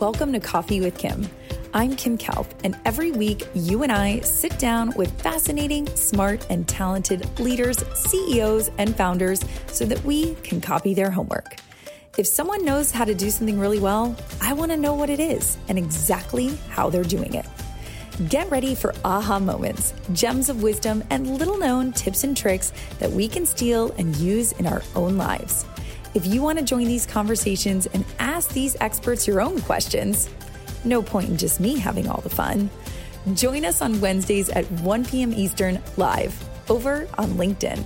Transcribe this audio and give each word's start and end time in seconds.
Welcome 0.00 0.32
to 0.32 0.40
Coffee 0.40 0.80
with 0.80 0.98
Kim. 0.98 1.28
I'm 1.72 1.94
Kim 1.94 2.18
Kalp, 2.18 2.48
and 2.64 2.76
every 2.84 3.12
week 3.12 3.46
you 3.54 3.84
and 3.84 3.92
I 3.92 4.18
sit 4.20 4.58
down 4.58 4.92
with 4.96 5.22
fascinating, 5.22 5.86
smart, 5.94 6.44
and 6.50 6.66
talented 6.66 7.38
leaders, 7.38 7.78
CEOs, 7.94 8.72
and 8.78 8.96
founders 8.96 9.40
so 9.68 9.84
that 9.84 10.04
we 10.04 10.34
can 10.42 10.60
copy 10.60 10.94
their 10.94 11.12
homework. 11.12 11.56
If 12.18 12.26
someone 12.26 12.64
knows 12.64 12.90
how 12.90 13.04
to 13.04 13.14
do 13.14 13.30
something 13.30 13.58
really 13.58 13.78
well, 13.78 14.16
I 14.40 14.52
want 14.52 14.72
to 14.72 14.76
know 14.76 14.94
what 14.94 15.10
it 15.10 15.20
is 15.20 15.58
and 15.68 15.78
exactly 15.78 16.56
how 16.70 16.90
they're 16.90 17.04
doing 17.04 17.34
it. 17.34 17.46
Get 18.28 18.50
ready 18.50 18.74
for 18.74 18.94
aha 19.04 19.38
moments, 19.38 19.94
gems 20.12 20.48
of 20.48 20.60
wisdom, 20.60 21.04
and 21.10 21.38
little 21.38 21.56
known 21.56 21.92
tips 21.92 22.24
and 22.24 22.36
tricks 22.36 22.72
that 22.98 23.12
we 23.12 23.28
can 23.28 23.46
steal 23.46 23.92
and 23.92 24.16
use 24.16 24.52
in 24.52 24.66
our 24.66 24.82
own 24.96 25.16
lives. 25.16 25.64
If 26.14 26.26
you 26.26 26.42
want 26.42 26.60
to 26.60 26.64
join 26.64 26.84
these 26.84 27.06
conversations 27.06 27.86
and 27.86 28.04
ask 28.20 28.50
these 28.50 28.76
experts 28.80 29.26
your 29.26 29.40
own 29.40 29.60
questions, 29.62 30.30
no 30.84 31.02
point 31.02 31.28
in 31.28 31.36
just 31.36 31.58
me 31.58 31.76
having 31.76 32.08
all 32.08 32.20
the 32.20 32.30
fun. 32.30 32.70
Join 33.34 33.64
us 33.64 33.82
on 33.82 34.00
Wednesdays 34.00 34.48
at 34.50 34.64
1 34.82 35.04
p.m. 35.06 35.32
Eastern 35.32 35.82
live 35.96 36.32
over 36.70 37.08
on 37.18 37.30
LinkedIn. 37.30 37.82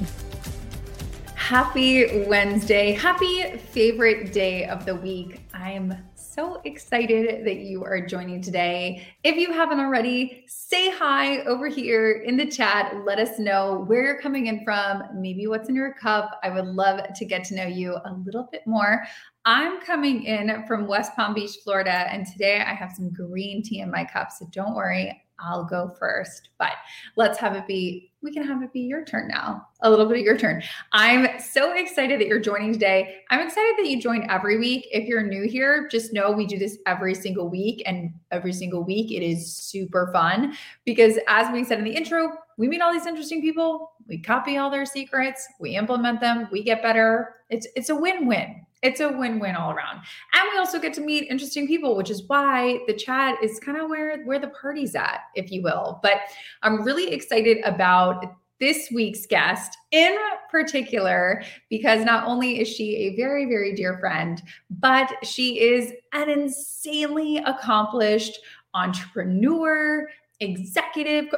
Happy 1.35 2.27
Wednesday. 2.27 2.93
Happy 2.93 3.57
favorite 3.57 4.35
day 4.35 4.67
of 4.67 4.85
the 4.85 4.95
week. 4.95 5.41
I'm 5.55 5.95
so 6.39 6.61
excited 6.63 7.45
that 7.45 7.57
you 7.57 7.83
are 7.83 8.01
joining 8.01 8.41
today. 8.41 9.05
If 9.25 9.35
you 9.35 9.53
haven't 9.53 9.81
already, 9.81 10.45
say 10.47 10.89
hi 10.89 11.41
over 11.41 11.67
here 11.67 12.23
in 12.25 12.37
the 12.37 12.47
chat. 12.47 12.95
Let 13.05 13.19
us 13.19 13.41
know 13.41 13.83
where 13.89 14.05
you're 14.05 14.21
coming 14.21 14.47
in 14.47 14.63
from, 14.63 15.03
maybe 15.17 15.49
what's 15.49 15.69
in 15.69 15.75
your 15.75 15.95
cup. 15.95 16.39
I 16.45 16.51
would 16.51 16.67
love 16.67 17.01
to 17.13 17.25
get 17.25 17.43
to 17.47 17.57
know 17.57 17.67
you 17.67 17.95
a 17.95 18.15
little 18.25 18.49
bit 18.53 18.65
more. 18.69 19.03
I'm 19.47 19.81
coming 19.81 20.23
in 20.23 20.65
from 20.69 20.87
West 20.87 21.17
Palm 21.17 21.35
Beach, 21.35 21.59
Florida, 21.65 21.91
and 21.91 22.25
today 22.25 22.61
I 22.61 22.73
have 22.73 22.93
some 22.93 23.13
green 23.13 23.65
tea 23.65 23.81
in 23.81 23.91
my 23.91 24.05
cup. 24.05 24.31
So 24.31 24.47
don't 24.53 24.77
worry, 24.77 25.21
I'll 25.41 25.65
go 25.65 25.95
first. 25.99 26.51
But 26.59 26.73
let's 27.17 27.39
have 27.39 27.55
it 27.55 27.67
be, 27.67 28.11
we 28.23 28.33
can 28.33 28.45
have 28.45 28.63
it 28.63 28.73
be 28.73 28.81
your 28.81 29.05
turn 29.05 29.29
now. 29.29 29.67
A 29.83 29.91
little 29.91 30.07
bit 30.07 30.19
of 30.19 30.25
your 30.25 30.37
turn. 30.37 30.63
I'm 30.93 31.39
so 31.41 31.73
excited 31.77 32.21
that 32.21 32.27
you're 32.27 32.41
joining 32.41 32.73
today. 32.73 33.21
I'm 33.31 33.41
excited 33.41 33.75
that 33.79 33.87
you 33.87 34.01
join 34.01 34.29
every 34.29 34.59
week. 34.59 34.89
If 34.91 35.07
you're 35.07 35.23
new 35.23 35.49
here, 35.49 35.89
just 35.89 36.13
know 36.13 36.33
we 36.33 36.47
do 36.47 36.59
this 36.59 36.79
every 36.87 37.15
single 37.15 37.49
week. 37.49 37.83
And 37.87 38.13
every 38.31 38.53
single 38.53 38.83
week, 38.83 39.13
it 39.13 39.23
is 39.23 39.55
super 39.55 40.11
fun 40.13 40.55
because, 40.85 41.19
as 41.29 41.53
we 41.53 41.65
said 41.65 41.79
in 41.79 41.85
the 41.85 41.95
intro, 41.95 42.33
we 42.57 42.69
meet 42.69 42.81
all 42.81 42.93
these 42.93 43.07
interesting 43.07 43.41
people. 43.41 43.93
We 44.09 44.19
copy 44.19 44.57
all 44.57 44.71
their 44.71 44.87
secrets, 44.87 45.47
we 45.61 45.77
implement 45.77 46.21
them, 46.21 46.49
we 46.51 46.63
get 46.63 46.83
better. 46.83 47.37
It's, 47.51 47.67
it's 47.77 47.91
a 47.91 47.95
win 47.95 48.27
win 48.27 48.65
it's 48.83 49.01
a 49.01 49.09
win-win 49.09 49.57
all 49.57 49.73
around. 49.73 50.01
And 50.33 50.49
we 50.53 50.59
also 50.59 50.79
get 50.79 50.95
to 50.95 51.01
meet 51.01 51.31
interesting 51.31 51.67
people 51.67 51.97
which 51.97 52.11
is 52.11 52.23
why 52.27 52.81
the 52.87 52.93
chat 52.93 53.43
is 53.43 53.59
kind 53.59 53.79
of 53.79 53.89
where 53.89 54.23
where 54.25 54.39
the 54.39 54.49
party's 54.49 54.95
at 54.95 55.21
if 55.35 55.51
you 55.51 55.63
will. 55.63 56.01
But 56.03 56.19
i'm 56.63 56.83
really 56.83 57.13
excited 57.13 57.59
about 57.65 58.25
this 58.61 58.91
week's 58.91 59.27
guest 59.27 59.77
in 59.93 60.17
particular 60.51 61.43
because 61.71 62.05
not 62.05 62.27
only 62.27 62.61
is 62.61 62.69
she 62.69 62.97
a 62.97 63.17
very 63.17 63.45
very 63.45 63.75
dear 63.75 63.99
friend 63.99 64.43
but 64.71 65.13
she 65.23 65.61
is 65.61 65.93
an 66.13 66.29
insanely 66.29 67.39
accomplished 67.39 68.39
entrepreneur 68.75 70.09
executive 70.41 71.33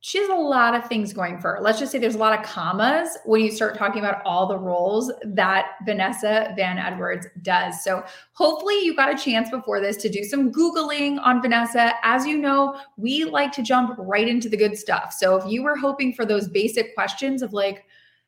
she 0.00 0.18
has 0.18 0.28
a 0.28 0.34
lot 0.34 0.74
of 0.74 0.86
things 0.86 1.12
going 1.12 1.40
for 1.40 1.56
her. 1.56 1.58
Let's 1.60 1.78
just 1.78 1.90
say 1.90 1.98
there's 1.98 2.14
a 2.14 2.18
lot 2.18 2.38
of 2.38 2.44
commas 2.44 3.16
when 3.24 3.40
you 3.40 3.50
start 3.50 3.76
talking 3.76 4.00
about 4.00 4.22
all 4.24 4.46
the 4.46 4.58
roles 4.58 5.10
that 5.24 5.72
Vanessa 5.84 6.52
Van 6.54 6.78
Edwards 6.78 7.26
does. 7.42 7.82
So, 7.82 8.04
hopefully, 8.32 8.84
you 8.84 8.94
got 8.94 9.12
a 9.12 9.16
chance 9.16 9.50
before 9.50 9.80
this 9.80 9.96
to 9.98 10.08
do 10.08 10.22
some 10.22 10.52
Googling 10.52 11.18
on 11.24 11.42
Vanessa. 11.42 11.94
As 12.02 12.26
you 12.26 12.38
know, 12.38 12.78
we 12.96 13.24
like 13.24 13.52
to 13.52 13.62
jump 13.62 13.96
right 13.98 14.28
into 14.28 14.48
the 14.48 14.56
good 14.56 14.78
stuff. 14.78 15.12
So, 15.12 15.36
if 15.36 15.50
you 15.50 15.62
were 15.62 15.76
hoping 15.76 16.12
for 16.12 16.24
those 16.24 16.46
basic 16.48 16.94
questions 16.94 17.42
of 17.42 17.52
like, 17.52 17.84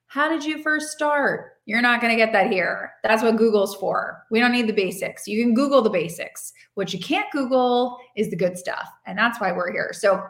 how 0.06 0.28
did 0.28 0.42
you 0.42 0.62
first 0.62 0.90
start? 0.90 1.58
You're 1.66 1.82
not 1.82 2.00
going 2.00 2.10
to 2.10 2.16
get 2.16 2.32
that 2.32 2.50
here. 2.50 2.92
That's 3.04 3.22
what 3.22 3.36
Google's 3.36 3.76
for. 3.76 4.24
We 4.30 4.40
don't 4.40 4.52
need 4.52 4.66
the 4.66 4.72
basics. 4.72 5.28
You 5.28 5.44
can 5.44 5.52
Google 5.52 5.82
the 5.82 5.90
basics. 5.90 6.54
What 6.74 6.94
you 6.94 6.98
can't 6.98 7.30
Google 7.30 7.98
is 8.16 8.30
the 8.30 8.36
good 8.36 8.56
stuff. 8.56 8.88
And 9.06 9.18
that's 9.18 9.38
why 9.38 9.52
we're 9.52 9.70
here. 9.70 9.90
So, 9.92 10.26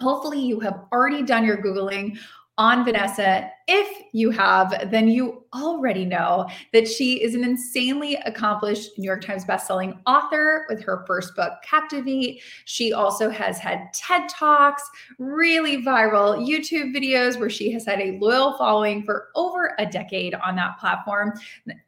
Hopefully, 0.00 0.40
you 0.40 0.60
have 0.60 0.84
already 0.92 1.22
done 1.24 1.44
your 1.44 1.56
Googling 1.56 2.18
on 2.58 2.84
Vanessa. 2.84 3.50
If 3.68 4.02
you 4.12 4.30
have, 4.30 4.90
then 4.90 5.08
you 5.08 5.44
already 5.54 6.04
know 6.04 6.46
that 6.72 6.88
she 6.88 7.22
is 7.22 7.34
an 7.34 7.44
insanely 7.44 8.16
accomplished 8.26 8.98
New 8.98 9.04
York 9.04 9.24
Times 9.24 9.44
bestselling 9.44 9.98
author 10.06 10.66
with 10.68 10.82
her 10.82 11.04
first 11.06 11.36
book, 11.36 11.52
Captivate. 11.62 12.42
She 12.64 12.92
also 12.92 13.30
has 13.30 13.58
had 13.58 13.92
TED 13.92 14.28
Talks, 14.28 14.82
really 15.18 15.84
viral 15.84 16.44
YouTube 16.44 16.96
videos 16.96 17.38
where 17.38 17.50
she 17.50 17.70
has 17.72 17.86
had 17.86 18.00
a 18.00 18.18
loyal 18.20 18.56
following 18.58 19.04
for 19.04 19.28
over 19.36 19.76
a 19.78 19.86
decade 19.86 20.34
on 20.34 20.56
that 20.56 20.78
platform, 20.80 21.32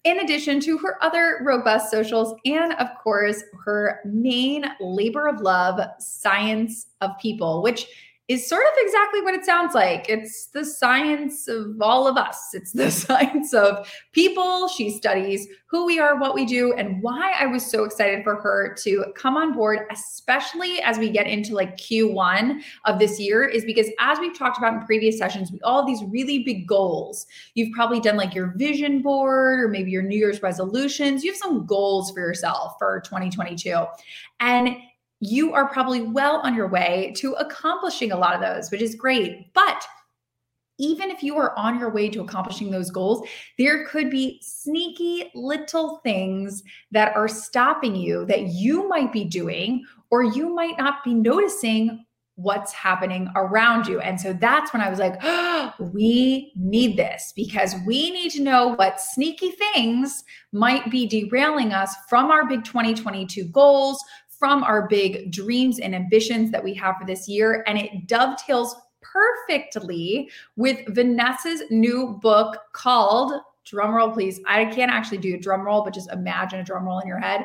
in 0.04 0.20
addition 0.20 0.60
to 0.60 0.78
her 0.78 1.02
other 1.02 1.40
robust 1.42 1.90
socials 1.90 2.34
and, 2.44 2.74
of 2.74 2.88
course, 3.02 3.42
her 3.64 4.00
main 4.04 4.64
labor 4.80 5.26
of 5.26 5.40
love, 5.40 5.80
Science 5.98 6.86
of 7.00 7.10
People, 7.20 7.62
which 7.62 7.86
is 8.30 8.48
sort 8.48 8.62
of 8.62 8.72
exactly 8.76 9.20
what 9.22 9.34
it 9.34 9.44
sounds 9.44 9.74
like. 9.74 10.08
It's 10.08 10.46
the 10.54 10.64
science 10.64 11.48
of 11.48 11.82
all 11.82 12.06
of 12.06 12.16
us. 12.16 12.50
It's 12.52 12.70
the 12.70 12.88
science 12.92 13.52
of 13.52 13.92
people. 14.12 14.68
She 14.68 14.90
studies 14.90 15.48
who 15.66 15.84
we 15.84 15.98
are, 15.98 16.16
what 16.16 16.32
we 16.32 16.46
do, 16.46 16.72
and 16.74 17.02
why 17.02 17.32
I 17.36 17.46
was 17.46 17.68
so 17.68 17.82
excited 17.82 18.22
for 18.22 18.36
her 18.36 18.72
to 18.82 19.06
come 19.16 19.36
on 19.36 19.52
board, 19.52 19.80
especially 19.90 20.80
as 20.82 20.96
we 20.96 21.10
get 21.10 21.26
into 21.26 21.54
like 21.54 21.76
Q1 21.76 22.60
of 22.84 23.00
this 23.00 23.18
year, 23.18 23.42
is 23.42 23.64
because 23.64 23.88
as 23.98 24.20
we've 24.20 24.38
talked 24.38 24.58
about 24.58 24.74
in 24.74 24.86
previous 24.86 25.18
sessions, 25.18 25.50
we 25.50 25.60
all 25.62 25.78
have 25.78 25.88
these 25.88 26.08
really 26.08 26.44
big 26.44 26.68
goals. 26.68 27.26
You've 27.54 27.72
probably 27.72 27.98
done 27.98 28.16
like 28.16 28.32
your 28.32 28.54
vision 28.56 29.02
board 29.02 29.58
or 29.58 29.66
maybe 29.66 29.90
your 29.90 30.02
New 30.02 30.16
Year's 30.16 30.40
resolutions. 30.40 31.24
You 31.24 31.32
have 31.32 31.38
some 31.38 31.66
goals 31.66 32.12
for 32.12 32.20
yourself 32.20 32.74
for 32.78 33.00
2022. 33.00 33.86
And 34.38 34.76
you 35.20 35.52
are 35.52 35.68
probably 35.68 36.02
well 36.02 36.40
on 36.42 36.54
your 36.54 36.68
way 36.68 37.12
to 37.16 37.34
accomplishing 37.34 38.12
a 38.12 38.16
lot 38.16 38.34
of 38.34 38.40
those, 38.40 38.70
which 38.70 38.82
is 38.82 38.94
great. 38.94 39.52
But 39.52 39.84
even 40.78 41.10
if 41.10 41.22
you 41.22 41.36
are 41.36 41.56
on 41.58 41.78
your 41.78 41.90
way 41.90 42.08
to 42.08 42.22
accomplishing 42.22 42.70
those 42.70 42.90
goals, 42.90 43.28
there 43.58 43.86
could 43.86 44.10
be 44.10 44.40
sneaky 44.42 45.30
little 45.34 45.98
things 45.98 46.62
that 46.90 47.14
are 47.14 47.28
stopping 47.28 47.94
you 47.94 48.24
that 48.24 48.46
you 48.46 48.88
might 48.88 49.12
be 49.12 49.24
doing, 49.24 49.84
or 50.10 50.22
you 50.22 50.54
might 50.54 50.78
not 50.78 51.04
be 51.04 51.12
noticing 51.12 52.04
what's 52.42 52.72
happening 52.72 53.28
around 53.36 53.86
you. 53.86 54.00
And 54.00 54.18
so 54.18 54.32
that's 54.32 54.72
when 54.72 54.80
I 54.80 54.88
was 54.88 54.98
like, 54.98 55.16
oh, 55.22 55.74
we 55.92 56.52
need 56.56 56.96
this 56.96 57.32
because 57.36 57.74
we 57.86 58.10
need 58.10 58.30
to 58.30 58.42
know 58.42 58.68
what 58.68 59.00
sneaky 59.00 59.50
things 59.50 60.24
might 60.52 60.90
be 60.90 61.06
derailing 61.06 61.72
us 61.72 61.94
from 62.08 62.30
our 62.30 62.48
big 62.48 62.64
2022 62.64 63.44
goals, 63.44 64.02
from 64.40 64.64
our 64.64 64.88
big 64.88 65.30
dreams 65.30 65.78
and 65.78 65.94
ambitions 65.94 66.50
that 66.50 66.64
we 66.64 66.74
have 66.74 66.96
for 66.96 67.06
this 67.06 67.28
year. 67.28 67.62
And 67.66 67.78
it 67.78 68.08
dovetails 68.08 68.74
perfectly 69.02 70.30
with 70.56 70.78
Vanessa's 70.88 71.62
new 71.70 72.18
book 72.22 72.56
called, 72.72 73.34
drumroll 73.70 74.14
please, 74.14 74.40
I 74.46 74.64
can't 74.64 74.90
actually 74.90 75.18
do 75.18 75.34
a 75.34 75.38
drum 75.38 75.60
roll, 75.60 75.84
but 75.84 75.92
just 75.92 76.10
imagine 76.10 76.58
a 76.58 76.64
drum 76.64 76.86
roll 76.86 77.00
in 77.00 77.06
your 77.06 77.18
head. 77.18 77.44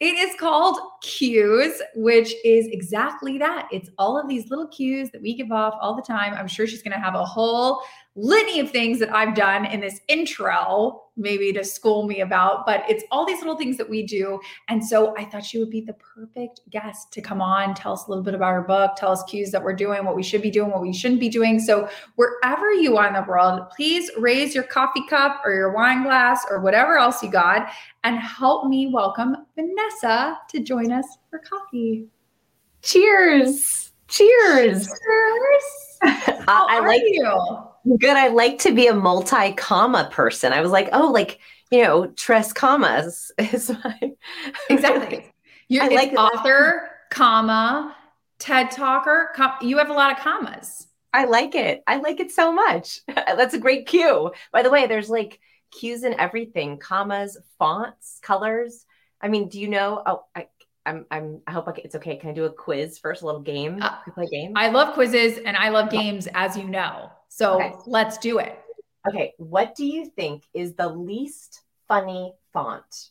It 0.00 0.14
is 0.14 0.34
called 0.40 0.78
Cues, 1.02 1.82
which 1.94 2.34
is 2.42 2.66
exactly 2.68 3.36
that. 3.36 3.68
It's 3.70 3.90
all 3.98 4.18
of 4.18 4.26
these 4.26 4.48
little 4.48 4.66
cues 4.68 5.10
that 5.10 5.20
we 5.20 5.34
give 5.34 5.52
off 5.52 5.74
all 5.78 5.94
the 5.94 6.00
time. 6.00 6.32
I'm 6.32 6.48
sure 6.48 6.66
she's 6.66 6.82
going 6.82 6.94
to 6.94 6.98
have 6.98 7.14
a 7.14 7.24
whole 7.24 7.82
litany 8.16 8.58
of 8.60 8.70
things 8.70 8.98
that 8.98 9.14
I've 9.14 9.34
done 9.34 9.64
in 9.64 9.80
this 9.80 10.00
intro, 10.08 11.02
maybe 11.16 11.52
to 11.52 11.64
school 11.64 12.06
me 12.06 12.20
about, 12.20 12.66
but 12.66 12.82
it's 12.88 13.04
all 13.10 13.24
these 13.24 13.38
little 13.38 13.56
things 13.56 13.76
that 13.76 13.88
we 13.88 14.04
do. 14.04 14.40
And 14.68 14.84
so 14.84 15.14
I 15.16 15.24
thought 15.24 15.44
she 15.44 15.58
would 15.58 15.70
be 15.70 15.80
the 15.80 15.92
perfect 15.94 16.60
guest 16.70 17.12
to 17.12 17.20
come 17.20 17.40
on, 17.40 17.74
tell 17.74 17.92
us 17.92 18.06
a 18.06 18.10
little 18.10 18.24
bit 18.24 18.34
about 18.34 18.52
her 18.52 18.62
book, 18.62 18.96
tell 18.96 19.12
us 19.12 19.22
cues 19.24 19.50
that 19.52 19.62
we're 19.62 19.74
doing, 19.74 20.04
what 20.04 20.16
we 20.16 20.22
should 20.22 20.42
be 20.42 20.50
doing, 20.50 20.70
what 20.70 20.82
we 20.82 20.92
shouldn't 20.92 21.20
be 21.20 21.28
doing. 21.28 21.60
So 21.60 21.88
wherever 22.16 22.72
you 22.72 22.96
are 22.96 23.06
in 23.06 23.14
the 23.14 23.24
world, 23.28 23.70
please 23.76 24.10
raise 24.18 24.54
your 24.54 24.64
coffee 24.64 25.06
cup 25.08 25.40
or 25.44 25.54
your 25.54 25.72
wine 25.72 26.02
glass 26.02 26.44
or 26.50 26.60
whatever 26.60 26.96
else 26.98 27.22
you 27.22 27.30
got 27.30 27.70
and 28.02 28.18
help 28.18 28.66
me 28.66 28.88
welcome 28.88 29.36
Vanessa 29.54 30.38
to 30.48 30.60
join 30.60 30.90
us 30.90 31.06
for 31.28 31.38
coffee. 31.38 32.06
Cheers. 32.82 33.92
Cheers. 34.08 34.88
Cheers. 34.88 35.98
How 36.02 36.66
I, 36.68 36.78
I 36.78 36.86
like 36.86 37.02
you. 37.04 37.69
Good. 37.98 38.16
I 38.16 38.28
like 38.28 38.58
to 38.60 38.72
be 38.72 38.86
a 38.86 38.94
multi 38.94 39.52
comma 39.52 40.08
person. 40.12 40.52
I 40.52 40.60
was 40.60 40.70
like, 40.70 40.88
oh, 40.92 41.10
like, 41.10 41.38
you 41.70 41.82
know, 41.82 42.06
Tres 42.08 42.52
commas 42.52 43.32
is 43.38 43.70
my 43.70 44.12
exactly. 44.70 45.32
You're 45.68 45.90
like 45.94 46.12
author, 46.12 46.90
comma, 47.10 47.94
TED 48.38 48.70
talker. 48.72 49.30
Com- 49.34 49.54
you 49.62 49.78
have 49.78 49.90
a 49.90 49.92
lot 49.92 50.12
of 50.12 50.18
commas. 50.18 50.88
I 51.12 51.24
like 51.24 51.54
it. 51.54 51.82
I 51.86 51.96
like 51.96 52.20
it 52.20 52.30
so 52.30 52.52
much. 52.52 53.00
That's 53.08 53.54
a 53.54 53.58
great 53.58 53.86
cue. 53.86 54.32
By 54.52 54.62
the 54.62 54.70
way, 54.70 54.86
there's 54.86 55.10
like 55.10 55.40
cues 55.70 56.04
in 56.04 56.18
everything, 56.18 56.78
commas, 56.78 57.36
fonts, 57.58 58.18
colors. 58.22 58.84
I 59.20 59.28
mean, 59.28 59.48
do 59.48 59.60
you 59.60 59.68
know? 59.68 60.02
Oh, 60.06 60.24
I, 60.34 60.48
I'm 60.86 61.06
I'm 61.10 61.40
I 61.46 61.52
hope 61.52 61.68
I 61.68 61.72
can, 61.72 61.84
it's 61.84 61.94
okay. 61.96 62.16
Can 62.16 62.30
I 62.30 62.32
do 62.32 62.44
a 62.44 62.52
quiz 62.52 62.98
first? 62.98 63.22
A 63.22 63.26
little 63.26 63.42
game. 63.42 63.82
Uh, 63.82 63.96
we 64.06 64.12
play 64.12 64.26
game. 64.26 64.52
I 64.56 64.70
love 64.70 64.94
quizzes 64.94 65.38
and 65.38 65.56
I 65.56 65.68
love 65.68 65.90
games, 65.90 66.26
as 66.32 66.56
you 66.56 66.64
know. 66.64 67.10
So 67.30 67.54
okay. 67.54 67.72
let's 67.86 68.18
do 68.18 68.38
it. 68.38 68.58
Okay. 69.08 69.32
What 69.38 69.74
do 69.74 69.86
you 69.86 70.04
think 70.04 70.42
is 70.52 70.74
the 70.74 70.88
least 70.88 71.62
funny 71.88 72.34
font? 72.52 73.10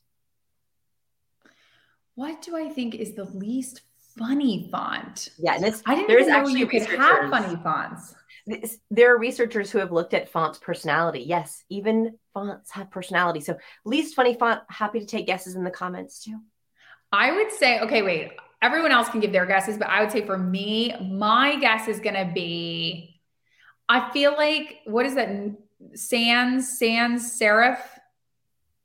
What 2.16 2.42
do 2.42 2.56
I 2.56 2.70
think 2.70 2.96
is 2.96 3.14
the 3.14 3.24
least 3.24 3.82
funny 4.18 4.68
font? 4.70 5.30
Yeah, 5.40 5.56
and 5.56 5.66
it's 5.66 5.82
I 5.86 5.96
didn't 5.96 6.10
there's 6.10 6.28
know 6.28 6.48
you 6.48 6.68
could 6.68 6.86
have 6.86 7.30
funny 7.30 7.56
fonts. 7.64 8.14
There 8.92 9.16
are 9.16 9.18
researchers 9.18 9.72
who 9.72 9.80
have 9.80 9.92
looked 9.92 10.14
at 10.14 10.30
fonts' 10.30 10.60
personality. 10.60 11.22
Yes, 11.22 11.64
even 11.70 12.18
fonts 12.34 12.72
have 12.72 12.92
personality. 12.92 13.40
So, 13.40 13.58
least 13.86 14.16
funny 14.16 14.34
font. 14.34 14.62
Happy 14.70 15.00
to 15.00 15.06
take 15.06 15.28
guesses 15.28 15.56
in 15.56 15.64
the 15.64 15.72
comments 15.72 16.24
too. 16.24 16.40
I 17.12 17.32
would 17.32 17.52
say, 17.54 17.80
okay, 17.80 18.02
wait. 18.02 18.32
Everyone 18.62 18.92
else 18.92 19.08
can 19.08 19.22
give 19.22 19.32
their 19.32 19.46
guesses, 19.46 19.78
but 19.78 19.88
I 19.88 20.02
would 20.02 20.12
say 20.12 20.26
for 20.26 20.38
me, 20.38 20.94
my 21.10 21.58
guess 21.60 21.88
is 21.88 22.02
going 22.02 22.16
to 22.16 22.30
be 22.34 23.19
I 23.90 24.12
feel 24.12 24.34
like, 24.34 24.78
what 24.86 25.06
is 25.06 25.16
that? 25.16 25.30
Sans, 25.96 26.78
sans 26.78 27.40
serif? 27.40 27.80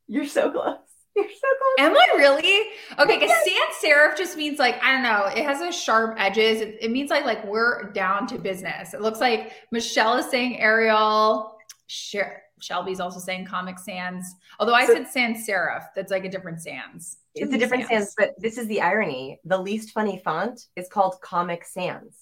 You're 0.08 0.26
so 0.26 0.50
close. 0.50 0.78
You're 1.14 1.26
so 1.26 1.30
close. 1.30 1.86
Am 1.86 1.96
I 1.96 2.16
really? 2.16 2.70
Okay, 2.98 3.18
because 3.18 3.30
sans 3.44 3.84
serif 3.84 4.16
just 4.16 4.36
means 4.36 4.58
like, 4.58 4.82
I 4.82 4.92
don't 4.92 5.02
know, 5.02 5.26
it 5.26 5.44
has 5.44 5.60
a 5.60 5.70
sharp 5.70 6.16
edges. 6.18 6.60
It, 6.60 6.78
it, 6.80 6.90
means 6.90 7.10
like 7.10 7.24
like 7.24 7.44
we're 7.44 7.92
down 7.92 8.26
to 8.28 8.38
business. 8.38 8.94
It 8.94 9.00
looks 9.00 9.20
like 9.20 9.52
Michelle 9.70 10.16
is 10.16 10.30
saying 10.30 10.60
Arial. 10.60 11.56
Sure. 11.86 12.40
Shelby's 12.60 12.98
also 12.98 13.20
saying 13.20 13.44
Comic 13.44 13.78
Sans. 13.78 14.24
Although 14.58 14.74
I 14.74 14.86
so, 14.86 14.94
said 14.94 15.08
sans 15.08 15.46
serif, 15.46 15.84
that's 15.94 16.10
like 16.10 16.24
a 16.24 16.30
different 16.30 16.62
sans. 16.62 17.18
It's 17.34 17.52
a 17.52 17.58
different 17.58 17.88
sans. 17.88 18.04
sans, 18.04 18.14
but 18.16 18.34
this 18.38 18.56
is 18.56 18.66
the 18.68 18.80
irony. 18.80 19.40
The 19.44 19.58
least 19.58 19.90
funny 19.90 20.22
font 20.24 20.66
is 20.74 20.88
called 20.88 21.20
Comic 21.20 21.64
Sans. 21.64 22.14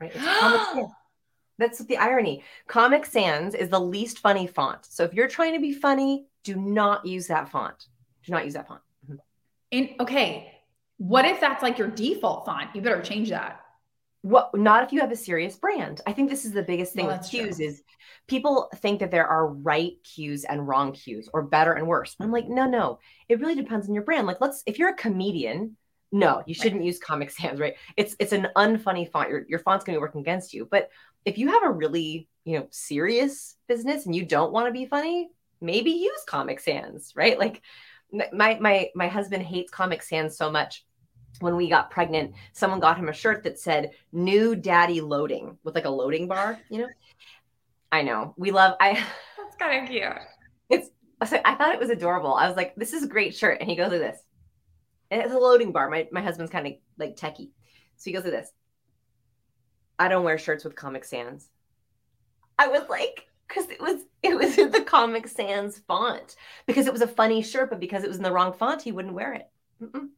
Right? 0.00 0.12
It's 0.14 0.24
Comic 0.24 0.60
Sans. 0.74 0.92
That's 1.58 1.78
the 1.78 1.96
irony. 1.96 2.42
Comic 2.66 3.06
Sans 3.06 3.54
is 3.54 3.68
the 3.68 3.80
least 3.80 4.18
funny 4.18 4.46
font. 4.46 4.86
So 4.86 5.04
if 5.04 5.14
you're 5.14 5.28
trying 5.28 5.54
to 5.54 5.60
be 5.60 5.72
funny, 5.72 6.26
do 6.42 6.56
not 6.56 7.06
use 7.06 7.28
that 7.28 7.48
font. 7.48 7.86
Do 8.24 8.32
not 8.32 8.44
use 8.44 8.54
that 8.54 8.68
font. 8.68 8.80
Mm-hmm. 9.06 9.16
And 9.72 9.90
okay, 10.00 10.52
what 10.98 11.24
if 11.24 11.40
that's 11.40 11.62
like 11.62 11.78
your 11.78 11.88
default 11.88 12.46
font? 12.46 12.70
You 12.74 12.80
better 12.80 13.02
change 13.02 13.30
that. 13.30 13.60
What 14.22 14.56
not 14.56 14.84
if 14.84 14.92
you 14.92 15.00
have 15.00 15.12
a 15.12 15.16
serious 15.16 15.56
brand. 15.56 16.00
I 16.06 16.12
think 16.12 16.30
this 16.30 16.44
is 16.44 16.52
the 16.52 16.62
biggest 16.62 16.94
thing 16.94 17.06
well, 17.06 17.18
with 17.18 17.28
cues 17.28 17.56
true. 17.56 17.66
is 17.66 17.82
people 18.26 18.70
think 18.76 19.00
that 19.00 19.10
there 19.10 19.26
are 19.26 19.48
right 19.48 19.92
cues 20.02 20.44
and 20.44 20.66
wrong 20.66 20.92
cues 20.92 21.28
or 21.34 21.42
better 21.42 21.74
and 21.74 21.86
worse. 21.86 22.16
I'm 22.18 22.32
like, 22.32 22.48
no, 22.48 22.66
no. 22.66 23.00
It 23.28 23.40
really 23.40 23.54
depends 23.54 23.86
on 23.86 23.94
your 23.94 24.02
brand. 24.02 24.26
Like 24.26 24.40
let's 24.40 24.62
if 24.66 24.78
you're 24.78 24.88
a 24.88 24.96
comedian, 24.96 25.76
no, 26.10 26.42
you 26.46 26.54
shouldn't 26.54 26.80
right. 26.80 26.86
use 26.86 26.98
Comic 26.98 27.30
Sans, 27.30 27.60
right? 27.60 27.74
It's 27.96 28.16
it's 28.18 28.32
an 28.32 28.48
unfunny 28.56 29.10
font. 29.10 29.28
Your 29.28 29.44
your 29.48 29.58
font's 29.58 29.84
gonna 29.84 29.98
be 29.98 30.00
working 30.00 30.22
against 30.22 30.54
you. 30.54 30.66
But 30.70 30.88
if 31.24 31.38
you 31.38 31.48
have 31.48 31.62
a 31.64 31.70
really, 31.70 32.28
you 32.44 32.58
know, 32.58 32.66
serious 32.70 33.56
business 33.68 34.06
and 34.06 34.14
you 34.14 34.24
don't 34.24 34.52
want 34.52 34.66
to 34.66 34.72
be 34.72 34.86
funny, 34.86 35.30
maybe 35.60 35.90
use 35.90 36.22
Comic 36.26 36.60
Sans, 36.60 37.12
right? 37.16 37.38
Like 37.38 37.62
my 38.32 38.58
my 38.60 38.90
my 38.94 39.08
husband 39.08 39.42
hates 39.42 39.70
Comic 39.70 40.02
Sans 40.02 40.36
so 40.36 40.50
much. 40.50 40.84
When 41.40 41.56
we 41.56 41.68
got 41.68 41.90
pregnant, 41.90 42.34
someone 42.52 42.78
got 42.78 42.96
him 42.96 43.08
a 43.08 43.12
shirt 43.12 43.42
that 43.42 43.58
said 43.58 43.90
"New 44.12 44.54
Daddy 44.54 45.00
Loading" 45.00 45.58
with 45.64 45.74
like 45.74 45.84
a 45.84 45.90
loading 45.90 46.28
bar. 46.28 46.60
You 46.68 46.82
know, 46.82 46.88
I 47.90 48.02
know 48.02 48.34
we 48.36 48.52
love. 48.52 48.76
I 48.80 48.92
that's 49.36 49.56
kind 49.56 49.82
of 49.82 49.90
cute. 49.90 50.04
It's. 50.70 50.90
I 51.20 51.54
thought 51.54 51.74
it 51.74 51.80
was 51.80 51.90
adorable. 51.90 52.34
I 52.34 52.46
was 52.46 52.56
like, 52.56 52.76
"This 52.76 52.92
is 52.92 53.02
a 53.02 53.08
great 53.08 53.34
shirt," 53.34 53.58
and 53.60 53.68
he 53.68 53.76
goes 53.76 53.90
like 53.90 54.00
this. 54.00 54.18
And 55.10 55.22
it's 55.22 55.32
a 55.32 55.38
loading 55.38 55.72
bar. 55.72 55.90
My 55.90 56.06
my 56.12 56.22
husband's 56.22 56.52
kind 56.52 56.66
of 56.66 56.74
like 56.98 57.16
techie, 57.16 57.50
so 57.96 58.04
he 58.04 58.12
goes 58.12 58.24
like 58.24 58.32
this. 58.32 58.52
I 59.98 60.08
don't 60.08 60.24
wear 60.24 60.38
shirts 60.38 60.64
with 60.64 60.74
Comic 60.74 61.04
Sans. 61.04 61.48
I 62.58 62.68
was 62.68 62.88
like, 62.88 63.28
because 63.48 63.70
it 63.70 63.80
was 63.80 64.02
it 64.22 64.36
was 64.36 64.58
in 64.58 64.70
the 64.70 64.80
Comic 64.80 65.28
Sans 65.28 65.78
font 65.86 66.36
because 66.66 66.86
it 66.86 66.92
was 66.92 67.02
a 67.02 67.08
funny 67.08 67.42
shirt, 67.42 67.70
but 67.70 67.80
because 67.80 68.04
it 68.04 68.08
was 68.08 68.16
in 68.16 68.22
the 68.22 68.32
wrong 68.32 68.52
font, 68.52 68.82
he 68.82 68.92
wouldn't 68.92 69.14
wear 69.14 69.34
it. 69.34 69.48
Mm-mm. 69.82 70.08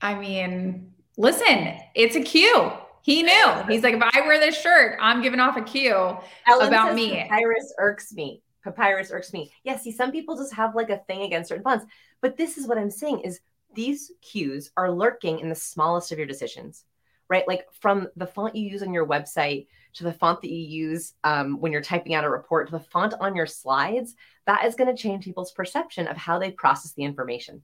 I 0.00 0.14
mean, 0.14 0.92
listen, 1.16 1.76
it's 1.94 2.16
a 2.16 2.20
cue. 2.20 2.72
He 3.02 3.22
knew. 3.22 3.52
He's 3.68 3.82
like, 3.82 3.94
if 3.94 4.02
I 4.02 4.20
wear 4.20 4.38
this 4.38 4.60
shirt, 4.60 4.96
I'm 5.00 5.22
giving 5.22 5.40
off 5.40 5.56
a 5.56 5.62
cue 5.62 6.16
Ellen 6.46 6.68
about 6.68 6.94
me. 6.94 7.26
Papyrus 7.28 7.74
irks 7.78 8.12
me. 8.12 8.42
Papyrus 8.62 9.10
irks 9.10 9.32
me. 9.32 9.52
Yeah, 9.64 9.76
see, 9.76 9.90
some 9.90 10.12
people 10.12 10.36
just 10.36 10.54
have 10.54 10.76
like 10.76 10.90
a 10.90 10.98
thing 10.98 11.22
against 11.22 11.48
certain 11.48 11.64
fonts, 11.64 11.84
but 12.20 12.36
this 12.36 12.58
is 12.58 12.66
what 12.68 12.78
I'm 12.78 12.90
saying: 12.90 13.20
is 13.20 13.40
these 13.74 14.12
cues 14.20 14.70
are 14.76 14.90
lurking 14.90 15.40
in 15.40 15.48
the 15.48 15.54
smallest 15.54 16.12
of 16.12 16.18
your 16.18 16.26
decisions 16.26 16.84
right? 17.32 17.48
Like 17.48 17.66
from 17.80 18.08
the 18.14 18.26
font 18.26 18.54
you 18.54 18.68
use 18.68 18.82
on 18.82 18.92
your 18.92 19.06
website 19.06 19.66
to 19.94 20.04
the 20.04 20.12
font 20.12 20.42
that 20.42 20.50
you 20.50 20.90
use 20.90 21.14
um, 21.24 21.58
when 21.60 21.72
you're 21.72 21.80
typing 21.80 22.12
out 22.12 22.24
a 22.24 22.28
report 22.28 22.66
to 22.66 22.72
the 22.72 22.84
font 22.84 23.14
on 23.20 23.34
your 23.34 23.46
slides, 23.46 24.14
that 24.46 24.66
is 24.66 24.74
going 24.74 24.94
to 24.94 25.02
change 25.02 25.24
people's 25.24 25.50
perception 25.50 26.06
of 26.08 26.16
how 26.18 26.38
they 26.38 26.50
process 26.50 26.92
the 26.92 27.04
information. 27.04 27.62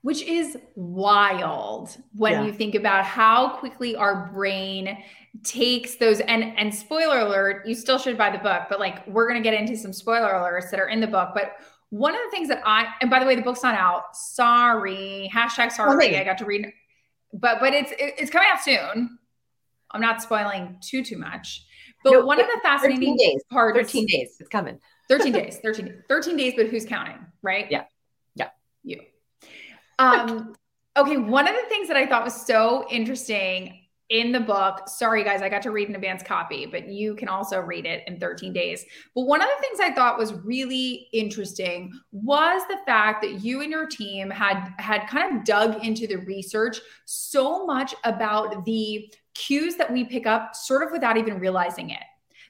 Which 0.00 0.22
is 0.22 0.56
wild 0.74 1.94
when 2.14 2.32
yeah. 2.32 2.44
you 2.44 2.52
think 2.54 2.74
about 2.74 3.04
how 3.04 3.50
quickly 3.58 3.94
our 3.96 4.30
brain 4.32 4.98
takes 5.44 5.96
those 5.96 6.20
and 6.20 6.42
and 6.58 6.74
spoiler 6.74 7.20
alert, 7.20 7.66
you 7.66 7.74
still 7.74 7.98
should 7.98 8.18
buy 8.18 8.30
the 8.30 8.38
book, 8.38 8.62
but 8.70 8.80
like 8.80 9.06
we're 9.06 9.28
gonna 9.28 9.42
get 9.42 9.54
into 9.54 9.76
some 9.76 9.92
spoiler 9.92 10.32
alerts 10.32 10.70
that 10.70 10.80
are 10.80 10.88
in 10.88 11.00
the 11.00 11.06
book. 11.06 11.30
But 11.34 11.52
one 11.90 12.14
of 12.14 12.20
the 12.24 12.30
things 12.30 12.48
that 12.48 12.62
I 12.64 12.86
and 13.00 13.10
by 13.10 13.20
the 13.20 13.26
way, 13.26 13.36
the 13.36 13.42
book's 13.42 13.62
not 13.62 13.74
out. 13.74 14.16
Sorry. 14.16 15.30
Hashtag 15.32 15.70
sorry. 15.70 16.16
I 16.16 16.24
got 16.24 16.38
to 16.38 16.46
read 16.46 16.72
but 17.32 17.60
but 17.60 17.74
it's 17.74 17.92
it's 17.98 18.30
coming 18.30 18.48
out 18.52 18.62
soon. 18.62 19.18
I'm 19.90 20.00
not 20.00 20.22
spoiling 20.22 20.78
too 20.80 21.02
too 21.02 21.18
much. 21.18 21.64
But 22.04 22.12
no, 22.12 22.24
one 22.24 22.40
of 22.40 22.46
the 22.46 22.60
fascinating 22.62 23.16
13 23.16 23.16
days, 23.16 23.42
parts 23.50 23.78
13 23.78 24.06
days, 24.06 24.36
it's 24.40 24.48
coming. 24.48 24.78
13 25.08 25.32
days, 25.32 25.58
13 25.62 26.02
13 26.08 26.36
days, 26.36 26.54
but 26.56 26.66
who's 26.66 26.84
counting, 26.84 27.18
right? 27.42 27.66
Yeah. 27.70 27.84
Yeah. 28.34 28.48
You. 28.82 29.00
Um 29.98 30.54
okay, 30.96 31.16
one 31.16 31.48
of 31.48 31.54
the 31.54 31.68
things 31.68 31.88
that 31.88 31.96
I 31.96 32.06
thought 32.06 32.24
was 32.24 32.46
so 32.46 32.86
interesting 32.90 33.81
in 34.12 34.30
the 34.30 34.40
book. 34.40 34.88
Sorry, 34.88 35.24
guys, 35.24 35.40
I 35.40 35.48
got 35.48 35.62
to 35.62 35.70
read 35.70 35.88
an 35.88 35.94
advanced 35.94 36.26
copy, 36.26 36.66
but 36.66 36.86
you 36.86 37.16
can 37.16 37.28
also 37.28 37.58
read 37.58 37.86
it 37.86 38.04
in 38.06 38.20
13 38.20 38.52
days. 38.52 38.84
But 39.14 39.22
one 39.22 39.40
of 39.40 39.48
the 39.48 39.62
things 39.62 39.80
I 39.80 39.94
thought 39.94 40.18
was 40.18 40.34
really 40.34 41.08
interesting 41.14 41.90
was 42.12 42.60
the 42.68 42.76
fact 42.84 43.22
that 43.22 43.42
you 43.42 43.62
and 43.62 43.70
your 43.70 43.86
team 43.86 44.28
had 44.28 44.74
had 44.78 45.06
kind 45.06 45.34
of 45.34 45.44
dug 45.44 45.82
into 45.82 46.06
the 46.06 46.16
research 46.16 46.78
so 47.06 47.64
much 47.64 47.94
about 48.04 48.66
the 48.66 49.10
cues 49.34 49.76
that 49.76 49.90
we 49.90 50.04
pick 50.04 50.26
up 50.26 50.54
sort 50.54 50.82
of 50.82 50.92
without 50.92 51.16
even 51.16 51.40
realizing 51.40 51.88
it 51.88 52.02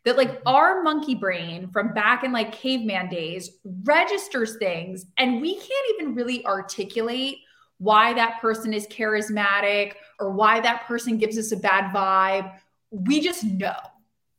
that 0.04 0.16
like 0.16 0.32
mm-hmm. 0.32 0.48
our 0.48 0.82
monkey 0.82 1.14
brain 1.14 1.70
from 1.70 1.94
back 1.94 2.24
in 2.24 2.32
like 2.32 2.50
caveman 2.50 3.08
days 3.08 3.58
registers 3.84 4.56
things 4.56 5.06
and 5.16 5.40
we 5.40 5.54
can't 5.54 5.94
even 5.94 6.12
really 6.16 6.44
articulate 6.44 7.38
why 7.82 8.12
that 8.14 8.40
person 8.40 8.72
is 8.72 8.86
charismatic 8.86 9.94
or 10.20 10.30
why 10.30 10.60
that 10.60 10.86
person 10.86 11.18
gives 11.18 11.36
us 11.36 11.50
a 11.50 11.56
bad 11.56 11.92
vibe. 11.92 12.52
We 12.90 13.20
just 13.20 13.42
know. 13.42 13.74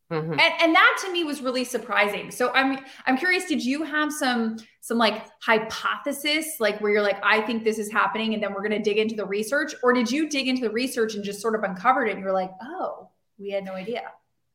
Mm-hmm. 0.09 0.31
And, 0.31 0.53
and 0.61 0.75
that 0.75 0.97
to 1.03 1.11
me 1.11 1.23
was 1.23 1.41
really 1.41 1.65
surprising. 1.65 2.31
So 2.31 2.51
I'm 2.53 2.79
I'm 3.05 3.17
curious, 3.17 3.45
did 3.45 3.63
you 3.63 3.83
have 3.83 4.13
some 4.13 4.57
some 4.81 4.97
like 4.97 5.25
hypothesis, 5.41 6.57
like 6.59 6.79
where 6.79 6.91
you're 6.91 7.01
like, 7.01 7.19
I 7.23 7.41
think 7.41 7.63
this 7.63 7.79
is 7.79 7.91
happening, 7.91 8.33
and 8.33 8.41
then 8.41 8.53
we're 8.53 8.63
gonna 8.63 8.81
dig 8.81 8.97
into 8.97 9.15
the 9.15 9.25
research, 9.25 9.73
or 9.83 9.91
did 9.91 10.09
you 10.09 10.29
dig 10.29 10.47
into 10.47 10.61
the 10.61 10.69
research 10.69 11.15
and 11.15 11.23
just 11.23 11.41
sort 11.41 11.55
of 11.55 11.63
uncovered 11.63 12.07
it 12.07 12.15
and 12.15 12.21
you're 12.21 12.31
like, 12.31 12.51
oh, 12.61 13.09
we 13.37 13.49
had 13.49 13.65
no 13.65 13.73
idea? 13.73 14.03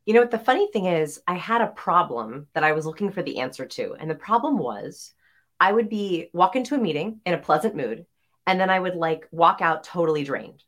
You 0.06 0.14
know 0.14 0.20
what 0.20 0.30
the 0.30 0.38
funny 0.38 0.70
thing 0.72 0.86
is, 0.86 1.20
I 1.26 1.34
had 1.34 1.60
a 1.60 1.66
problem 1.66 2.46
that 2.54 2.64
I 2.64 2.72
was 2.72 2.86
looking 2.86 3.10
for 3.10 3.22
the 3.22 3.40
answer 3.40 3.66
to. 3.66 3.94
And 3.98 4.08
the 4.08 4.14
problem 4.14 4.56
was 4.56 5.12
I 5.60 5.72
would 5.72 5.90
be 5.90 6.30
walk 6.32 6.56
into 6.56 6.74
a 6.74 6.78
meeting 6.78 7.20
in 7.26 7.34
a 7.34 7.38
pleasant 7.38 7.74
mood 7.74 8.06
and 8.48 8.58
then 8.58 8.70
I 8.70 8.80
would 8.80 8.96
like 8.96 9.28
walk 9.30 9.60
out 9.60 9.84
totally 9.84 10.24
drained. 10.24 10.64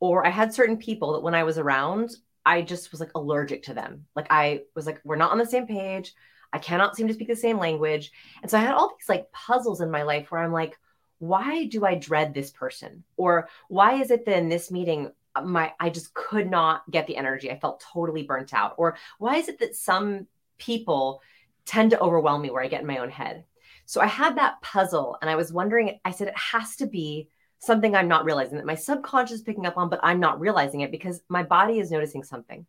Or 0.00 0.26
I 0.26 0.30
had 0.30 0.54
certain 0.54 0.78
people 0.78 1.12
that 1.12 1.22
when 1.22 1.34
I 1.34 1.44
was 1.44 1.58
around, 1.58 2.16
I 2.46 2.62
just 2.62 2.90
was 2.90 3.00
like 3.00 3.10
allergic 3.14 3.64
to 3.64 3.74
them. 3.74 4.06
Like 4.16 4.28
I 4.30 4.62
was 4.74 4.86
like, 4.86 4.98
we're 5.04 5.16
not 5.16 5.30
on 5.30 5.38
the 5.38 5.44
same 5.44 5.66
page. 5.66 6.14
I 6.54 6.58
cannot 6.58 6.96
seem 6.96 7.06
to 7.06 7.12
speak 7.12 7.28
the 7.28 7.36
same 7.36 7.58
language. 7.58 8.10
And 8.40 8.50
so 8.50 8.56
I 8.56 8.62
had 8.62 8.72
all 8.72 8.96
these 8.98 9.10
like 9.10 9.30
puzzles 9.30 9.82
in 9.82 9.90
my 9.90 10.04
life 10.04 10.30
where 10.30 10.40
I'm 10.40 10.52
like, 10.52 10.78
why 11.18 11.66
do 11.66 11.84
I 11.84 11.96
dread 11.96 12.32
this 12.32 12.50
person? 12.50 13.04
Or 13.18 13.50
why 13.68 14.00
is 14.00 14.10
it 14.10 14.24
that 14.24 14.38
in 14.38 14.48
this 14.48 14.70
meeting, 14.70 15.12
uh, 15.34 15.42
my 15.42 15.74
I 15.78 15.90
just 15.90 16.14
could 16.14 16.50
not 16.50 16.90
get 16.90 17.06
the 17.06 17.18
energy. 17.18 17.50
I 17.50 17.58
felt 17.58 17.84
totally 17.92 18.22
burnt 18.22 18.54
out. 18.54 18.76
Or 18.78 18.96
why 19.18 19.36
is 19.36 19.48
it 19.48 19.58
that 19.58 19.76
some 19.76 20.28
people 20.56 21.20
tend 21.66 21.90
to 21.90 22.00
overwhelm 22.00 22.40
me 22.40 22.50
where 22.50 22.62
I 22.62 22.68
get 22.68 22.80
in 22.80 22.86
my 22.86 22.98
own 22.98 23.10
head? 23.10 23.44
So 23.88 24.02
I 24.02 24.06
had 24.06 24.36
that 24.36 24.60
puzzle 24.60 25.16
and 25.22 25.30
I 25.30 25.36
was 25.36 25.50
wondering, 25.50 25.98
I 26.04 26.10
said, 26.10 26.28
it 26.28 26.36
has 26.36 26.76
to 26.76 26.86
be 26.86 27.30
something 27.58 27.96
I'm 27.96 28.06
not 28.06 28.26
realizing 28.26 28.58
that 28.58 28.66
my 28.66 28.74
subconscious 28.74 29.36
is 29.36 29.42
picking 29.42 29.64
up 29.64 29.78
on, 29.78 29.88
but 29.88 30.00
I'm 30.02 30.20
not 30.20 30.40
realizing 30.40 30.82
it 30.82 30.90
because 30.90 31.22
my 31.30 31.42
body 31.42 31.78
is 31.78 31.90
noticing 31.90 32.22
something. 32.22 32.66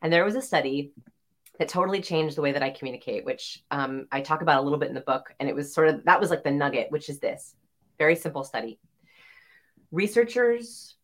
And 0.00 0.12
there 0.12 0.24
was 0.24 0.36
a 0.36 0.40
study 0.40 0.92
that 1.58 1.68
totally 1.68 2.00
changed 2.00 2.36
the 2.36 2.42
way 2.42 2.52
that 2.52 2.62
I 2.62 2.70
communicate, 2.70 3.24
which 3.24 3.60
um, 3.72 4.06
I 4.12 4.20
talk 4.20 4.40
about 4.40 4.60
a 4.60 4.62
little 4.62 4.78
bit 4.78 4.88
in 4.88 4.94
the 4.94 5.00
book. 5.00 5.34
And 5.40 5.48
it 5.48 5.54
was 5.56 5.74
sort 5.74 5.88
of 5.88 6.04
that 6.04 6.20
was 6.20 6.30
like 6.30 6.44
the 6.44 6.52
nugget, 6.52 6.92
which 6.92 7.08
is 7.08 7.18
this 7.18 7.56
very 7.98 8.14
simple 8.14 8.44
study. 8.44 8.78
Researchers 9.90 10.94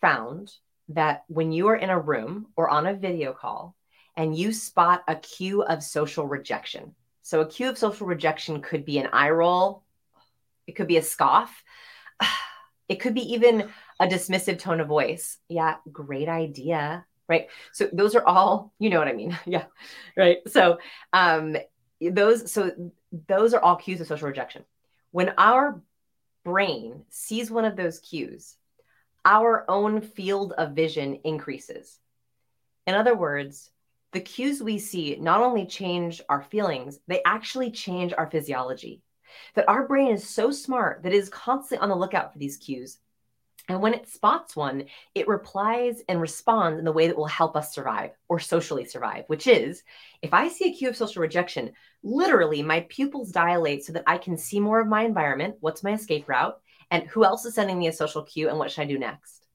found 0.00 0.50
that 0.88 1.24
when 1.28 1.52
you 1.52 1.66
are 1.66 1.76
in 1.76 1.90
a 1.90 2.00
room 2.00 2.46
or 2.56 2.70
on 2.70 2.86
a 2.86 2.94
video 2.94 3.34
call 3.34 3.76
and 4.16 4.34
you 4.34 4.54
spot 4.54 5.02
a 5.06 5.16
cue 5.16 5.62
of 5.62 5.82
social 5.82 6.26
rejection, 6.26 6.94
so 7.26 7.40
a 7.40 7.46
cue 7.46 7.68
of 7.68 7.76
social 7.76 8.06
rejection 8.06 8.62
could 8.62 8.84
be 8.84 8.98
an 8.98 9.08
eye 9.12 9.30
roll, 9.30 9.82
it 10.68 10.76
could 10.76 10.86
be 10.86 10.96
a 10.96 11.02
scoff, 11.02 11.64
it 12.88 13.00
could 13.00 13.14
be 13.14 13.32
even 13.32 13.68
a 13.98 14.06
dismissive 14.06 14.60
tone 14.60 14.78
of 14.78 14.86
voice. 14.86 15.36
Yeah, 15.48 15.74
great 15.90 16.28
idea. 16.28 17.04
Right. 17.28 17.48
So 17.72 17.88
those 17.92 18.14
are 18.14 18.24
all, 18.24 18.72
you 18.78 18.90
know 18.90 19.00
what 19.00 19.08
I 19.08 19.12
mean? 19.12 19.36
yeah. 19.44 19.64
Right. 20.16 20.38
So 20.46 20.78
um 21.12 21.56
those 22.00 22.52
so 22.52 22.92
those 23.26 23.54
are 23.54 23.60
all 23.60 23.74
cues 23.74 24.00
of 24.00 24.06
social 24.06 24.28
rejection. 24.28 24.64
When 25.10 25.32
our 25.36 25.82
brain 26.44 27.02
sees 27.08 27.50
one 27.50 27.64
of 27.64 27.74
those 27.74 27.98
cues, 27.98 28.54
our 29.24 29.68
own 29.68 30.00
field 30.00 30.52
of 30.52 30.76
vision 30.76 31.18
increases. 31.24 31.98
In 32.86 32.94
other 32.94 33.16
words, 33.16 33.68
the 34.12 34.20
cues 34.20 34.62
we 34.62 34.78
see 34.78 35.16
not 35.20 35.42
only 35.42 35.66
change 35.66 36.22
our 36.28 36.42
feelings, 36.42 36.98
they 37.06 37.22
actually 37.24 37.70
change 37.70 38.12
our 38.16 38.30
physiology. 38.30 39.02
That 39.54 39.68
our 39.68 39.86
brain 39.86 40.12
is 40.12 40.28
so 40.28 40.50
smart 40.50 41.02
that 41.02 41.12
it 41.12 41.16
is 41.16 41.28
constantly 41.28 41.82
on 41.82 41.88
the 41.88 41.96
lookout 41.96 42.32
for 42.32 42.38
these 42.38 42.56
cues. 42.56 42.98
And 43.68 43.82
when 43.82 43.94
it 43.94 44.08
spots 44.08 44.54
one, 44.54 44.84
it 45.14 45.26
replies 45.26 46.00
and 46.08 46.20
responds 46.20 46.78
in 46.78 46.84
the 46.84 46.92
way 46.92 47.08
that 47.08 47.16
will 47.16 47.26
help 47.26 47.56
us 47.56 47.74
survive 47.74 48.12
or 48.28 48.38
socially 48.38 48.84
survive, 48.84 49.24
which 49.26 49.48
is 49.48 49.82
if 50.22 50.32
I 50.32 50.48
see 50.48 50.70
a 50.70 50.72
cue 50.72 50.88
of 50.88 50.96
social 50.96 51.20
rejection, 51.20 51.72
literally 52.04 52.62
my 52.62 52.86
pupils 52.88 53.32
dilate 53.32 53.84
so 53.84 53.92
that 53.94 54.04
I 54.06 54.18
can 54.18 54.38
see 54.38 54.60
more 54.60 54.80
of 54.80 54.86
my 54.86 55.02
environment. 55.02 55.56
What's 55.60 55.82
my 55.82 55.94
escape 55.94 56.28
route? 56.28 56.56
And 56.92 57.08
who 57.08 57.24
else 57.24 57.44
is 57.44 57.54
sending 57.54 57.78
me 57.78 57.88
a 57.88 57.92
social 57.92 58.22
cue? 58.22 58.48
And 58.48 58.58
what 58.58 58.70
should 58.70 58.82
I 58.82 58.86
do 58.86 58.98
next? 58.98 59.46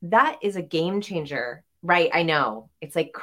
That 0.00 0.38
is 0.42 0.56
a 0.56 0.62
game 0.62 1.02
changer, 1.02 1.62
right? 1.84 2.10
I 2.12 2.24
know. 2.24 2.70
It's 2.80 2.96
like, 2.96 3.14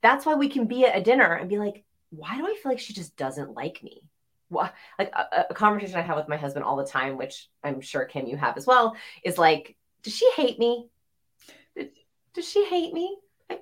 that's 0.00 0.24
why 0.24 0.36
we 0.36 0.48
can 0.48 0.66
be 0.66 0.86
at 0.86 0.96
a 0.96 1.02
dinner 1.02 1.34
and 1.34 1.50
be 1.50 1.58
like, 1.58 1.84
why 2.10 2.38
do 2.38 2.46
I 2.46 2.56
feel 2.62 2.72
like 2.72 2.78
she 2.78 2.94
just 2.94 3.16
doesn't 3.16 3.52
like 3.52 3.82
me? 3.82 4.00
Well, 4.48 4.72
like 4.98 5.12
a, 5.12 5.46
a 5.50 5.54
conversation 5.54 5.96
I 5.96 6.02
have 6.02 6.16
with 6.16 6.28
my 6.28 6.36
husband 6.36 6.64
all 6.64 6.76
the 6.76 6.86
time, 6.86 7.18
which 7.18 7.48
I'm 7.64 7.80
sure 7.80 8.04
Kim 8.04 8.26
you 8.26 8.36
have 8.36 8.56
as 8.56 8.66
well, 8.66 8.96
is 9.24 9.36
like, 9.36 9.76
does 10.02 10.14
she 10.14 10.30
hate 10.36 10.58
me? 10.58 10.88
Does 12.32 12.48
she 12.48 12.64
hate 12.66 12.94
me? 12.94 13.18
I 13.50 13.58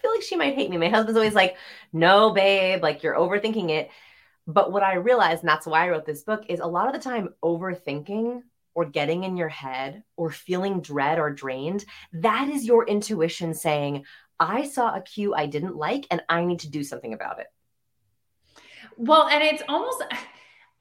feel 0.00 0.10
like 0.10 0.22
she 0.22 0.36
might 0.36 0.54
hate 0.54 0.70
me. 0.70 0.76
My 0.76 0.88
husband's 0.88 1.16
always 1.16 1.34
like, 1.34 1.56
no, 1.92 2.32
babe, 2.32 2.82
like 2.82 3.02
you're 3.02 3.14
overthinking 3.14 3.70
it. 3.70 3.90
But 4.46 4.72
what 4.72 4.82
I 4.82 4.94
realized, 4.94 5.42
and 5.42 5.48
that's 5.48 5.66
why 5.66 5.84
I 5.84 5.90
wrote 5.90 6.04
this 6.04 6.24
book, 6.24 6.44
is 6.48 6.60
a 6.60 6.66
lot 6.66 6.88
of 6.88 6.94
the 6.94 6.98
time 6.98 7.28
overthinking 7.42 8.42
or 8.74 8.84
getting 8.84 9.24
in 9.24 9.36
your 9.36 9.48
head 9.48 10.02
or 10.16 10.30
feeling 10.30 10.80
dread 10.80 11.18
or 11.18 11.30
drained, 11.30 11.84
that 12.12 12.48
is 12.48 12.64
your 12.64 12.86
intuition 12.86 13.54
saying, 13.54 14.04
I 14.38 14.64
saw 14.64 14.94
a 14.94 15.00
cue 15.00 15.34
I 15.34 15.46
didn't 15.46 15.76
like 15.76 16.06
and 16.10 16.22
I 16.28 16.44
need 16.44 16.60
to 16.60 16.70
do 16.70 16.82
something 16.82 17.14
about 17.14 17.40
it. 17.40 17.46
Well, 18.96 19.28
and 19.28 19.42
it's 19.42 19.62
almost 19.68 20.02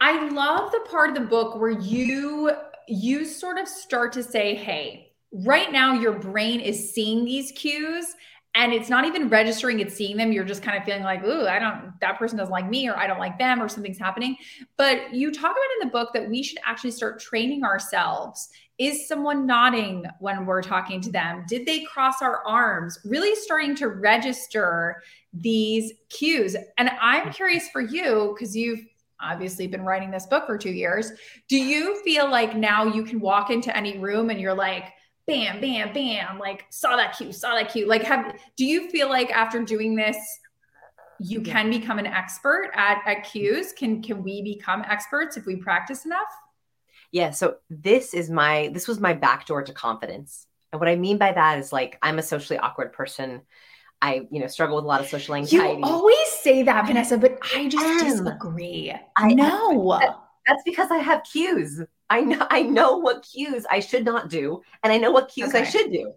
I 0.02 0.28
love 0.30 0.72
the 0.72 0.82
part 0.90 1.10
of 1.10 1.16
the 1.16 1.22
book 1.22 1.56
where 1.56 1.72
you 1.72 2.52
you 2.88 3.26
sort 3.26 3.58
of 3.58 3.68
start 3.68 4.14
to 4.14 4.24
say, 4.24 4.56
"Hey, 4.56 5.14
right 5.32 5.72
now 5.72 5.94
your 5.94 6.14
brain 6.14 6.60
is 6.60 6.94
seeing 6.94 7.26
these 7.26 7.52
cues 7.54 8.16
and 8.55 8.72
it's 8.72 8.89
not 8.89 9.05
even 9.05 9.29
registering 9.29 9.79
it's 9.79 9.95
seeing 9.95 10.17
them. 10.17 10.31
You're 10.31 10.43
just 10.43 10.62
kind 10.62 10.77
of 10.77 10.83
feeling 10.83 11.03
like 11.03 11.24
ooh 11.24 11.48
i 11.48 11.60
don't 11.60 11.93
that 12.01 12.17
person 12.17 12.38
doesn't 12.38 12.51
like 12.51 12.69
me 12.69 12.88
or 12.88 12.95
i 12.95 13.07
don't 13.07 13.19
like 13.19 13.38
them 13.38 13.62
or 13.62 13.67
something's 13.67 14.00
happening. 14.00 14.36
But 14.77 15.13
you 15.13 15.31
talk 15.31 15.51
about 15.51 15.81
in 15.81 15.88
the 15.88 15.91
book 15.91 16.12
that 16.13 16.29
we 16.29 16.43
should 16.43 16.60
actually 16.65 16.91
start 16.91 17.19
training 17.19 17.63
ourselves. 17.63 18.50
Is 18.79 19.07
someone 19.07 19.45
nodding 19.45 20.03
when 20.19 20.48
we're 20.48 20.63
talking 20.63 21.00
to 21.01 21.12
them? 21.12 21.45
Did 21.48 21.65
they 21.65 21.81
cross 21.81 22.22
our 22.22 22.45
arms? 22.45 23.00
Really 23.05 23.36
starting 23.36 23.75
to 23.75 23.89
register 23.89 25.01
these 25.31 25.93
cues. 26.10 26.55
And 26.77 26.91
i'm 27.01 27.31
curious 27.31 27.69
for 27.69 27.81
you 27.81 28.33
because 28.36 28.55
you've 28.55 28.86
obviously 29.19 29.67
been 29.67 29.83
writing 29.83 30.12
this 30.12 30.25
book 30.25 30.45
for 30.45 30.57
two 30.57 30.72
years. 30.72 31.12
Do 31.48 31.57
you 31.57 32.01
feel 32.03 32.29
like 32.29 32.55
now 32.55 32.86
you 32.86 33.03
can 33.03 33.19
walk 33.19 33.50
into 33.50 33.75
any 33.75 33.98
room 33.98 34.29
and 34.29 34.39
you're 34.39 34.53
like 34.53 34.91
bam, 35.27 35.62
bam, 35.62 35.94
bam, 35.94 36.39
like 36.39 36.65
saw 36.70 36.96
that 36.96 37.18
cue, 37.18 37.32
saw 37.32 37.56
that 37.56 37.72
cue. 37.72 37.88
Like, 37.88 38.03
have 38.03 38.36
do 38.58 38.65
you 38.65 38.89
feel 38.89 39.10
like 39.10 39.32
after 39.32 39.62
doing 39.63 39.96
this, 39.96 40.18
you 41.20 41.42
can 41.42 41.70
become 41.70 42.00
an 42.00 42.08
expert 42.08 42.72
at, 42.74 43.01
at 43.06 43.24
cues? 43.24 43.72
Can 43.74 44.01
can 44.01 44.24
we 44.24 44.42
become 44.42 44.84
experts 44.88 45.38
if 45.38 45.46
we 45.46 45.56
practice 45.56 46.06
enough? 46.06 46.27
Yeah. 47.12 47.32
So 47.32 47.58
this 47.70 48.13
is 48.13 48.30
my 48.30 48.72
this 48.74 48.88
was 48.88 49.00
my 49.00 49.13
backdoor 49.13 49.63
to 49.63 49.74
confidence. 49.74 50.48
And 50.72 50.80
what 50.80 50.89
I 50.89 50.96
mean 50.96 51.18
by 51.18 51.32
that 51.32 51.60
is 51.60 51.72
like 51.72 51.98
I'm 52.01 52.20
a 52.20 52.24
socially 52.24 52.60
awkward 52.60 52.94
person. 52.94 53.42
I, 54.01 54.27
you 54.32 54.42
know, 54.42 54.48
struggle 54.48 54.75
with 54.75 54.84
a 54.84 54.88
lot 54.88 55.00
of 55.00 55.08
social 55.08 55.34
anxiety. 55.34 55.77
You 55.77 55.86
always 55.86 56.27
say 56.42 56.63
that, 56.63 56.86
Vanessa, 56.88 57.18
but 57.18 57.39
I 57.56 57.70
just 57.70 58.03
disagree. 58.03 58.94
I 59.15 59.34
know. 59.34 60.23
That's 60.48 60.64
because 60.64 60.92
I 60.92 60.98
have 60.98 61.24
cues. 61.24 61.82
I 62.10 62.22
know 62.22 62.46
I 62.50 62.64
know 62.64 62.98
what 62.98 63.24
cues 63.32 63.66
I 63.70 63.80
should 63.80 64.06
not 64.06 64.30
do, 64.30 64.62
and 64.84 64.92
I 64.92 64.98
know 64.98 65.12
what 65.12 65.30
cues 65.30 65.50
okay. 65.50 65.62
I 65.62 65.64
should 65.64 65.92
do. 65.92 66.14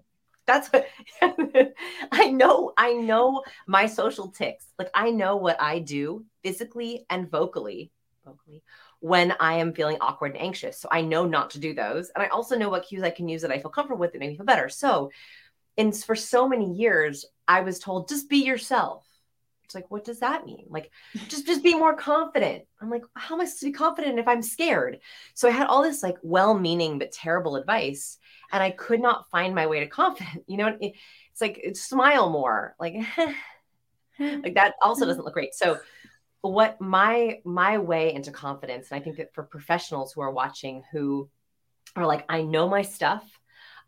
That's 0.46 0.68
what 0.68 0.86
I 2.12 2.30
know. 2.30 2.72
I 2.76 2.92
know 2.92 3.42
my 3.66 3.86
social 3.86 4.28
ticks. 4.28 4.66
Like 4.78 4.90
I 4.94 5.10
know 5.10 5.36
what 5.36 5.60
I 5.60 5.80
do 5.80 6.24
physically 6.42 7.04
and 7.10 7.30
vocally, 7.30 7.90
vocally 8.24 8.62
when 9.00 9.34
I 9.38 9.54
am 9.54 9.74
feeling 9.74 9.98
awkward 10.00 10.32
and 10.32 10.40
anxious. 10.40 10.78
So 10.80 10.88
I 10.90 11.02
know 11.02 11.26
not 11.26 11.50
to 11.50 11.60
do 11.60 11.74
those. 11.74 12.10
And 12.10 12.24
I 12.24 12.28
also 12.28 12.56
know 12.56 12.70
what 12.70 12.86
cues 12.86 13.02
I 13.02 13.10
can 13.10 13.28
use 13.28 13.42
that 13.42 13.52
I 13.52 13.58
feel 13.58 13.70
comfortable 13.70 14.00
with 14.00 14.12
that 14.12 14.18
make 14.18 14.30
me 14.30 14.36
feel 14.36 14.46
better. 14.46 14.68
So 14.68 15.10
and 15.78 15.94
for 15.94 16.16
so 16.16 16.48
many 16.48 16.72
years, 16.72 17.26
I 17.46 17.60
was 17.60 17.78
told, 17.78 18.08
just 18.08 18.28
be 18.28 18.38
yourself. 18.38 19.05
It's 19.66 19.74
like, 19.74 19.90
what 19.90 20.04
does 20.04 20.20
that 20.20 20.46
mean? 20.46 20.66
Like, 20.68 20.92
just 21.28 21.44
just 21.44 21.64
be 21.64 21.74
more 21.74 21.96
confident. 21.96 22.64
I'm 22.80 22.88
like, 22.88 23.02
how 23.14 23.34
am 23.34 23.40
I 23.40 23.44
supposed 23.44 23.60
to 23.60 23.66
be 23.66 23.72
confident 23.72 24.20
if 24.20 24.28
I'm 24.28 24.40
scared? 24.40 25.00
So 25.34 25.48
I 25.48 25.50
had 25.50 25.66
all 25.66 25.82
this 25.82 26.04
like 26.04 26.16
well-meaning 26.22 27.00
but 27.00 27.10
terrible 27.10 27.56
advice, 27.56 28.18
and 28.52 28.62
I 28.62 28.70
could 28.70 29.00
not 29.00 29.28
find 29.30 29.56
my 29.56 29.66
way 29.66 29.80
to 29.80 29.88
confident. 29.88 30.44
You 30.48 30.56
know, 30.58 30.78
it's 30.80 31.40
like 31.40 31.58
it's 31.62 31.82
smile 31.82 32.30
more, 32.30 32.76
like 32.78 32.94
like 34.20 34.54
that 34.54 34.74
also 34.80 35.04
doesn't 35.04 35.24
look 35.24 35.34
great. 35.34 35.54
So 35.54 35.78
what 36.42 36.80
my 36.80 37.40
my 37.44 37.78
way 37.78 38.14
into 38.14 38.30
confidence, 38.30 38.90
and 38.90 39.00
I 39.00 39.02
think 39.04 39.16
that 39.16 39.34
for 39.34 39.42
professionals 39.42 40.12
who 40.12 40.20
are 40.20 40.30
watching 40.30 40.84
who 40.92 41.28
are 41.96 42.06
like, 42.06 42.24
I 42.28 42.42
know 42.42 42.68
my 42.68 42.82
stuff. 42.82 43.24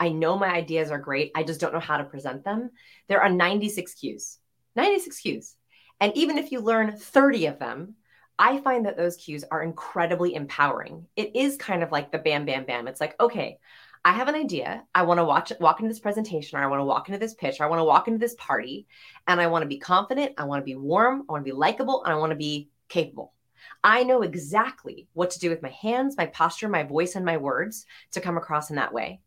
I 0.00 0.10
know 0.10 0.38
my 0.38 0.48
ideas 0.48 0.90
are 0.90 0.98
great. 0.98 1.32
I 1.34 1.42
just 1.42 1.60
don't 1.60 1.72
know 1.72 1.80
how 1.80 1.98
to 1.98 2.04
present 2.04 2.44
them. 2.44 2.70
There 3.08 3.20
are 3.20 3.28
96 3.28 3.94
cues. 3.94 4.38
96 4.76 5.20
cues. 5.20 5.56
And 6.00 6.16
even 6.16 6.38
if 6.38 6.52
you 6.52 6.60
learn 6.60 6.96
30 6.96 7.46
of 7.46 7.58
them, 7.58 7.94
I 8.38 8.58
find 8.58 8.86
that 8.86 8.96
those 8.96 9.16
cues 9.16 9.44
are 9.50 9.62
incredibly 9.62 10.34
empowering. 10.34 11.06
It 11.16 11.34
is 11.34 11.56
kind 11.56 11.82
of 11.82 11.90
like 11.90 12.12
the 12.12 12.18
bam, 12.18 12.44
bam, 12.44 12.64
bam. 12.64 12.86
It's 12.86 13.00
like, 13.00 13.20
okay, 13.20 13.58
I 14.04 14.12
have 14.12 14.28
an 14.28 14.36
idea. 14.36 14.84
I 14.94 15.02
want 15.02 15.18
to 15.18 15.24
watch 15.24 15.52
walk 15.58 15.80
into 15.80 15.88
this 15.88 15.98
presentation, 15.98 16.56
or 16.56 16.62
I 16.62 16.68
want 16.68 16.80
to 16.80 16.84
walk 16.84 17.08
into 17.08 17.18
this 17.18 17.34
pitch, 17.34 17.58
or 17.58 17.64
I 17.64 17.68
want 17.68 17.80
to 17.80 17.84
walk 17.84 18.06
into 18.06 18.20
this 18.20 18.36
party, 18.38 18.86
and 19.26 19.40
I 19.40 19.48
want 19.48 19.62
to 19.62 19.68
be 19.68 19.78
confident. 19.78 20.34
I 20.38 20.44
want 20.44 20.60
to 20.60 20.64
be 20.64 20.76
warm. 20.76 21.24
I 21.28 21.32
want 21.32 21.44
to 21.44 21.50
be 21.50 21.56
likable, 21.56 22.04
and 22.04 22.12
I 22.12 22.16
want 22.16 22.30
to 22.30 22.36
be 22.36 22.70
capable. 22.88 23.34
I 23.82 24.04
know 24.04 24.22
exactly 24.22 25.08
what 25.14 25.30
to 25.32 25.40
do 25.40 25.50
with 25.50 25.62
my 25.62 25.70
hands, 25.70 26.16
my 26.16 26.26
posture, 26.26 26.68
my 26.68 26.84
voice, 26.84 27.16
and 27.16 27.24
my 27.24 27.38
words 27.38 27.86
to 28.12 28.20
come 28.20 28.36
across 28.36 28.70
in 28.70 28.76
that 28.76 28.94
way. 28.94 29.20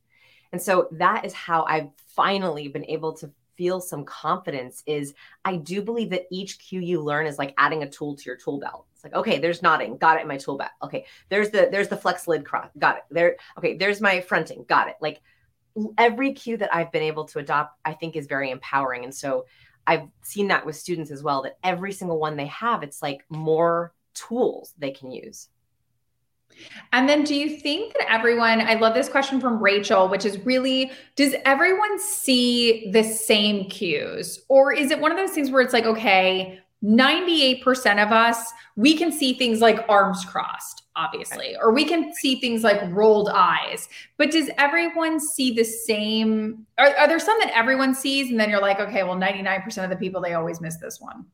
And 0.53 0.61
so 0.61 0.87
that 0.93 1.25
is 1.25 1.33
how 1.33 1.63
I've 1.63 1.89
finally 2.15 2.67
been 2.67 2.85
able 2.85 3.13
to 3.17 3.31
feel 3.55 3.79
some 3.79 4.03
confidence 4.05 4.83
is 4.85 5.13
I 5.45 5.57
do 5.57 5.81
believe 5.81 6.09
that 6.11 6.27
each 6.31 6.59
cue 6.59 6.81
you 6.81 7.01
learn 7.01 7.27
is 7.27 7.37
like 7.37 7.53
adding 7.57 7.83
a 7.83 7.89
tool 7.89 8.15
to 8.15 8.23
your 8.25 8.37
tool 8.37 8.59
belt. 8.59 8.85
It's 8.93 9.03
like, 9.03 9.13
okay, 9.13 9.39
there's 9.39 9.61
nodding, 9.61 9.97
got 9.97 10.17
it 10.17 10.21
in 10.21 10.27
my 10.27 10.37
tool 10.37 10.57
belt. 10.57 10.71
Okay, 10.83 11.05
there's 11.29 11.49
the 11.49 11.69
there's 11.71 11.87
the 11.87 11.97
flex 11.97 12.27
lid 12.27 12.45
cross, 12.45 12.69
got 12.77 12.97
it. 12.97 13.03
There, 13.09 13.37
okay, 13.57 13.75
there's 13.75 14.01
my 14.01 14.21
fronting, 14.21 14.65
got 14.67 14.89
it. 14.89 14.95
Like 15.01 15.21
every 15.97 16.33
cue 16.33 16.57
that 16.57 16.73
I've 16.73 16.91
been 16.91 17.03
able 17.03 17.25
to 17.25 17.39
adopt, 17.39 17.77
I 17.85 17.93
think 17.93 18.15
is 18.15 18.27
very 18.27 18.51
empowering. 18.51 19.03
And 19.03 19.13
so 19.13 19.45
I've 19.87 20.07
seen 20.21 20.47
that 20.49 20.65
with 20.65 20.75
students 20.75 21.11
as 21.11 21.23
well, 21.23 21.41
that 21.43 21.57
every 21.63 21.91
single 21.91 22.19
one 22.19 22.35
they 22.35 22.47
have, 22.47 22.83
it's 22.83 23.01
like 23.01 23.25
more 23.29 23.93
tools 24.13 24.73
they 24.77 24.91
can 24.91 25.11
use. 25.11 25.49
And 26.93 27.07
then 27.07 27.23
do 27.23 27.35
you 27.35 27.57
think 27.59 27.93
that 27.93 28.11
everyone, 28.11 28.61
I 28.61 28.75
love 28.75 28.93
this 28.93 29.09
question 29.09 29.39
from 29.39 29.61
Rachel, 29.61 30.09
which 30.09 30.25
is 30.25 30.37
really, 30.45 30.91
does 31.15 31.35
everyone 31.45 31.99
see 31.99 32.89
the 32.91 33.03
same 33.03 33.69
cues? 33.69 34.39
Or 34.49 34.73
is 34.73 34.91
it 34.91 34.99
one 34.99 35.11
of 35.11 35.17
those 35.17 35.31
things 35.31 35.51
where 35.51 35.61
it's 35.61 35.73
like, 35.73 35.85
okay, 35.85 36.59
98% 36.83 38.03
of 38.03 38.11
us, 38.11 38.51
we 38.75 38.97
can 38.97 39.11
see 39.11 39.33
things 39.33 39.61
like 39.61 39.85
arms 39.87 40.25
crossed, 40.25 40.83
obviously, 40.95 41.55
or 41.61 41.71
we 41.71 41.85
can 41.85 42.13
see 42.15 42.39
things 42.41 42.63
like 42.63 42.81
rolled 42.89 43.29
eyes. 43.29 43.87
But 44.17 44.31
does 44.31 44.49
everyone 44.57 45.19
see 45.19 45.53
the 45.53 45.63
same? 45.63 46.65
Are, 46.79 46.95
are 46.95 47.07
there 47.07 47.19
some 47.19 47.37
that 47.39 47.55
everyone 47.55 47.93
sees? 47.93 48.31
And 48.31 48.39
then 48.39 48.49
you're 48.49 48.61
like, 48.61 48.79
okay, 48.79 49.03
well, 49.03 49.15
99% 49.15 49.83
of 49.83 49.89
the 49.91 49.95
people, 49.95 50.21
they 50.21 50.33
always 50.33 50.59
miss 50.59 50.77
this 50.77 50.99
one. 50.99 51.25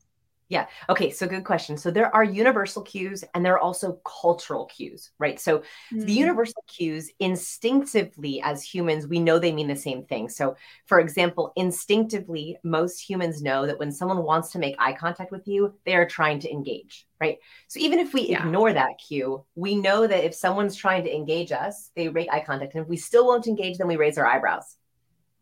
Yeah. 0.49 0.67
Okay. 0.87 1.11
So 1.11 1.27
good 1.27 1.43
question. 1.43 1.75
So 1.75 1.91
there 1.91 2.13
are 2.15 2.23
universal 2.23 2.81
cues 2.81 3.21
and 3.33 3.45
there 3.45 3.55
are 3.55 3.59
also 3.59 3.99
cultural 4.05 4.65
cues, 4.67 5.11
right? 5.19 5.37
So 5.39 5.59
mm-hmm. 5.59 6.05
the 6.05 6.13
universal 6.13 6.63
cues, 6.67 7.11
instinctively, 7.19 8.41
as 8.41 8.63
humans, 8.63 9.07
we 9.07 9.19
know 9.19 9.39
they 9.39 9.51
mean 9.51 9.67
the 9.67 9.75
same 9.75 10.05
thing. 10.05 10.29
So, 10.29 10.55
for 10.85 11.01
example, 11.01 11.51
instinctively, 11.57 12.57
most 12.63 13.01
humans 13.01 13.41
know 13.41 13.65
that 13.65 13.77
when 13.77 13.91
someone 13.91 14.23
wants 14.23 14.51
to 14.51 14.59
make 14.59 14.75
eye 14.79 14.93
contact 14.93 15.31
with 15.31 15.49
you, 15.49 15.73
they 15.85 15.95
are 15.95 16.07
trying 16.07 16.39
to 16.39 16.49
engage, 16.49 17.05
right? 17.19 17.39
So 17.67 17.81
even 17.81 17.99
if 17.99 18.13
we 18.13 18.29
yeah. 18.29 18.45
ignore 18.45 18.71
that 18.71 18.99
cue, 19.05 19.43
we 19.55 19.75
know 19.75 20.07
that 20.07 20.23
if 20.23 20.33
someone's 20.33 20.77
trying 20.77 21.03
to 21.03 21.13
engage 21.13 21.51
us, 21.51 21.91
they 21.93 22.07
make 22.07 22.31
eye 22.31 22.43
contact. 22.45 22.73
And 22.75 22.83
if 22.83 22.89
we 22.89 22.95
still 22.95 23.27
won't 23.27 23.47
engage, 23.47 23.79
then 23.79 23.87
we 23.87 23.97
raise 23.97 24.17
our 24.17 24.25
eyebrows, 24.25 24.77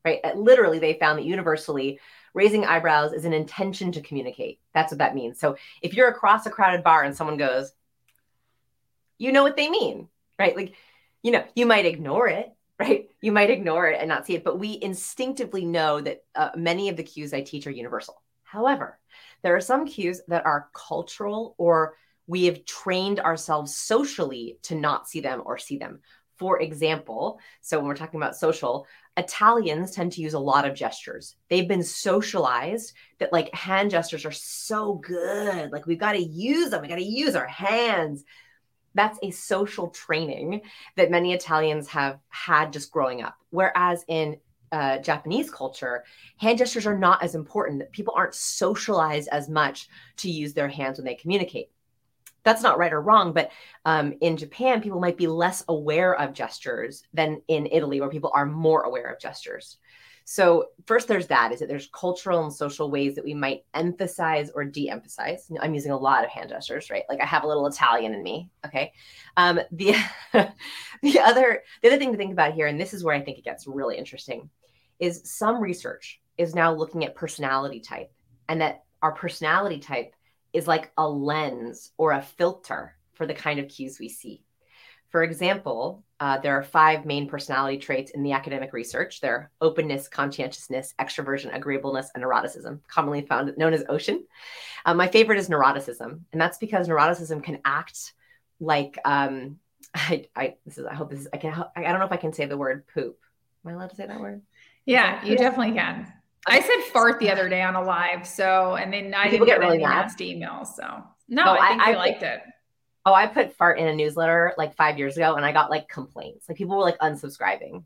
right? 0.03 0.19
Literally, 0.35 0.79
they 0.79 0.93
found 0.95 1.19
that 1.19 1.25
universally, 1.25 1.99
raising 2.35 2.65
eyebrows 2.65 3.13
is 3.13 3.25
an 3.25 3.33
intention 3.33 3.93
to 3.93 4.01
communicate. 4.01 4.59
That's 4.73 4.91
what 4.91 4.99
that 4.99 5.15
means. 5.15 5.39
So 5.39 5.55
if 5.81 5.93
you're 5.93 6.09
across 6.09 6.45
a 6.45 6.51
crowded 6.51 6.83
bar 6.83 7.03
and 7.03 7.15
someone 7.15 7.37
goes, 7.37 7.71
you 9.17 9.31
know 9.31 9.41
what 9.41 9.55
they 9.55 9.69
mean, 9.69 10.09
right? 10.37 10.55
Like, 10.55 10.73
you 11.23 11.31
know, 11.31 11.45
you 11.55 11.65
might 11.65 11.85
ignore 11.85 12.27
it, 12.27 12.53
right? 12.79 13.09
You 13.21 13.31
might 13.31 13.49
ignore 13.49 13.87
it 13.87 13.99
and 13.99 14.09
not 14.09 14.27
see 14.27 14.35
it, 14.35 14.43
but 14.43 14.59
we 14.59 14.77
instinctively 14.81 15.65
know 15.65 16.01
that 16.01 16.23
uh, 16.35 16.49
many 16.55 16.89
of 16.89 16.97
the 16.97 17.03
cues 17.03 17.33
I 17.33 17.41
teach 17.41 17.65
are 17.67 17.71
universal. 17.71 18.21
However, 18.43 18.99
there 19.41 19.55
are 19.55 19.61
some 19.61 19.87
cues 19.87 20.21
that 20.27 20.45
are 20.45 20.69
cultural 20.73 21.55
or 21.57 21.95
we 22.27 22.45
have 22.45 22.65
trained 22.65 23.21
ourselves 23.21 23.75
socially 23.77 24.57
to 24.63 24.75
not 24.75 25.07
see 25.07 25.21
them 25.21 25.41
or 25.45 25.57
see 25.57 25.77
them. 25.77 26.01
For 26.37 26.61
example, 26.61 27.39
so 27.61 27.77
when 27.77 27.87
we're 27.87 27.95
talking 27.95 28.19
about 28.19 28.35
social, 28.35 28.87
Italians 29.17 29.91
tend 29.91 30.11
to 30.13 30.21
use 30.21 30.33
a 30.33 30.39
lot 30.39 30.67
of 30.67 30.75
gestures. 30.75 31.35
They've 31.49 31.67
been 31.67 31.83
socialized 31.83 32.93
that 33.19 33.31
like 33.31 33.53
hand 33.53 33.91
gestures 33.91 34.25
are 34.25 34.31
so 34.31 34.95
good. 34.95 35.71
Like 35.71 35.85
we've 35.85 35.99
got 35.99 36.13
to 36.13 36.23
use 36.23 36.69
them. 36.69 36.81
We 36.81 36.89
got 36.89 36.95
to 36.95 37.03
use 37.03 37.35
our 37.35 37.47
hands. 37.47 38.25
That's 38.93 39.19
a 39.23 39.31
social 39.31 39.89
training 39.89 40.61
that 40.97 41.11
many 41.11 41.33
Italians 41.33 41.87
have 41.89 42.19
had 42.29 42.73
just 42.73 42.91
growing 42.91 43.21
up. 43.21 43.35
Whereas 43.49 44.03
in 44.07 44.37
uh, 44.71 44.97
Japanese 44.97 45.49
culture, 45.49 46.03
hand 46.37 46.57
gestures 46.57 46.85
are 46.85 46.97
not 46.97 47.23
as 47.23 47.35
important. 47.35 47.89
People 47.93 48.13
aren't 48.17 48.35
socialized 48.35 49.29
as 49.31 49.47
much 49.47 49.87
to 50.17 50.29
use 50.29 50.53
their 50.53 50.67
hands 50.67 50.97
when 50.97 51.05
they 51.05 51.15
communicate 51.15 51.69
that's 52.45 52.61
not 52.61 52.77
right 52.77 52.93
or 52.93 53.01
wrong, 53.01 53.33
but 53.33 53.51
um, 53.83 54.13
in 54.21 54.37
Japan, 54.37 54.81
people 54.81 55.01
might 55.01 55.17
be 55.17 55.27
less 55.27 55.65
aware 55.67 56.15
of 56.15 56.33
gestures 56.33 57.03
than 57.13 57.41
in 57.47 57.67
Italy, 57.71 57.99
where 57.99 58.09
people 58.09 58.31
are 58.33 58.45
more 58.45 58.83
aware 58.83 59.11
of 59.11 59.19
gestures. 59.19 59.77
So 60.25 60.67
first, 60.85 61.07
there's 61.07 61.27
that: 61.27 61.51
is 61.51 61.59
that 61.59 61.67
there's 61.67 61.89
cultural 61.93 62.43
and 62.43 62.53
social 62.53 62.89
ways 62.89 63.15
that 63.15 63.25
we 63.25 63.33
might 63.33 63.65
emphasize 63.73 64.51
or 64.53 64.63
de-emphasize. 64.63 65.51
I'm 65.59 65.73
using 65.73 65.91
a 65.91 65.97
lot 65.97 66.23
of 66.23 66.29
hand 66.29 66.49
gestures, 66.49 66.89
right? 66.89 67.03
Like 67.09 67.21
I 67.21 67.25
have 67.25 67.43
a 67.43 67.47
little 67.47 67.67
Italian 67.67 68.13
in 68.13 68.23
me. 68.23 68.49
Okay. 68.65 68.93
Um, 69.37 69.59
the 69.71 69.95
the 70.33 71.19
other 71.19 71.63
the 71.81 71.89
other 71.89 71.97
thing 71.97 72.11
to 72.11 72.17
think 72.17 72.31
about 72.31 72.53
here, 72.53 72.67
and 72.67 72.79
this 72.79 72.93
is 72.93 73.03
where 73.03 73.15
I 73.15 73.21
think 73.21 73.37
it 73.39 73.43
gets 73.43 73.67
really 73.67 73.97
interesting, 73.97 74.49
is 74.99 75.21
some 75.25 75.59
research 75.59 76.21
is 76.37 76.55
now 76.55 76.73
looking 76.73 77.05
at 77.05 77.15
personality 77.15 77.79
type, 77.79 78.11
and 78.49 78.61
that 78.61 78.83
our 79.01 79.11
personality 79.11 79.79
type 79.79 80.14
is 80.55 80.67
like 80.67 80.91
a 80.97 81.07
lens 81.07 81.91
or 81.97 82.11
a 82.11 82.21
filter 82.21 82.95
for 83.13 83.25
the 83.25 83.33
kind 83.33 83.59
of 83.59 83.69
cues 83.69 83.99
we 83.99 84.09
see. 84.09 84.43
For 85.09 85.23
example, 85.23 86.03
uh, 86.19 86.39
there 86.39 86.57
are 86.57 86.63
five 86.63 87.05
main 87.05 87.27
personality 87.27 87.77
traits 87.77 88.11
in 88.11 88.23
the 88.23 88.33
academic 88.33 88.73
research. 88.73 89.21
They're 89.21 89.51
openness, 89.61 90.07
conscientiousness, 90.07 90.93
extroversion, 90.99 91.55
agreeableness, 91.55 92.11
and 92.13 92.23
neuroticism, 92.23 92.79
commonly 92.87 93.21
found 93.21 93.57
known 93.57 93.73
as 93.73 93.85
ocean. 93.87 94.25
Uh, 94.85 94.93
my 94.93 95.07
favorite 95.07 95.39
is 95.39 95.49
neuroticism, 95.49 96.21
and 96.31 96.41
that's 96.41 96.57
because 96.57 96.87
neuroticism 96.87 97.43
can 97.43 97.59
act 97.63 98.13
like 98.59 98.97
um, 99.05 99.59
I, 99.93 100.25
I 100.35 100.55
this 100.65 100.77
is 100.77 100.85
I 100.85 100.93
hope 100.93 101.11
this 101.11 101.21
is 101.21 101.27
I 101.31 101.37
can 101.37 101.63
I 101.75 101.83
don't 101.83 101.99
know 101.99 102.05
if 102.05 102.11
I 102.11 102.17
can 102.17 102.33
say 102.33 102.45
the 102.45 102.57
word 102.57 102.85
poop. 102.93 103.17
Am 103.63 103.71
I 103.71 103.73
allowed 103.73 103.91
to 103.91 103.95
say 103.95 104.07
that 104.07 104.19
word? 104.19 104.41
Yeah, 104.85 105.23
you 105.23 105.37
definitely 105.37 105.73
can. 105.73 106.11
I 106.47 106.61
said 106.61 106.91
fart 106.91 107.19
the 107.19 107.29
other 107.29 107.49
day 107.49 107.61
on 107.61 107.75
a 107.75 107.81
live. 107.81 108.27
So, 108.27 108.75
and 108.75 108.93
then 108.93 109.13
I 109.13 109.29
People 109.29 109.45
didn't 109.45 109.61
get, 109.61 109.67
really 109.67 109.83
any 109.83 109.83
nasty 109.83 110.35
emails. 110.35 110.67
So, 110.67 111.03
no, 111.27 111.43
oh, 111.45 111.57
I 111.59 111.69
think 111.69 111.81
I, 111.81 111.91
I 111.93 111.95
liked 111.95 112.23
it. 112.23 112.41
Oh, 113.05 113.13
I 113.13 113.27
put 113.27 113.53
fart 113.55 113.79
in 113.79 113.87
a 113.87 113.95
newsletter 113.95 114.53
like 114.57 114.75
five 114.75 114.97
years 114.97 115.15
ago 115.15 115.35
and 115.35 115.45
I 115.45 115.51
got 115.51 115.69
like 115.69 115.87
complaints. 115.87 116.49
Like 116.49 116.57
people 116.57 116.77
were 116.77 116.83
like 116.83 116.97
unsubscribing. 116.99 117.83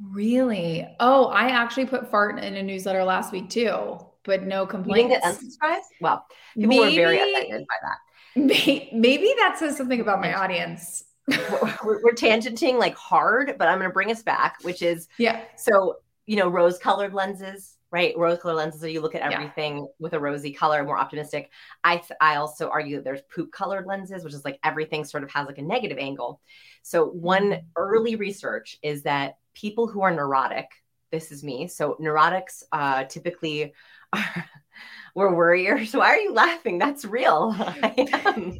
Really? 0.00 0.86
Oh, 1.00 1.26
I 1.26 1.48
actually 1.48 1.86
put 1.86 2.10
fart 2.10 2.38
in 2.38 2.56
a 2.56 2.62
newsletter 2.62 3.04
last 3.04 3.32
week 3.32 3.50
too, 3.50 3.98
but 4.24 4.44
no 4.44 4.66
complaints. 4.66 5.02
You 5.02 5.08
didn't 5.08 5.22
get 5.22 5.68
unsubscribed? 5.68 5.80
Well, 6.00 6.24
people 6.54 6.68
maybe, 6.68 6.98
were 6.98 7.06
very 7.06 7.20
offended 7.20 7.66
by 7.66 7.74
that. 7.82 7.98
Maybe, 8.36 8.90
maybe 8.92 9.34
that 9.38 9.58
says 9.58 9.76
something 9.76 10.00
about 10.00 10.20
my 10.20 10.34
audience. 10.34 11.04
we're, 11.28 12.02
we're 12.02 12.14
tangenting 12.14 12.78
like 12.78 12.94
hard, 12.94 13.56
but 13.58 13.68
I'm 13.68 13.78
going 13.78 13.90
to 13.90 13.92
bring 13.92 14.10
us 14.10 14.22
back, 14.22 14.56
which 14.62 14.82
is 14.82 15.08
yeah. 15.18 15.42
So, 15.56 15.96
you 16.26 16.36
know, 16.36 16.48
rose 16.48 16.78
colored 16.78 17.12
lenses 17.12 17.76
right? 17.90 18.16
Rose 18.16 18.38
color 18.38 18.54
lenses, 18.54 18.80
so 18.80 18.86
you 18.86 19.00
look 19.00 19.14
at 19.14 19.22
everything 19.22 19.78
yeah. 19.78 19.84
with 19.98 20.12
a 20.12 20.20
rosy 20.20 20.52
color, 20.52 20.84
more 20.84 20.98
optimistic. 20.98 21.50
I 21.82 21.96
th- 21.96 22.18
I 22.20 22.36
also 22.36 22.68
argue 22.68 22.96
that 22.96 23.04
there's 23.04 23.22
poop 23.34 23.50
colored 23.50 23.86
lenses, 23.86 24.22
which 24.24 24.34
is 24.34 24.44
like 24.44 24.58
everything 24.62 25.04
sort 25.04 25.24
of 25.24 25.30
has 25.32 25.46
like 25.46 25.58
a 25.58 25.62
negative 25.62 25.98
angle. 25.98 26.40
So 26.82 27.06
one 27.06 27.50
mm-hmm. 27.50 27.66
early 27.76 28.16
research 28.16 28.78
is 28.82 29.02
that 29.02 29.38
people 29.54 29.88
who 29.88 30.02
are 30.02 30.14
neurotic, 30.14 30.66
this 31.10 31.32
is 31.32 31.42
me. 31.42 31.66
So 31.66 31.96
neurotics 32.00 32.62
uh, 32.72 33.04
typically 33.04 33.74
are 34.12 34.44
we're 35.14 35.34
worriers. 35.34 35.92
Why 35.94 36.10
are 36.10 36.18
you 36.18 36.32
laughing? 36.32 36.78
That's 36.78 37.04
real. 37.04 37.54
I 37.58 38.08
am. 38.24 38.58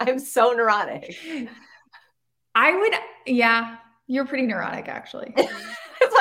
I'm 0.00 0.18
so 0.18 0.52
neurotic. 0.52 1.14
I 2.54 2.76
would, 2.76 2.94
yeah, 3.26 3.76
you're 4.06 4.24
pretty 4.24 4.46
neurotic 4.46 4.88
actually. 4.88 5.34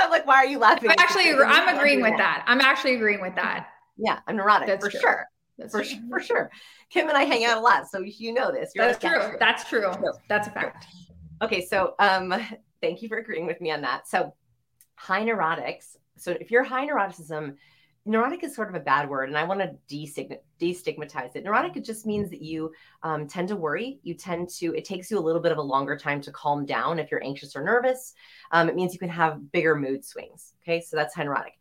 I'm 0.09 0.19
like, 0.19 0.25
why 0.25 0.37
are 0.37 0.47
you 0.47 0.57
laughing? 0.57 0.89
I'm 0.89 0.95
actually, 0.97 1.31
I'm 1.31 1.77
agreeing 1.77 2.01
with 2.01 2.17
that. 2.17 2.43
I'm 2.47 2.61
actually 2.61 2.95
agreeing 2.95 3.21
with 3.21 3.35
that. 3.35 3.67
Yeah, 3.97 4.19
I'm 4.27 4.37
neurotic 4.37 4.67
That's 4.67 4.83
for 4.83 4.89
true. 4.89 4.99
sure. 4.99 5.25
That's 5.59 5.71
for, 5.71 5.83
true. 5.83 5.99
for 6.09 6.19
sure. 6.19 6.51
Kim 6.89 7.07
and 7.07 7.17
I 7.17 7.25
hang 7.25 7.45
out 7.45 7.57
a 7.57 7.61
lot, 7.61 7.87
so 7.87 7.99
you 7.99 8.33
know 8.33 8.51
this. 8.51 8.71
You're 8.73 8.87
That's, 8.87 8.97
true. 8.97 9.35
That's 9.39 9.69
true. 9.69 9.81
That's 9.81 9.99
true. 9.99 10.13
That's 10.27 10.47
a 10.47 10.51
fact. 10.51 10.87
Okay, 11.43 11.63
so 11.63 11.93
um, 11.99 12.33
thank 12.81 13.03
you 13.03 13.07
for 13.07 13.17
agreeing 13.17 13.45
with 13.45 13.61
me 13.61 13.71
on 13.71 13.81
that. 13.81 14.07
So 14.07 14.33
high 14.95 15.23
neurotics. 15.23 15.95
So 16.17 16.31
if 16.31 16.49
you're 16.49 16.63
high 16.63 16.87
neuroticism, 16.87 17.55
neurotic 18.09 18.43
is 18.43 18.55
sort 18.55 18.69
of 18.69 18.75
a 18.75 18.79
bad 18.79 19.07
word 19.07 19.29
and 19.29 19.37
i 19.37 19.43
want 19.43 19.59
to 19.59 19.75
destigmatize 20.59 21.35
it. 21.35 21.43
Neurotic 21.43 21.77
it 21.77 21.85
just 21.85 22.05
means 22.05 22.29
that 22.31 22.41
you 22.41 22.73
um, 23.03 23.27
tend 23.27 23.47
to 23.47 23.55
worry. 23.55 23.99
You 24.03 24.13
tend 24.13 24.49
to 24.57 24.75
it 24.75 24.83
takes 24.83 25.09
you 25.09 25.19
a 25.19 25.21
little 25.21 25.41
bit 25.41 25.51
of 25.51 25.57
a 25.57 25.61
longer 25.61 25.95
time 25.95 26.19
to 26.21 26.31
calm 26.31 26.65
down 26.65 26.99
if 26.99 27.11
you're 27.11 27.23
anxious 27.23 27.55
or 27.55 27.63
nervous. 27.63 28.13
Um, 28.51 28.67
it 28.67 28.75
means 28.75 28.93
you 28.93 28.99
can 28.99 29.09
have 29.09 29.51
bigger 29.51 29.75
mood 29.75 30.03
swings 30.03 30.53
okay? 30.63 30.81
So 30.81 30.97
that's 30.97 31.15
high 31.15 31.23
neurotic. 31.23 31.53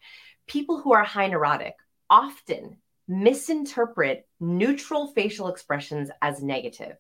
People 0.46 0.80
who 0.80 0.92
are 0.92 1.04
high 1.04 1.28
neurotic 1.28 1.74
often 2.11 2.78
misinterpret 3.06 4.26
neutral 4.40 5.08
facial 5.08 5.48
expressions 5.48 6.11
as 6.20 6.42
negative. 6.42 6.96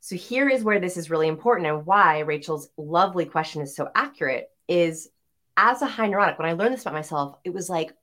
So 0.00 0.16
here 0.16 0.48
is 0.48 0.62
where 0.62 0.80
this 0.80 0.96
is 0.96 1.10
really 1.10 1.28
important 1.28 1.68
and 1.68 1.86
why 1.86 2.20
rachel's 2.20 2.68
lovely 2.76 3.24
question 3.24 3.62
is 3.62 3.74
so 3.74 3.90
accurate 3.94 4.50
is 4.68 5.08
as 5.56 5.82
a 5.82 5.86
high 5.86 6.08
neurotic, 6.08 6.38
when 6.38 6.48
I 6.48 6.52
learned 6.52 6.74
this 6.74 6.82
about 6.82 6.94
myself, 6.94 7.36
it 7.44 7.50
was 7.50 7.70
like, 7.70 7.94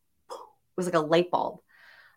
was 0.76 0.86
like 0.86 0.96
a 0.96 1.00
light 1.00 1.32
bulb. 1.32 1.60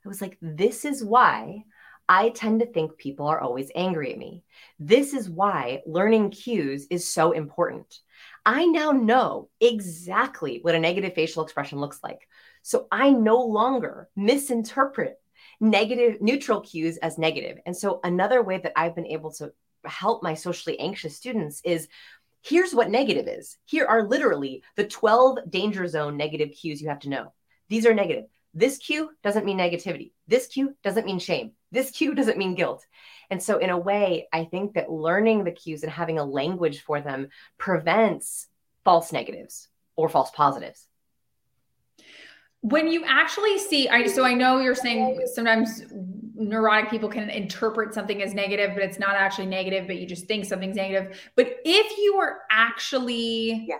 I 0.04 0.08
was 0.08 0.20
like, 0.20 0.38
this 0.40 0.84
is 0.84 1.02
why 1.02 1.64
I 2.08 2.28
tend 2.30 2.60
to 2.60 2.66
think 2.66 2.98
people 2.98 3.26
are 3.26 3.40
always 3.40 3.70
angry 3.74 4.12
at 4.12 4.18
me. 4.18 4.44
This 4.78 5.14
is 5.14 5.30
why 5.30 5.82
learning 5.86 6.30
cues 6.30 6.86
is 6.90 7.08
so 7.08 7.32
important. 7.32 8.00
I 8.44 8.66
now 8.66 8.90
know 8.90 9.48
exactly 9.60 10.58
what 10.60 10.74
a 10.74 10.78
negative 10.78 11.14
facial 11.14 11.42
expression 11.42 11.80
looks 11.80 12.00
like. 12.02 12.28
So 12.62 12.86
I 12.92 13.10
no 13.10 13.42
longer 13.42 14.10
misinterpret 14.16 15.18
negative 15.60 16.20
neutral 16.20 16.60
cues 16.60 16.98
as 16.98 17.16
negative. 17.16 17.58
And 17.64 17.74
so 17.74 18.00
another 18.04 18.42
way 18.42 18.58
that 18.58 18.72
I've 18.76 18.94
been 18.94 19.06
able 19.06 19.32
to 19.34 19.52
help 19.84 20.22
my 20.22 20.34
socially 20.34 20.78
anxious 20.78 21.16
students 21.16 21.62
is 21.64 21.88
Here's 22.44 22.74
what 22.74 22.90
negative 22.90 23.26
is. 23.26 23.56
Here 23.64 23.86
are 23.86 24.06
literally 24.06 24.62
the 24.76 24.84
12 24.84 25.50
danger 25.50 25.88
zone 25.88 26.18
negative 26.18 26.50
cues 26.52 26.82
you 26.82 26.90
have 26.90 26.98
to 27.00 27.08
know. 27.08 27.32
These 27.70 27.86
are 27.86 27.94
negative. 27.94 28.24
This 28.54 28.78
cue 28.78 29.10
doesn't 29.22 29.44
mean 29.44 29.58
negativity. 29.58 30.12
This 30.28 30.46
cue 30.46 30.74
doesn't 30.82 31.06
mean 31.06 31.18
shame. 31.18 31.52
This 31.72 31.90
cue 31.90 32.14
doesn't 32.14 32.38
mean 32.38 32.54
guilt. 32.54 32.86
And 33.30 33.42
so, 33.42 33.58
in 33.58 33.70
a 33.70 33.78
way, 33.78 34.28
I 34.32 34.44
think 34.44 34.74
that 34.74 34.90
learning 34.90 35.44
the 35.44 35.50
cues 35.50 35.82
and 35.82 35.90
having 35.90 36.18
a 36.18 36.24
language 36.24 36.82
for 36.82 37.00
them 37.00 37.28
prevents 37.58 38.46
false 38.84 39.12
negatives 39.12 39.68
or 39.96 40.08
false 40.08 40.30
positives 40.30 40.86
when 42.64 42.88
you 42.88 43.04
actually 43.06 43.58
see 43.58 43.90
i 43.90 44.06
so 44.06 44.24
i 44.24 44.32
know 44.32 44.58
you're 44.58 44.74
saying 44.74 45.20
sometimes 45.26 45.82
neurotic 46.34 46.88
people 46.88 47.10
can 47.10 47.28
interpret 47.28 47.92
something 47.92 48.22
as 48.22 48.32
negative 48.32 48.70
but 48.72 48.82
it's 48.82 48.98
not 48.98 49.14
actually 49.14 49.44
negative 49.44 49.86
but 49.86 49.96
you 49.96 50.06
just 50.06 50.26
think 50.26 50.46
something's 50.46 50.76
negative 50.76 51.20
but 51.36 51.56
if 51.66 51.98
you 51.98 52.16
are 52.16 52.38
actually 52.50 53.66
yeah. 53.68 53.76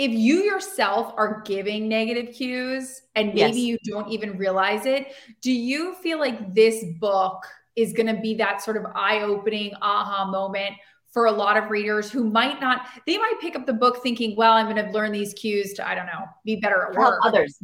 If 0.00 0.12
you 0.12 0.44
yourself 0.44 1.12
are 1.18 1.42
giving 1.44 1.86
negative 1.86 2.34
cues 2.34 3.02
and 3.16 3.34
maybe 3.34 3.60
yes. 3.60 3.66
you 3.66 3.78
don't 3.84 4.08
even 4.08 4.38
realize 4.38 4.86
it, 4.86 5.12
do 5.42 5.52
you 5.52 5.94
feel 5.96 6.18
like 6.18 6.54
this 6.54 6.82
book 6.98 7.44
is 7.76 7.92
going 7.92 8.06
to 8.06 8.18
be 8.18 8.34
that 8.34 8.62
sort 8.62 8.78
of 8.78 8.86
eye 8.94 9.20
opening 9.20 9.74
aha 9.82 10.24
moment 10.24 10.74
for 11.12 11.26
a 11.26 11.30
lot 11.30 11.58
of 11.58 11.68
readers 11.68 12.10
who 12.10 12.24
might 12.24 12.62
not, 12.62 12.86
they 13.06 13.18
might 13.18 13.34
pick 13.42 13.54
up 13.54 13.66
the 13.66 13.74
book 13.74 14.02
thinking, 14.02 14.34
well, 14.36 14.54
I'm 14.54 14.74
going 14.74 14.82
to 14.82 14.90
learn 14.90 15.12
these 15.12 15.34
cues 15.34 15.74
to, 15.74 15.86
I 15.86 15.94
don't 15.94 16.06
know, 16.06 16.24
be 16.46 16.56
better 16.56 16.86
at 16.86 16.94
work. 16.94 17.18
Help 17.22 17.26
others. 17.26 17.58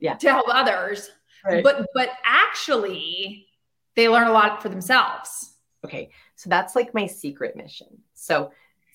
Yeah. 0.00 0.14
To 0.14 0.30
help 0.30 0.46
others. 0.48 1.10
Right. 1.44 1.62
But, 1.62 1.88
but 1.92 2.08
actually, 2.24 3.48
they 3.96 4.08
learn 4.08 4.28
a 4.28 4.32
lot 4.32 4.62
for 4.62 4.70
themselves. 4.70 5.56
Okay. 5.84 6.10
So 6.36 6.48
that's 6.48 6.74
like 6.74 6.94
my 6.94 7.06
secret 7.06 7.54
mission. 7.54 7.88
So 8.14 8.50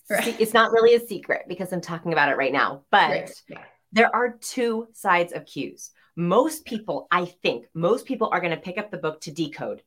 Right. 0.10 0.40
It's 0.40 0.54
not 0.54 0.72
really 0.72 0.96
a 0.96 1.06
secret 1.06 1.44
because 1.48 1.74
I'm 1.74 1.82
talking 1.82 2.14
about 2.14 2.30
it 2.30 2.38
right 2.38 2.54
now, 2.54 2.84
but 2.92 3.10
right. 3.10 3.44
yeah. 3.50 3.64
there 3.92 4.16
are 4.16 4.38
two 4.40 4.88
sides 4.94 5.34
of 5.34 5.46
cues. 5.46 5.92
Most 6.16 6.66
people, 6.66 7.08
I 7.12 7.26
think, 7.26 7.66
most 7.74 8.06
people 8.06 8.30
are 8.32 8.40
going 8.40 8.56
to 8.56 8.62
pick 8.62 8.78
up 8.78 8.90
the 8.90 8.98
book 8.98 9.22
to 9.22 9.32
decode. 9.32 9.84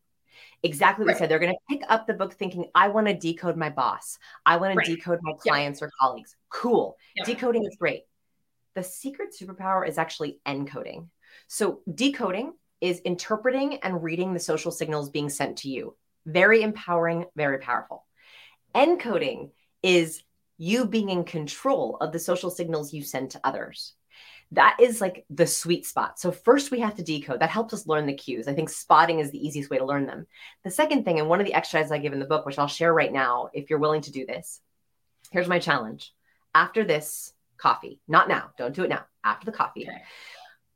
Exactly 0.62 1.04
what 1.04 1.12
right. 1.12 1.14
you 1.14 1.18
said. 1.18 1.30
They're 1.30 1.38
going 1.38 1.54
to 1.54 1.76
pick 1.76 1.83
up 1.88 2.06
the 2.06 2.14
book 2.14 2.35
thinking, 2.35 2.66
I 2.74 2.88
want 2.88 3.06
to 3.06 3.14
decode 3.14 3.56
my 3.56 3.70
boss. 3.70 4.18
I 4.44 4.59
want 4.59 4.78
to 4.78 4.94
decode 4.94 5.20
my 5.22 5.33
clients 5.38 5.80
or 5.80 5.90
colleagues. 5.98 6.37
Cool. 6.50 6.96
Decoding 7.24 7.64
is 7.64 7.76
great. 7.76 8.02
The 8.74 8.83
secret 8.83 9.30
superpower 9.38 9.88
is 9.88 9.98
actually 9.98 10.38
encoding. 10.46 11.09
So, 11.48 11.80
decoding 11.92 12.52
is 12.80 13.00
interpreting 13.00 13.78
and 13.78 14.02
reading 14.02 14.33
the 14.33 14.40
social 14.40 14.70
signals 14.70 15.11
being 15.11 15.28
sent 15.28 15.59
to 15.59 15.68
you. 15.68 15.96
Very 16.26 16.62
empowering, 16.62 17.26
very 17.35 17.59
powerful. 17.59 18.06
Encoding 18.74 19.50
is 19.82 20.22
you 20.58 20.84
being 20.84 21.08
in 21.08 21.24
control 21.24 21.96
of 22.00 22.12
the 22.12 22.18
social 22.18 22.50
signals 22.50 22.92
you 22.92 23.02
send 23.02 23.30
to 23.30 23.40
others. 23.44 23.94
That 24.52 24.76
is 24.80 25.00
like 25.00 25.24
the 25.30 25.46
sweet 25.46 25.86
spot. 25.86 26.18
So, 26.18 26.32
first 26.32 26.70
we 26.70 26.80
have 26.80 26.96
to 26.96 27.04
decode. 27.04 27.40
That 27.40 27.50
helps 27.50 27.72
us 27.72 27.86
learn 27.86 28.06
the 28.06 28.14
cues. 28.14 28.48
I 28.48 28.52
think 28.52 28.68
spotting 28.68 29.20
is 29.20 29.30
the 29.30 29.44
easiest 29.46 29.70
way 29.70 29.78
to 29.78 29.84
learn 29.84 30.06
them. 30.06 30.26
The 30.64 30.70
second 30.70 31.04
thing, 31.04 31.20
and 31.20 31.28
one 31.28 31.40
of 31.40 31.46
the 31.46 31.54
exercises 31.54 31.92
I 31.92 31.98
give 31.98 32.12
in 32.12 32.18
the 32.18 32.26
book, 32.26 32.44
which 32.44 32.58
I'll 32.58 32.66
share 32.66 32.92
right 32.92 33.12
now, 33.12 33.50
if 33.52 33.70
you're 33.70 33.78
willing 33.78 34.02
to 34.02 34.12
do 34.12 34.26
this, 34.26 34.60
here's 35.30 35.48
my 35.48 35.60
challenge. 35.60 36.12
After 36.52 36.84
this 36.84 37.32
coffee, 37.58 38.00
not 38.08 38.28
now, 38.28 38.50
don't 38.58 38.74
do 38.74 38.82
it 38.82 38.90
now, 38.90 39.04
after 39.22 39.46
the 39.46 39.56
coffee. 39.56 39.88
Okay. 39.88 40.02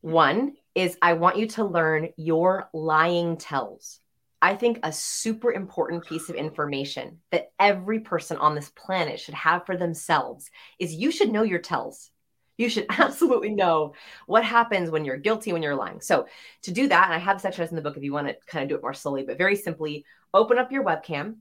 One 0.02 0.54
is 0.74 0.96
I 1.02 1.14
want 1.14 1.38
you 1.38 1.48
to 1.48 1.64
learn 1.64 2.10
your 2.16 2.68
lying 2.72 3.36
tells. 3.38 4.00
I 4.44 4.56
think 4.56 4.80
a 4.82 4.92
super 4.92 5.50
important 5.50 6.04
piece 6.04 6.28
of 6.28 6.36
information 6.36 7.20
that 7.30 7.52
every 7.58 8.00
person 8.00 8.36
on 8.36 8.54
this 8.54 8.68
planet 8.68 9.18
should 9.18 9.32
have 9.32 9.64
for 9.64 9.74
themselves 9.74 10.50
is 10.78 10.92
you 10.92 11.10
should 11.10 11.32
know 11.32 11.44
your 11.44 11.60
tells. 11.60 12.10
You 12.58 12.68
should 12.68 12.84
absolutely 12.90 13.54
know 13.54 13.94
what 14.26 14.44
happens 14.44 14.90
when 14.90 15.06
you're 15.06 15.16
guilty, 15.16 15.54
when 15.54 15.62
you're 15.62 15.74
lying. 15.74 16.02
So, 16.02 16.26
to 16.64 16.72
do 16.72 16.88
that, 16.88 17.04
and 17.06 17.14
I 17.14 17.18
have 17.20 17.38
this 17.38 17.46
exercise 17.46 17.70
in 17.70 17.76
the 17.76 17.80
book 17.80 17.96
if 17.96 18.02
you 18.02 18.12
want 18.12 18.28
to 18.28 18.36
kind 18.46 18.62
of 18.62 18.68
do 18.68 18.74
it 18.74 18.82
more 18.82 18.92
slowly, 18.92 19.22
but 19.22 19.38
very 19.38 19.56
simply, 19.56 20.04
open 20.34 20.58
up 20.58 20.70
your 20.70 20.84
webcam. 20.84 21.36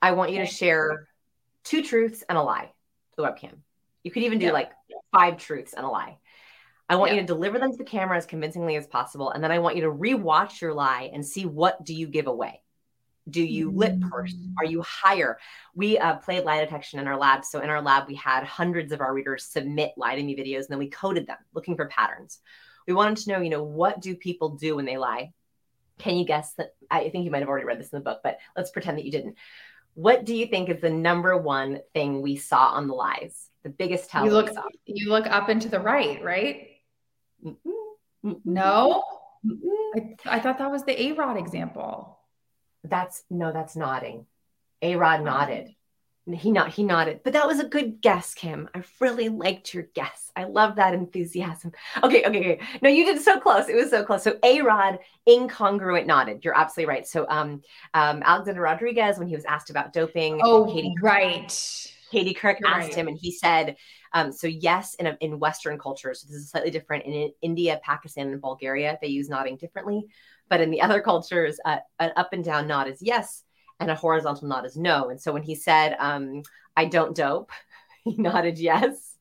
I 0.00 0.12
want 0.12 0.32
you 0.32 0.38
to 0.38 0.46
share 0.46 1.08
two 1.62 1.82
truths 1.82 2.24
and 2.26 2.38
a 2.38 2.42
lie 2.42 2.72
to 3.10 3.16
the 3.18 3.22
webcam. 3.22 3.58
You 4.02 4.10
could 4.10 4.22
even 4.22 4.38
do 4.38 4.50
like 4.50 4.70
five 5.12 5.36
truths 5.36 5.74
and 5.74 5.84
a 5.84 5.90
lie. 5.90 6.16
I 6.90 6.96
want 6.96 7.12
yeah. 7.12 7.16
you 7.16 7.20
to 7.20 7.26
deliver 7.26 7.60
them 7.60 7.70
to 7.70 7.78
the 7.78 7.84
camera 7.84 8.16
as 8.16 8.26
convincingly 8.26 8.74
as 8.74 8.88
possible. 8.88 9.30
And 9.30 9.44
then 9.44 9.52
I 9.52 9.60
want 9.60 9.76
you 9.76 9.82
to 9.82 9.92
rewatch 9.92 10.60
your 10.60 10.74
lie 10.74 11.08
and 11.12 11.24
see 11.24 11.46
what 11.46 11.84
do 11.84 11.94
you 11.94 12.08
give 12.08 12.26
away? 12.26 12.62
Do 13.28 13.44
you 13.44 13.70
lip 13.70 14.00
purse? 14.10 14.34
Mm. 14.34 14.54
Are 14.58 14.64
you 14.64 14.82
higher? 14.82 15.38
We 15.72 15.98
uh, 15.98 16.16
played 16.16 16.44
lie 16.44 16.58
detection 16.64 16.98
in 16.98 17.06
our 17.06 17.16
lab. 17.16 17.44
So 17.44 17.60
in 17.60 17.70
our 17.70 17.80
lab, 17.80 18.08
we 18.08 18.16
had 18.16 18.42
hundreds 18.42 18.90
of 18.90 19.00
our 19.00 19.14
readers 19.14 19.44
submit 19.44 19.92
lie 19.96 20.16
to 20.16 20.22
me 20.22 20.34
videos, 20.34 20.62
and 20.62 20.70
then 20.70 20.78
we 20.80 20.90
coded 20.90 21.28
them 21.28 21.36
looking 21.54 21.76
for 21.76 21.86
patterns. 21.86 22.40
We 22.88 22.94
wanted 22.94 23.18
to 23.18 23.30
know, 23.30 23.40
you 23.40 23.50
know, 23.50 23.62
what 23.62 24.00
do 24.00 24.16
people 24.16 24.56
do 24.56 24.74
when 24.74 24.84
they 24.84 24.96
lie? 24.96 25.32
Can 25.98 26.16
you 26.16 26.24
guess 26.24 26.54
that? 26.54 26.74
I 26.90 27.08
think 27.10 27.24
you 27.24 27.30
might 27.30 27.38
have 27.38 27.48
already 27.48 27.66
read 27.66 27.78
this 27.78 27.90
in 27.92 28.00
the 28.00 28.04
book, 28.04 28.18
but 28.24 28.38
let's 28.56 28.72
pretend 28.72 28.98
that 28.98 29.04
you 29.04 29.12
didn't. 29.12 29.36
What 29.94 30.24
do 30.24 30.34
you 30.34 30.46
think 30.46 30.68
is 30.70 30.80
the 30.80 30.90
number 30.90 31.36
one 31.36 31.82
thing 31.94 32.20
we 32.20 32.34
saw 32.34 32.70
on 32.70 32.88
the 32.88 32.94
lies? 32.94 33.46
The 33.62 33.68
biggest 33.68 34.10
tell 34.10 34.24
you 34.24 34.32
look, 34.32 34.50
You 34.86 35.10
look 35.10 35.26
up 35.26 35.50
and 35.50 35.62
to 35.62 35.68
the 35.68 35.78
right, 35.78 36.20
right? 36.24 36.69
No, 38.22 39.02
I, 39.94 40.16
I 40.26 40.40
thought 40.40 40.58
that 40.58 40.70
was 40.70 40.84
the 40.84 41.00
A 41.00 41.12
Rod 41.12 41.36
example. 41.36 42.18
That's 42.84 43.22
no, 43.30 43.52
that's 43.52 43.76
nodding. 43.76 44.26
A 44.82 44.96
Rod 44.96 45.22
nodded. 45.22 45.74
He 46.30 46.52
not 46.52 46.68
he 46.68 46.84
nodded, 46.84 47.20
but 47.24 47.32
that 47.32 47.46
was 47.46 47.60
a 47.60 47.66
good 47.66 48.00
guess, 48.00 48.34
Kim. 48.34 48.68
I 48.74 48.82
really 49.00 49.28
liked 49.28 49.72
your 49.74 49.84
guess. 49.94 50.30
I 50.36 50.44
love 50.44 50.76
that 50.76 50.94
enthusiasm. 50.94 51.72
Okay, 52.02 52.24
okay, 52.24 52.38
okay. 52.38 52.60
No, 52.82 52.88
you 52.88 53.04
did 53.04 53.20
so 53.20 53.40
close. 53.40 53.68
It 53.68 53.74
was 53.74 53.90
so 53.90 54.04
close. 54.04 54.22
So 54.22 54.38
A 54.42 54.60
Rod 54.60 54.98
incongruent 55.26 56.06
nodded. 56.06 56.44
You're 56.44 56.56
absolutely 56.56 56.94
right. 56.94 57.06
So 57.06 57.26
um, 57.28 57.62
um, 57.94 58.22
Alexander 58.24 58.60
Rodriguez, 58.60 59.18
when 59.18 59.28
he 59.28 59.34
was 59.34 59.44
asked 59.46 59.70
about 59.70 59.92
doping, 59.92 60.40
oh 60.44 60.66
Katie, 60.66 60.94
right, 61.02 61.92
Katie 62.10 62.34
Couric 62.34 62.58
asked 62.66 62.88
right. 62.88 62.94
him, 62.94 63.08
and 63.08 63.18
he 63.18 63.30
said, 63.30 63.76
um, 64.12 64.32
so 64.32 64.46
yes, 64.46 64.94
in, 64.94 65.06
a, 65.06 65.16
in 65.20 65.38
Western 65.38 65.78
cultures, 65.78 66.22
this 66.22 66.36
is 66.36 66.50
slightly 66.50 66.70
different. 66.70 67.04
In 67.04 67.30
India, 67.40 67.80
Pakistan, 67.82 68.28
and 68.28 68.40
Bulgaria, 68.40 68.98
they 69.00 69.08
use 69.08 69.28
nodding 69.28 69.56
differently. 69.56 70.06
But 70.48 70.60
in 70.60 70.70
the 70.70 70.82
other 70.82 71.00
cultures, 71.00 71.60
uh, 71.64 71.78
an 72.00 72.12
up 72.16 72.32
and 72.32 72.44
down 72.44 72.66
nod 72.66 72.88
is 72.88 73.00
yes, 73.00 73.44
and 73.78 73.90
a 73.90 73.94
horizontal 73.94 74.48
nod 74.48 74.66
is 74.66 74.76
no. 74.76 75.10
And 75.10 75.20
so 75.20 75.32
when 75.32 75.44
he 75.44 75.54
said, 75.54 75.96
um, 76.00 76.42
"I 76.76 76.86
don't 76.86 77.14
dope," 77.14 77.52
he 78.04 78.16
nodded 78.16 78.58
yes. 78.58 79.16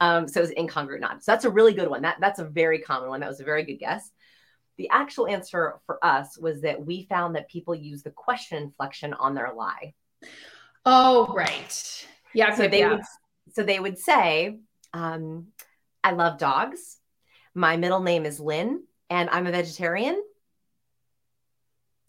Um, 0.00 0.26
so 0.26 0.40
it 0.40 0.48
was 0.48 0.50
incongruent 0.52 1.00
nod. 1.00 1.22
So 1.22 1.30
that's 1.30 1.44
a 1.44 1.50
really 1.50 1.72
good 1.72 1.88
one. 1.88 2.02
That 2.02 2.16
that's 2.20 2.40
a 2.40 2.44
very 2.44 2.80
common 2.80 3.08
one. 3.08 3.20
That 3.20 3.28
was 3.28 3.40
a 3.40 3.44
very 3.44 3.62
good 3.62 3.78
guess. 3.78 4.10
The 4.78 4.88
actual 4.90 5.28
answer 5.28 5.78
for 5.86 6.04
us 6.04 6.36
was 6.36 6.62
that 6.62 6.84
we 6.84 7.04
found 7.04 7.36
that 7.36 7.48
people 7.48 7.74
use 7.74 8.02
the 8.02 8.10
question 8.10 8.60
inflection 8.60 9.14
on 9.14 9.34
their 9.34 9.52
lie. 9.54 9.94
Oh, 10.84 11.32
right. 11.32 12.06
Yeah. 12.34 12.54
So 12.54 12.68
they 12.68 12.80
yeah. 12.80 12.90
would 12.90 13.02
so 13.52 13.62
they 13.62 13.78
would 13.78 13.98
say, 13.98 14.58
um, 14.92 15.48
I 16.02 16.12
love 16.12 16.38
dogs. 16.38 16.98
My 17.54 17.76
middle 17.76 18.00
name 18.00 18.24
is 18.24 18.40
Lynn, 18.40 18.82
and 19.10 19.28
I'm 19.30 19.46
a 19.46 19.52
vegetarian. 19.52 20.22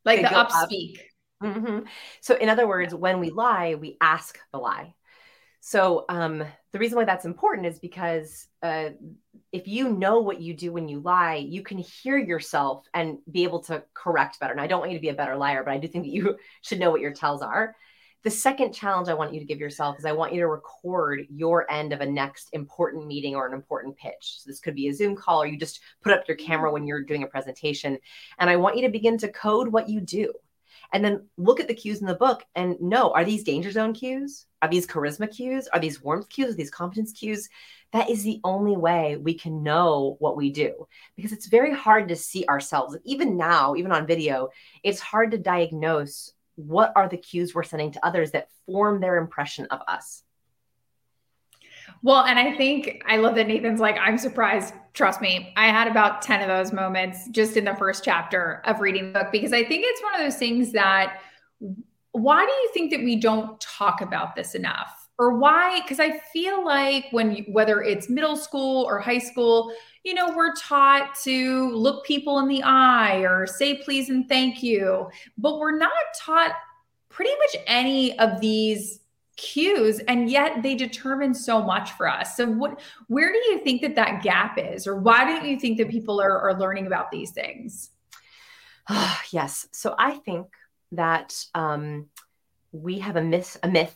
Like 0.05 0.21
the 0.21 0.27
upspeak. 0.27 0.99
Up. 0.99 1.05
Mm-hmm. 1.43 1.79
So, 2.21 2.35
in 2.35 2.49
other 2.49 2.67
words, 2.67 2.95
when 2.95 3.19
we 3.19 3.29
lie, 3.29 3.75
we 3.75 3.97
ask 3.99 4.39
the 4.51 4.57
lie. 4.57 4.93
So, 5.59 6.05
um, 6.09 6.43
the 6.71 6.79
reason 6.79 6.97
why 6.97 7.05
that's 7.05 7.25
important 7.25 7.67
is 7.67 7.79
because 7.79 8.47
uh, 8.61 8.89
if 9.51 9.67
you 9.67 9.89
know 9.89 10.19
what 10.19 10.41
you 10.41 10.53
do 10.53 10.71
when 10.71 10.87
you 10.87 10.99
lie, 10.99 11.35
you 11.35 11.61
can 11.61 11.77
hear 11.77 12.17
yourself 12.17 12.85
and 12.93 13.17
be 13.29 13.43
able 13.43 13.61
to 13.63 13.83
correct 13.93 14.39
better. 14.39 14.53
And 14.53 14.61
I 14.61 14.67
don't 14.67 14.79
want 14.79 14.91
you 14.91 14.97
to 14.97 15.01
be 15.01 15.09
a 15.09 15.13
better 15.13 15.35
liar, 15.35 15.63
but 15.63 15.73
I 15.73 15.77
do 15.77 15.87
think 15.87 16.05
that 16.05 16.11
you 16.11 16.37
should 16.61 16.79
know 16.79 16.91
what 16.91 17.01
your 17.01 17.13
tells 17.13 17.41
are. 17.41 17.75
The 18.23 18.31
second 18.31 18.71
challenge 18.71 19.09
I 19.09 19.13
want 19.15 19.33
you 19.33 19.41
to 19.41 19.45
give 19.45 19.59
yourself 19.59 19.99
is 19.99 20.05
I 20.05 20.13
want 20.13 20.33
you 20.33 20.39
to 20.39 20.47
record 20.47 21.27
your 21.29 21.69
end 21.69 21.91
of 21.91 21.99
a 21.99 22.05
next 22.05 22.47
important 22.53 23.05
meeting 23.05 23.35
or 23.35 23.45
an 23.45 23.53
important 23.53 23.97
pitch. 23.97 24.37
So 24.39 24.49
this 24.49 24.61
could 24.61 24.75
be 24.75 24.87
a 24.87 24.93
Zoom 24.93 25.13
call 25.13 25.43
or 25.43 25.45
you 25.45 25.59
just 25.59 25.81
put 26.01 26.13
up 26.13 26.25
your 26.25 26.37
camera 26.37 26.71
when 26.71 26.87
you're 26.87 27.03
doing 27.03 27.23
a 27.23 27.27
presentation. 27.27 27.97
And 28.39 28.49
I 28.49 28.55
want 28.55 28.77
you 28.77 28.83
to 28.83 28.91
begin 28.91 29.17
to 29.17 29.31
code 29.31 29.67
what 29.67 29.89
you 29.89 29.99
do. 29.99 30.31
And 30.93 31.03
then 31.03 31.27
look 31.37 31.59
at 31.59 31.67
the 31.67 31.73
cues 31.73 31.99
in 31.99 32.07
the 32.07 32.15
book 32.15 32.45
and 32.55 32.79
know 32.79 33.11
are 33.11 33.25
these 33.25 33.43
danger 33.43 33.71
zone 33.71 33.93
cues? 33.93 34.45
Are 34.61 34.69
these 34.69 34.87
charisma 34.87 35.29
cues? 35.29 35.67
Are 35.67 35.79
these 35.79 36.01
warmth 36.01 36.29
cues? 36.29 36.53
Are 36.53 36.57
these 36.57 36.71
competence 36.71 37.11
cues? 37.11 37.49
That 37.91 38.09
is 38.09 38.23
the 38.23 38.39
only 38.45 38.77
way 38.77 39.17
we 39.17 39.33
can 39.33 39.63
know 39.63 40.15
what 40.19 40.37
we 40.37 40.49
do 40.49 40.87
because 41.17 41.33
it's 41.33 41.47
very 41.47 41.73
hard 41.73 42.07
to 42.07 42.15
see 42.15 42.45
ourselves. 42.47 42.95
Even 43.03 43.35
now, 43.35 43.75
even 43.75 43.91
on 43.91 44.07
video, 44.07 44.49
it's 44.81 45.01
hard 45.01 45.31
to 45.31 45.37
diagnose 45.37 46.31
what 46.55 46.93
are 46.95 47.09
the 47.09 47.17
cues 47.17 47.53
we're 47.53 47.63
sending 47.63 47.91
to 47.91 48.05
others 48.05 48.31
that 48.31 48.49
form 48.65 48.99
their 48.99 49.17
impression 49.17 49.65
of 49.71 49.81
us? 49.87 50.23
Well, 52.01 52.23
and 52.23 52.39
I 52.39 52.55
think 52.55 53.03
I 53.07 53.17
love 53.17 53.35
that 53.35 53.47
Nathan's 53.47 53.79
like, 53.79 53.97
I'm 53.99 54.17
surprised. 54.17 54.73
Trust 54.93 55.21
me, 55.21 55.53
I 55.57 55.67
had 55.67 55.87
about 55.87 56.21
10 56.21 56.41
of 56.41 56.47
those 56.47 56.73
moments 56.73 57.27
just 57.29 57.57
in 57.57 57.65
the 57.65 57.75
first 57.75 58.03
chapter 58.03 58.61
of 58.65 58.79
reading 58.79 59.11
the 59.11 59.19
book 59.19 59.31
because 59.31 59.53
I 59.53 59.63
think 59.63 59.83
it's 59.85 60.01
one 60.01 60.13
of 60.15 60.21
those 60.21 60.37
things 60.37 60.71
that 60.73 61.21
why 62.11 62.45
do 62.45 62.51
you 62.51 62.69
think 62.73 62.91
that 62.91 63.03
we 63.03 63.15
don't 63.15 63.59
talk 63.59 64.01
about 64.01 64.35
this 64.35 64.53
enough? 64.53 65.02
Or 65.19 65.37
why? 65.37 65.81
Because 65.81 65.99
I 65.99 66.19
feel 66.33 66.65
like 66.65 67.05
when 67.11 67.45
whether 67.49 67.81
it's 67.81 68.09
middle 68.09 68.35
school 68.35 68.83
or 68.83 68.99
high 68.99 69.19
school, 69.19 69.73
you 70.03 70.13
know, 70.13 70.33
we're 70.35 70.55
taught 70.55 71.15
to 71.23 71.69
look 71.71 72.05
people 72.05 72.39
in 72.39 72.47
the 72.47 72.63
eye 72.63 73.19
or 73.19 73.45
say 73.45 73.77
please 73.77 74.09
and 74.09 74.27
thank 74.27 74.63
you, 74.63 75.09
but 75.37 75.59
we're 75.59 75.77
not 75.77 75.91
taught 76.17 76.53
pretty 77.09 77.31
much 77.31 77.63
any 77.67 78.17
of 78.17 78.41
these 78.41 79.01
cues 79.35 79.99
and 80.07 80.29
yet 80.29 80.61
they 80.61 80.75
determine 80.75 81.33
so 81.33 81.61
much 81.61 81.91
for 81.91 82.07
us. 82.07 82.35
So 82.35 82.47
what 82.47 82.81
where 83.07 83.31
do 83.31 83.37
you 83.37 83.59
think 83.63 83.81
that 83.81 83.95
that 83.95 84.23
gap 84.23 84.57
is 84.57 84.87
or 84.87 84.95
why 84.97 85.25
don't 85.25 85.45
you 85.45 85.59
think 85.59 85.77
that 85.77 85.89
people 85.89 86.19
are, 86.21 86.39
are 86.39 86.59
learning 86.59 86.87
about 86.87 87.11
these 87.11 87.31
things? 87.31 87.91
Yes. 89.31 89.67
So 89.71 89.95
i 89.97 90.11
think 90.11 90.47
that 90.91 91.45
um, 91.55 92.07
we 92.71 92.99
have 92.99 93.15
a 93.15 93.21
myth 93.21 93.57
a 93.63 93.67
myth 93.67 93.95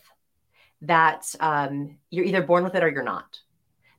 that 0.81 1.25
um, 1.39 1.97
you're 2.09 2.25
either 2.25 2.43
born 2.43 2.63
with 2.63 2.75
it 2.75 2.83
or 2.83 2.89
you're 2.89 3.03
not 3.03 3.39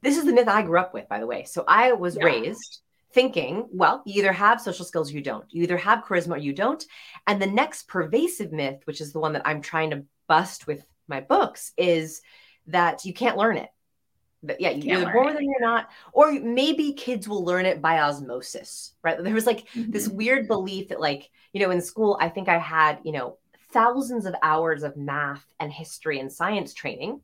this 0.02 0.16
is 0.16 0.24
the 0.24 0.32
myth 0.32 0.48
I 0.48 0.62
grew 0.62 0.78
up 0.78 0.94
with, 0.94 1.08
by 1.08 1.18
the 1.18 1.26
way. 1.26 1.44
So 1.44 1.64
I 1.66 1.92
was 1.92 2.16
yeah. 2.16 2.24
raised 2.24 2.80
thinking, 3.12 3.66
well, 3.72 4.02
you 4.06 4.20
either 4.20 4.32
have 4.32 4.60
social 4.60 4.84
skills 4.84 5.10
or 5.10 5.14
you 5.14 5.22
don't. 5.22 5.44
You 5.50 5.62
either 5.62 5.76
have 5.76 6.04
charisma 6.04 6.32
or 6.32 6.38
you 6.38 6.52
don't. 6.52 6.84
And 7.26 7.40
the 7.40 7.46
next 7.46 7.88
pervasive 7.88 8.52
myth, 8.52 8.80
which 8.84 9.00
is 9.00 9.12
the 9.12 9.18
one 9.18 9.32
that 9.32 9.46
I'm 9.46 9.60
trying 9.62 9.90
to 9.90 10.04
bust 10.28 10.66
with 10.66 10.84
my 11.08 11.20
books, 11.20 11.72
is 11.76 12.20
that 12.66 13.04
you 13.04 13.12
can't 13.12 13.36
learn 13.36 13.56
it. 13.56 13.70
But 14.42 14.60
yeah, 14.60 14.70
you're 14.70 14.98
either 14.98 15.12
born 15.12 15.26
with 15.26 15.36
it 15.36 15.40
or 15.40 15.42
you're 15.42 15.60
not. 15.60 15.88
Or 16.12 16.30
maybe 16.32 16.92
kids 16.92 17.26
will 17.26 17.44
learn 17.44 17.66
it 17.66 17.82
by 17.82 17.98
osmosis, 17.98 18.94
right? 19.02 19.20
There 19.20 19.34
was 19.34 19.46
like 19.46 19.68
mm-hmm. 19.70 19.90
this 19.90 20.06
weird 20.06 20.46
belief 20.46 20.88
that, 20.88 21.00
like, 21.00 21.28
you 21.52 21.60
know, 21.60 21.72
in 21.72 21.80
school, 21.80 22.16
I 22.20 22.28
think 22.28 22.48
I 22.48 22.58
had, 22.58 23.00
you 23.02 23.10
know, 23.10 23.38
thousands 23.70 24.26
of 24.26 24.34
hours 24.42 24.82
of 24.82 24.96
math 24.96 25.44
and 25.60 25.72
history 25.72 26.20
and 26.20 26.32
science 26.32 26.74
training 26.74 27.20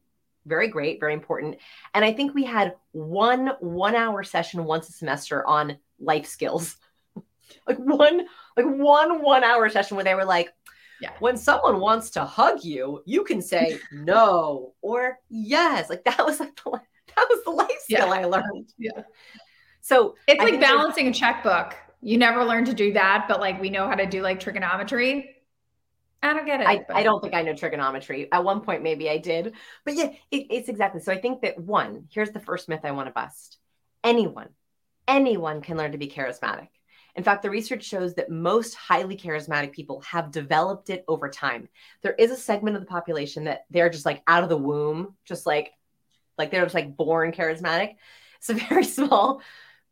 very 0.46 0.68
great, 0.68 1.00
very 1.00 1.14
important. 1.14 1.56
And 1.94 2.04
I 2.04 2.12
think 2.12 2.34
we 2.34 2.44
had 2.44 2.74
one 2.92 3.52
one 3.60 3.94
hour 3.94 4.22
session 4.22 4.64
once 4.64 4.88
a 4.88 4.92
semester 4.92 5.46
on 5.46 5.78
life 5.98 6.26
skills. 6.26 6.76
like 7.66 7.78
one 7.78 8.26
like 8.56 8.66
one 8.66 9.22
one 9.22 9.44
hour 9.44 9.68
session 9.68 9.96
where 9.96 10.04
they 10.04 10.14
were 10.14 10.24
like, 10.24 10.52
yeah. 11.00 11.10
when 11.18 11.36
someone 11.36 11.80
wants 11.80 12.10
to 12.10 12.24
hug 12.24 12.64
you, 12.64 13.02
you 13.06 13.24
can 13.24 13.40
say 13.40 13.78
no 13.92 14.74
or 14.82 15.18
yes. 15.28 15.88
Like 15.88 16.04
that 16.04 16.24
was 16.24 16.40
like 16.40 16.54
the, 16.56 16.70
that 17.16 17.26
was 17.30 17.44
the 17.44 17.50
life 17.50 17.80
skill 17.80 18.08
yeah. 18.08 18.12
I 18.12 18.24
learned. 18.24 18.72
Yeah. 18.78 19.02
So 19.80 20.16
it's 20.26 20.40
I 20.40 20.44
like 20.44 20.60
balancing 20.60 21.08
a 21.08 21.12
checkbook. 21.12 21.74
You 22.00 22.18
never 22.18 22.44
learn 22.44 22.66
to 22.66 22.74
do 22.74 22.92
that, 22.92 23.26
but 23.28 23.40
like 23.40 23.60
we 23.60 23.70
know 23.70 23.88
how 23.88 23.94
to 23.94 24.06
do 24.06 24.20
like 24.20 24.40
trigonometry. 24.40 25.33
I 26.24 26.32
don't 26.32 26.46
get 26.46 26.60
it. 26.60 26.66
I, 26.66 26.84
I, 26.88 27.02
don't 27.02 27.20
think 27.20 27.34
I 27.34 27.42
know 27.42 27.54
trigonometry. 27.54 28.32
At 28.32 28.44
one 28.44 28.62
point, 28.62 28.82
maybe 28.82 29.10
I 29.10 29.18
did. 29.18 29.52
But 29.84 29.94
yeah, 29.94 30.10
it, 30.30 30.46
it's 30.50 30.68
exactly. 30.70 31.00
So 31.00 31.12
I 31.12 31.18
think 31.18 31.42
that 31.42 31.58
one, 31.58 32.08
here's 32.10 32.30
the 32.30 32.40
first 32.40 32.68
myth 32.68 32.80
I 32.82 32.92
want 32.92 33.08
to 33.08 33.12
bust 33.12 33.58
anyone, 34.04 34.48
anyone 35.08 35.62
can 35.62 35.76
learn 35.76 35.92
to 35.92 35.98
be 35.98 36.08
charismatic. 36.08 36.68
In 37.16 37.24
fact, 37.24 37.42
the 37.42 37.50
research 37.50 37.84
shows 37.84 38.14
that 38.14 38.30
most 38.30 38.74
highly 38.74 39.16
charismatic 39.16 39.72
people 39.72 40.00
have 40.00 40.32
developed 40.32 40.90
it 40.90 41.04
over 41.08 41.28
time. 41.28 41.68
There 42.02 42.12
is 42.12 42.30
a 42.30 42.36
segment 42.36 42.76
of 42.76 42.82
the 42.82 42.88
population 42.88 43.44
that 43.44 43.66
they're 43.70 43.90
just 43.90 44.04
like 44.04 44.22
out 44.26 44.42
of 44.42 44.48
the 44.48 44.56
womb, 44.56 45.14
just 45.24 45.46
like, 45.46 45.72
like 46.36 46.50
they're 46.50 46.64
just 46.64 46.74
like 46.74 46.96
born 46.96 47.32
charismatic. 47.32 47.96
It's 48.38 48.50
a 48.50 48.54
very 48.54 48.84
small, 48.84 49.42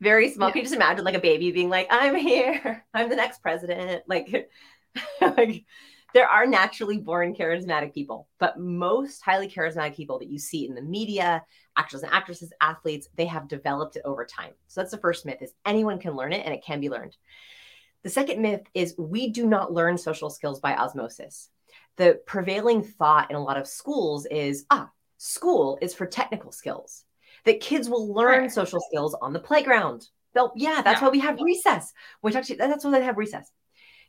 very 0.00 0.30
small. 0.30 0.48
Yeah. 0.48 0.52
Can 0.52 0.58
you 0.60 0.64
just 0.64 0.74
imagine 0.74 1.04
like 1.04 1.14
a 1.14 1.20
baby 1.20 1.52
being 1.52 1.70
like, 1.70 1.88
I'm 1.90 2.16
here, 2.16 2.84
I'm 2.92 3.08
the 3.08 3.16
next 3.16 3.40
president? 3.40 4.02
Like, 4.08 4.50
like 5.20 5.64
there 6.14 6.28
are 6.28 6.46
naturally 6.46 6.98
born 6.98 7.34
charismatic 7.34 7.94
people, 7.94 8.28
but 8.38 8.58
most 8.58 9.22
highly 9.22 9.48
charismatic 9.48 9.96
people 9.96 10.18
that 10.18 10.28
you 10.28 10.38
see 10.38 10.66
in 10.66 10.74
the 10.74 10.82
media, 10.82 11.42
actors 11.76 12.02
and 12.02 12.12
actresses, 12.12 12.52
athletes, 12.60 13.08
they 13.16 13.26
have 13.26 13.48
developed 13.48 13.96
it 13.96 14.02
over 14.04 14.24
time. 14.24 14.52
So 14.68 14.80
that's 14.80 14.90
the 14.90 14.98
first 14.98 15.24
myth 15.24 15.40
is 15.40 15.54
anyone 15.64 15.98
can 15.98 16.14
learn 16.14 16.32
it 16.32 16.44
and 16.44 16.54
it 16.54 16.64
can 16.64 16.80
be 16.80 16.90
learned. 16.90 17.16
The 18.02 18.10
second 18.10 18.42
myth 18.42 18.62
is 18.74 18.94
we 18.98 19.30
do 19.30 19.46
not 19.46 19.72
learn 19.72 19.96
social 19.96 20.28
skills 20.28 20.60
by 20.60 20.74
osmosis. 20.74 21.50
The 21.96 22.20
prevailing 22.26 22.82
thought 22.82 23.30
in 23.30 23.36
a 23.36 23.42
lot 23.42 23.58
of 23.58 23.66
schools 23.66 24.26
is 24.26 24.66
ah, 24.70 24.90
school 25.18 25.78
is 25.80 25.94
for 25.94 26.06
technical 26.06 26.52
skills. 26.52 27.04
That 27.44 27.60
kids 27.60 27.88
will 27.88 28.12
learn 28.12 28.50
social 28.50 28.80
skills 28.88 29.16
on 29.20 29.32
the 29.32 29.40
playground. 29.40 30.08
They'll, 30.34 30.52
yeah, 30.56 30.80
that's 30.82 31.02
why 31.02 31.08
we 31.08 31.18
have 31.20 31.40
recess. 31.40 31.92
Which 32.20 32.34
actually, 32.34 32.56
that's 32.56 32.84
why 32.84 32.92
they 32.92 33.04
have 33.04 33.18
recess 33.18 33.50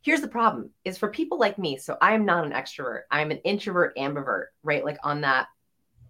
here's 0.04 0.22
the 0.22 0.28
problem 0.28 0.70
is 0.84 0.98
for 0.98 1.10
people 1.10 1.40
like 1.40 1.58
me 1.58 1.78
so 1.78 1.98
i 2.02 2.14
am 2.14 2.26
not 2.26 2.46
an 2.46 2.52
extrovert 2.52 3.02
i'm 3.10 3.32
an 3.32 3.40
introvert 3.40 3.98
ambivert 3.98 4.46
right 4.64 4.86
like 4.86 4.98
on 5.04 5.22
that 5.22 5.48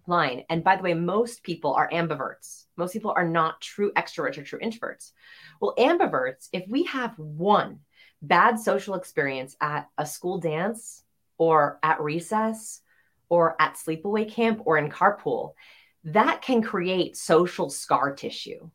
line. 0.06 0.44
And 0.48 0.62
by 0.62 0.76
the 0.76 0.82
way 0.82 0.94
most 0.94 1.42
people 1.42 1.74
are 1.74 1.90
ambiverts. 1.90 2.64
Most 2.76 2.92
people 2.92 3.12
are 3.16 3.26
not 3.26 3.60
true 3.60 3.92
extroverts 3.96 4.38
or 4.38 4.44
true 4.44 4.58
introverts. 4.60 5.12
Well 5.60 5.74
ambiverts 5.78 6.48
if 6.52 6.64
we 6.68 6.84
have 6.84 7.18
one 7.18 7.80
bad 8.22 8.58
social 8.58 8.94
experience 8.94 9.56
at 9.60 9.88
a 9.98 10.06
school 10.06 10.38
dance 10.38 11.02
or 11.38 11.78
at 11.82 12.00
recess 12.00 12.80
or 13.28 13.56
at 13.60 13.76
sleepaway 13.76 14.30
camp 14.30 14.62
or 14.64 14.78
in 14.78 14.90
carpool 14.90 15.52
that 16.04 16.42
can 16.42 16.62
create 16.62 17.16
social 17.16 17.70
scar 17.70 18.14
tissue. 18.14 18.70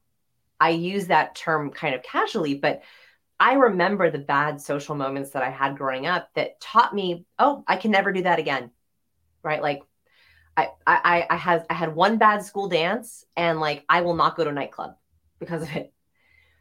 I 0.60 0.72
use 0.72 1.08
that 1.08 1.36
term 1.36 1.72
kind 1.72 1.96
of 1.96 2.04
casually 2.04 2.56
but 2.56 2.82
I 3.40 3.54
remember 3.54 4.12
the 4.12 4.20
bad 4.20 4.60
social 4.60 4.96
moments 4.96 5.32
that 5.32 5.44
I 5.44 5.50
had 5.50 5.78
growing 5.78 6.08
up 6.08 6.30
that 6.34 6.60
taught 6.60 6.94
me, 6.94 7.26
oh, 7.38 7.64
I 7.68 7.78
can 7.78 7.92
never 7.92 8.12
do 8.12 8.24
that 8.24 8.40
again. 8.40 8.72
Right. 9.42 9.62
Like 9.62 9.82
I 10.58 10.70
I 10.86 11.26
I 11.30 11.36
had 11.38 11.66
I 11.70 11.74
had 11.74 11.96
one 11.96 12.18
bad 12.18 12.44
school 12.44 12.68
dance 12.68 13.24
and 13.38 13.62
like 13.62 13.86
I 13.88 14.02
will 14.02 14.16
not 14.16 14.36
go 14.36 14.44
to 14.44 14.50
a 14.50 14.54
nightclub 14.54 14.96
because 15.40 15.64
of 15.64 15.74
it. 15.76 15.94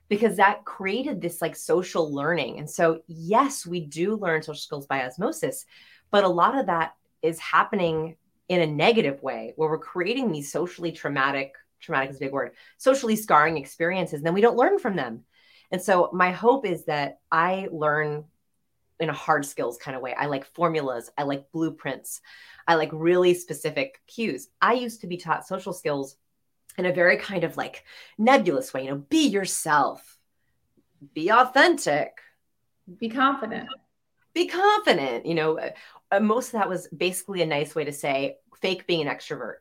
Because 0.09 0.37
that 0.37 0.65
created 0.65 1.21
this 1.21 1.43
like 1.43 1.57
social 1.57 2.15
learning. 2.15 2.59
And 2.61 2.71
so 2.71 3.03
yes, 3.09 3.67
we 3.67 3.81
do 3.81 4.17
learn 4.17 4.43
social 4.43 4.61
skills 4.61 4.87
by 4.87 5.05
osmosis, 5.05 5.67
but 6.11 6.25
a 6.25 6.29
lot 6.29 6.57
of 6.57 6.67
that 6.67 6.95
is 7.21 7.39
happening 7.41 8.17
in 8.49 8.61
a 8.61 8.67
negative 8.67 9.23
way 9.23 9.53
where 9.57 9.69
we're 9.69 9.79
creating 9.79 10.33
these 10.33 10.51
socially 10.51 10.93
traumatic, 10.93 11.53
traumatic 11.81 12.11
is 12.11 12.17
a 12.17 12.21
big 12.21 12.33
word, 12.33 12.53
socially 12.79 13.17
scarring 13.17 13.59
experiences, 13.59 14.21
and 14.21 14.27
then 14.27 14.33
we 14.33 14.41
don't 14.41 14.57
learn 14.57 14.79
from 14.79 14.97
them 14.97 15.25
and 15.71 15.83
so 15.83 16.11
my 16.13 16.31
hope 16.31 16.67
is 16.67 16.85
that 16.87 17.19
I 17.31 17.69
learn 17.71 18.25
in 19.01 19.11
a 19.11 19.15
hard 19.15 19.45
skills 19.45 19.79
kind 19.79 19.97
of 19.97 20.03
way. 20.03 20.15
I 20.15 20.27
like 20.27 20.45
formulas, 20.45 21.11
I 21.17 21.23
like 21.23 21.53
blueprints, 21.53 22.21
I 22.67 22.75
like 22.75 22.91
really 22.93 23.35
specific 23.35 24.01
cues. 24.07 24.49
I 24.61 24.75
used 24.75 25.03
to 25.03 25.07
be 25.07 25.17
taught 25.17 25.47
social 25.47 25.73
skills 25.73 26.17
in 26.77 26.87
a 26.87 26.93
very 26.93 27.17
kind 27.17 27.45
of 27.45 27.57
like 27.57 27.85
nebulous 28.17 28.73
way, 28.73 28.85
you 28.85 28.91
know, 28.91 28.97
be 28.97 29.29
yourself, 29.29 30.19
be 31.15 31.31
authentic, 31.31 32.21
be 32.99 33.09
confident. 33.09 33.69
Be 34.35 34.47
confident, 34.47 35.27
you 35.27 35.35
know. 35.35 35.59
Uh, 35.59 35.71
uh 36.11 36.21
most 36.21 36.49
of 36.49 36.53
that 36.53 36.69
was 36.69 36.89
basically 36.89 37.43
a 37.43 37.47
nice 37.47 37.75
way 37.75 37.85
to 37.85 37.93
say 37.93 38.39
fake 38.61 38.87
being 38.87 39.07
an 39.07 39.15
extrovert. 39.15 39.57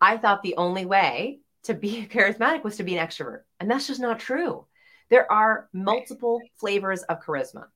I 0.00 0.16
thought 0.16 0.42
the 0.42 0.56
only 0.56 0.84
way 0.84 1.40
to 1.64 1.74
be 1.74 2.06
charismatic 2.12 2.64
was 2.64 2.76
to 2.76 2.84
be 2.84 2.96
an 2.96 3.06
extrovert, 3.06 3.42
and 3.60 3.70
that's 3.70 3.86
just 3.86 4.00
not 4.00 4.18
true. 4.18 4.66
There 5.10 5.30
are 5.30 5.68
multiple 5.72 6.40
flavors 6.56 7.02
of 7.04 7.22
charisma. 7.22 7.66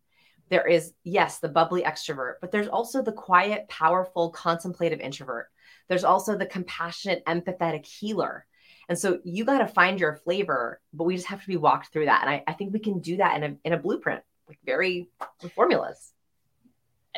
There 0.49 0.67
is, 0.67 0.95
yes, 1.05 1.39
the 1.39 1.49
bubbly 1.49 1.83
extrovert, 1.83 2.35
but 2.41 2.51
there's 2.51 2.69
also 2.69 3.03
the 3.03 3.13
quiet, 3.13 3.69
powerful, 3.69 4.31
contemplative 4.31 5.01
introvert. 5.01 5.49
There's 5.89 6.05
also 6.05 6.37
the 6.37 6.47
compassionate, 6.47 7.25
empathetic 7.27 7.87
healer. 7.87 8.47
And 8.89 8.99
so 8.99 9.19
you 9.25 9.45
got 9.45 9.59
to 9.59 9.67
find 9.67 10.01
your 10.01 10.17
flavor, 10.25 10.81
but 10.95 11.05
we 11.05 11.17
just 11.17 11.29
have 11.29 11.43
to 11.43 11.49
be 11.49 11.59
walked 11.59 11.93
through 11.93 12.07
that. 12.07 12.23
And 12.23 12.31
I, 12.31 12.45
I 12.47 12.55
think 12.55 12.73
we 12.73 12.79
can 12.79 13.01
do 13.01 13.19
that 13.19 13.37
in 13.37 13.45
a, 13.45 13.57
in 13.67 13.73
a 13.75 13.79
blueprint, 13.79 14.23
like 14.49 14.59
very 14.65 15.11
formulas. 15.55 16.15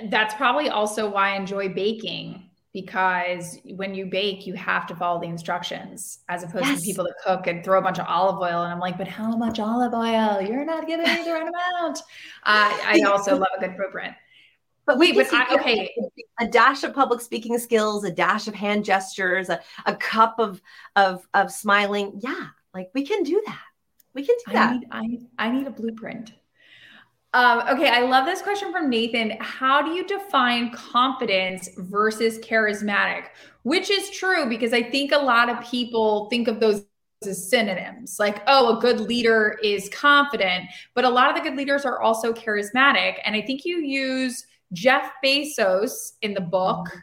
That's 0.08 0.34
probably 0.34 0.68
also 0.68 1.08
why 1.08 1.34
I 1.34 1.36
enjoy 1.36 1.68
baking 1.68 2.49
because 2.72 3.58
when 3.74 3.94
you 3.94 4.06
bake, 4.06 4.46
you 4.46 4.54
have 4.54 4.86
to 4.86 4.94
follow 4.94 5.20
the 5.20 5.26
instructions 5.26 6.20
as 6.28 6.44
opposed 6.44 6.66
yes. 6.66 6.80
to 6.80 6.86
people 6.86 7.04
that 7.04 7.14
cook 7.24 7.46
and 7.46 7.64
throw 7.64 7.78
a 7.78 7.82
bunch 7.82 7.98
of 7.98 8.06
olive 8.08 8.40
oil. 8.40 8.62
And 8.62 8.72
I'm 8.72 8.78
like, 8.78 8.96
but 8.96 9.08
how 9.08 9.36
much 9.36 9.58
olive 9.58 9.92
oil? 9.92 10.40
You're 10.40 10.64
not 10.64 10.86
giving 10.86 11.06
me 11.06 11.24
the 11.24 11.32
right 11.32 11.48
amount. 11.80 11.98
Uh, 12.44 12.78
I 12.84 13.02
also 13.06 13.36
love 13.36 13.48
a 13.56 13.60
good 13.60 13.76
blueprint. 13.76 14.14
But 14.86 14.98
wait, 14.98 15.14
but 15.14 15.32
I, 15.32 15.54
okay, 15.54 15.94
a 16.40 16.48
dash 16.48 16.82
of 16.84 16.94
public 16.94 17.20
speaking 17.20 17.58
skills, 17.58 18.04
a 18.04 18.10
dash 18.10 18.48
of 18.48 18.54
hand 18.54 18.84
gestures, 18.84 19.48
a, 19.48 19.60
a 19.86 19.94
cup 19.94 20.38
of 20.38 20.60
of 20.96 21.26
of 21.34 21.52
smiling. 21.52 22.18
Yeah, 22.20 22.48
like 22.74 22.90
we 22.94 23.06
can 23.06 23.22
do 23.22 23.40
that. 23.46 23.60
We 24.14 24.24
can 24.24 24.34
do 24.46 24.52
that. 24.52 24.80
I 24.90 25.02
need, 25.02 25.28
I, 25.38 25.46
I 25.46 25.50
need 25.52 25.66
a 25.66 25.70
blueprint. 25.70 26.32
Um, 27.32 27.62
okay, 27.68 27.88
I 27.88 28.00
love 28.00 28.26
this 28.26 28.42
question 28.42 28.72
from 28.72 28.90
Nathan. 28.90 29.36
How 29.40 29.82
do 29.82 29.92
you 29.92 30.04
define 30.04 30.72
confidence 30.72 31.68
versus 31.76 32.38
charismatic? 32.40 33.26
Which 33.62 33.88
is 33.88 34.10
true 34.10 34.48
because 34.48 34.72
I 34.72 34.82
think 34.82 35.12
a 35.12 35.18
lot 35.18 35.48
of 35.48 35.64
people 35.64 36.28
think 36.28 36.48
of 36.48 36.58
those 36.58 36.84
as 37.26 37.50
synonyms 37.50 38.16
like, 38.18 38.42
oh, 38.46 38.78
a 38.78 38.80
good 38.80 38.98
leader 38.98 39.58
is 39.62 39.90
confident, 39.90 40.64
but 40.94 41.04
a 41.04 41.08
lot 41.08 41.28
of 41.28 41.36
the 41.36 41.42
good 41.42 41.56
leaders 41.56 41.84
are 41.84 42.00
also 42.00 42.32
charismatic. 42.32 43.18
And 43.24 43.36
I 43.36 43.42
think 43.42 43.64
you 43.64 43.78
use 43.78 44.46
Jeff 44.72 45.12
Bezos 45.22 46.12
in 46.22 46.34
the 46.34 46.40
book 46.40 46.86
mm-hmm. 46.88 46.98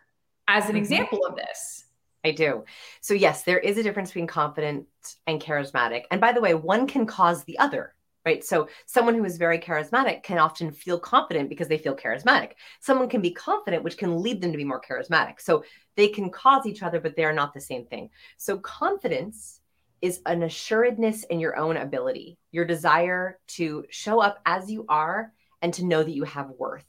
as 0.47 0.65
an 0.65 0.69
mm-hmm. 0.69 0.77
example 0.77 1.25
of 1.25 1.35
this. 1.35 1.85
I 2.25 2.31
do. 2.31 2.65
So, 3.01 3.13
yes, 3.13 3.43
there 3.43 3.59
is 3.59 3.77
a 3.77 3.83
difference 3.83 4.09
between 4.09 4.27
confident 4.27 4.87
and 5.27 5.39
charismatic. 5.39 6.03
And 6.11 6.19
by 6.19 6.31
the 6.31 6.41
way, 6.41 6.55
one 6.55 6.87
can 6.87 7.05
cause 7.05 7.43
the 7.43 7.59
other 7.59 7.93
right? 8.27 8.43
So 8.43 8.67
someone 8.85 9.15
who 9.15 9.23
is 9.23 9.37
very 9.37 9.59
charismatic 9.67 10.21
can 10.21 10.37
often 10.37 10.69
feel 10.71 10.99
confident 10.99 11.47
because 11.47 11.69
they 11.69 11.77
feel 11.77 11.95
charismatic. 11.95 12.51
Someone 12.81 13.07
can 13.07 13.21
be 13.21 13.31
confident, 13.31 13.85
which 13.85 13.97
can 13.97 14.21
lead 14.21 14.41
them 14.41 14.51
to 14.51 14.57
be 14.57 14.71
more 14.71 14.81
charismatic. 14.81 15.39
So 15.39 15.63
they 15.95 16.09
can 16.09 16.29
cause 16.29 16.65
each 16.65 16.83
other, 16.83 16.99
but 16.99 17.15
they 17.15 17.23
are 17.23 17.39
not 17.41 17.53
the 17.53 17.61
same 17.61 17.85
thing. 17.85 18.09
So 18.35 18.57
confidence 18.57 19.61
is 20.01 20.19
an 20.25 20.43
assuredness 20.43 21.23
in 21.23 21.39
your 21.39 21.55
own 21.57 21.77
ability, 21.77 22.37
your 22.51 22.65
desire 22.65 23.39
to 23.57 23.85
show 23.89 24.19
up 24.19 24.39
as 24.45 24.69
you 24.69 24.85
are 24.89 25.31
and 25.61 25.73
to 25.75 25.85
know 25.85 26.03
that 26.03 26.17
you 26.19 26.25
have 26.25 26.49
worth. 26.49 26.85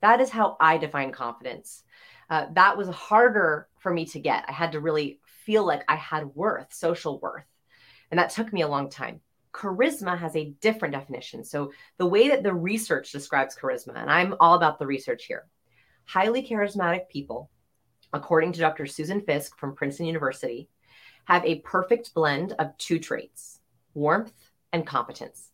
That 0.00 0.20
is 0.22 0.30
how 0.30 0.56
I 0.58 0.78
define 0.78 1.12
confidence. 1.12 1.84
uh, 2.32 2.46
that 2.54 2.78
was 2.78 2.88
harder 2.88 3.68
for 3.78 3.92
me 3.92 4.06
to 4.06 4.18
get. 4.18 4.46
I 4.48 4.52
had 4.52 4.72
to 4.72 4.80
really 4.80 5.20
feel 5.44 5.66
like 5.66 5.82
I 5.86 5.96
had 5.96 6.34
worth, 6.34 6.72
social 6.72 7.20
worth. 7.20 7.44
And 8.10 8.18
that 8.18 8.30
took 8.30 8.52
me 8.54 8.62
a 8.62 8.68
long 8.68 8.88
time. 8.88 9.20
Charisma 9.52 10.18
has 10.18 10.34
a 10.34 10.54
different 10.60 10.94
definition. 10.94 11.44
So, 11.44 11.72
the 11.98 12.06
way 12.06 12.28
that 12.28 12.42
the 12.42 12.54
research 12.54 13.12
describes 13.12 13.56
charisma, 13.56 13.96
and 13.96 14.10
I'm 14.10 14.34
all 14.40 14.54
about 14.54 14.78
the 14.78 14.86
research 14.86 15.26
here 15.26 15.46
highly 16.04 16.42
charismatic 16.42 17.08
people, 17.08 17.50
according 18.12 18.52
to 18.52 18.60
Dr. 18.60 18.86
Susan 18.86 19.20
Fiske 19.20 19.56
from 19.56 19.74
Princeton 19.74 20.06
University, 20.06 20.68
have 21.26 21.44
a 21.44 21.60
perfect 21.60 22.12
blend 22.12 22.52
of 22.58 22.76
two 22.76 22.98
traits 22.98 23.60
warmth 23.94 24.32
and 24.72 24.86
competence 24.86 25.52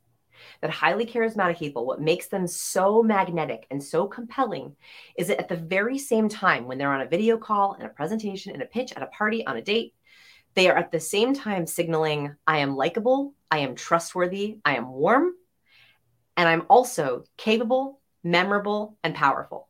that 0.60 0.70
highly 0.70 1.04
charismatic 1.06 1.58
people, 1.58 1.86
what 1.86 2.00
makes 2.00 2.26
them 2.28 2.46
so 2.46 3.02
magnetic 3.02 3.66
and 3.70 3.82
so 3.82 4.06
compelling 4.06 4.74
is 5.16 5.28
that 5.28 5.40
at 5.40 5.48
the 5.48 5.56
very 5.56 5.98
same 5.98 6.28
time, 6.28 6.66
when 6.66 6.78
they're 6.78 6.92
on 6.92 7.00
a 7.00 7.08
video 7.08 7.36
call, 7.36 7.74
in 7.74 7.86
a 7.86 7.88
presentation, 7.88 8.54
in 8.54 8.62
a 8.62 8.66
pitch, 8.66 8.92
at 8.92 9.02
a 9.02 9.06
party, 9.06 9.46
on 9.46 9.56
a 9.56 9.62
date, 9.62 9.94
they 10.58 10.68
are 10.68 10.76
at 10.76 10.90
the 10.90 10.98
same 10.98 11.34
time 11.34 11.68
signaling, 11.68 12.34
I 12.44 12.58
am 12.58 12.74
likable, 12.74 13.32
I 13.48 13.58
am 13.60 13.76
trustworthy, 13.76 14.58
I 14.64 14.76
am 14.76 14.90
warm, 14.90 15.32
and 16.36 16.48
I'm 16.48 16.64
also 16.68 17.22
capable, 17.36 18.00
memorable, 18.24 18.98
and 19.04 19.14
powerful. 19.14 19.68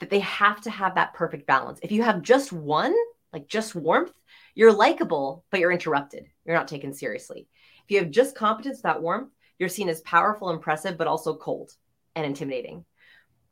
That 0.00 0.10
they 0.10 0.18
have 0.18 0.62
to 0.62 0.70
have 0.70 0.96
that 0.96 1.14
perfect 1.14 1.46
balance. 1.46 1.78
If 1.84 1.92
you 1.92 2.02
have 2.02 2.22
just 2.22 2.52
one, 2.52 2.92
like 3.32 3.46
just 3.46 3.76
warmth, 3.76 4.12
you're 4.56 4.72
likable, 4.72 5.44
but 5.48 5.60
you're 5.60 5.70
interrupted. 5.70 6.26
You're 6.44 6.56
not 6.56 6.66
taken 6.66 6.92
seriously. 6.92 7.46
If 7.84 7.90
you 7.92 7.98
have 8.00 8.10
just 8.10 8.34
competence, 8.34 8.82
that 8.82 9.00
warmth, 9.00 9.30
you're 9.60 9.68
seen 9.68 9.88
as 9.88 10.00
powerful, 10.00 10.50
impressive, 10.50 10.98
but 10.98 11.06
also 11.06 11.36
cold 11.36 11.70
and 12.16 12.26
intimidating. 12.26 12.84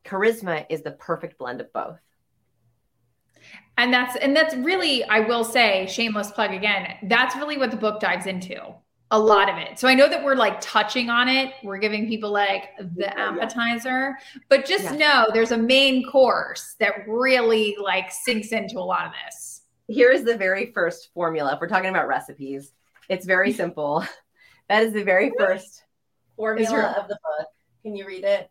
Charisma 0.05 0.67
is 0.71 0.83
the 0.83 0.91
perfect 0.91 1.39
blend 1.39 1.61
of 1.61 1.73
both. 1.73 2.01
And 3.79 3.95
that's 3.95 4.17
and 4.17 4.35
that's 4.37 4.57
really, 4.57 5.05
I 5.05 5.21
will 5.21 5.45
say, 5.45 5.87
shameless 5.87 6.33
plug 6.33 6.53
again. 6.53 6.97
That's 7.05 7.37
really 7.37 7.57
what 7.57 7.71
the 7.71 7.77
book 7.77 8.01
dives 8.01 8.27
into. 8.27 8.61
A 9.11 9.19
lot 9.19 9.49
of 9.49 9.57
it. 9.57 9.79
So 9.79 9.89
I 9.89 9.95
know 9.95 10.09
that 10.09 10.23
we're 10.23 10.35
like 10.35 10.61
touching 10.61 11.09
on 11.09 11.29
it. 11.29 11.55
We're 11.63 11.79
giving 11.79 12.09
people 12.09 12.31
like 12.31 12.71
the 12.77 13.17
appetizer, 13.19 14.19
but 14.51 14.67
just 14.67 14.85
yeah. 14.85 14.97
know 14.97 15.27
there's 15.33 15.53
a 15.53 15.57
main 15.57 16.05
course 16.07 16.75
that 16.81 17.09
really 17.09 17.75
like 17.83 18.11
sinks 18.11 18.53
into 18.53 18.79
a 18.79 18.81
lot 18.81 19.07
of 19.07 19.13
this. 19.25 19.63
Here 19.87 20.11
is 20.11 20.25
the 20.25 20.37
very 20.37 20.73
first 20.73 21.09
formula. 21.15 21.55
If 21.55 21.61
we're 21.61 21.69
talking 21.69 21.89
about 21.89 22.07
recipes, 22.07 22.73
it's 23.09 23.25
very 23.25 23.53
simple. 23.53 24.05
That 24.69 24.83
is 24.83 24.93
the 24.93 25.03
very 25.03 25.33
first 25.39 25.83
formula 26.37 26.71
your, 26.71 26.87
of 26.89 27.09
the 27.09 27.15
book. 27.15 27.47
Can 27.83 27.97
you 27.97 28.07
read 28.07 28.23
it? 28.23 28.51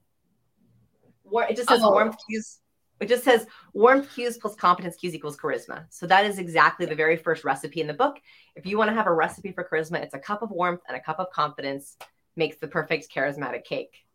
It 1.32 1.56
just 1.56 1.70
says 1.70 1.82
oh. 1.84 1.92
warmth 1.92 2.16
cues. 2.28 2.58
It 3.00 3.10
just 3.10 3.24
says 3.24 3.46
warmth 3.74 4.14
cues 4.14 4.38
plus 4.38 4.56
competence 4.56 4.96
cues 4.96 5.14
equals 5.14 5.38
charisma. 5.38 5.86
So 5.90 6.08
that 6.08 6.26
is 6.26 6.40
exactly 6.40 6.86
the 6.86 6.96
very 6.96 7.16
first 7.16 7.44
recipe 7.44 7.82
in 7.82 7.88
the 7.88 7.94
book. 7.94 8.20
If 8.56 8.66
you 8.66 8.78
want 8.78 8.90
to 8.90 8.96
have 8.96 9.08
a 9.08 9.14
recipe 9.14 9.52
for 9.52 9.64
charisma, 9.64 10.02
it's 10.02 10.16
a 10.16 10.20
cup 10.20 10.42
of 10.42 10.50
warmth 10.50 10.82
and 10.88 10.98
a 10.98 11.00
cup 11.00 11.20
of 11.20 11.30
confidence 11.30 11.98
makes 12.36 12.58
the 12.58 12.68
perfect 12.68 13.14
charismatic 13.14 13.64
cake. 13.66 14.06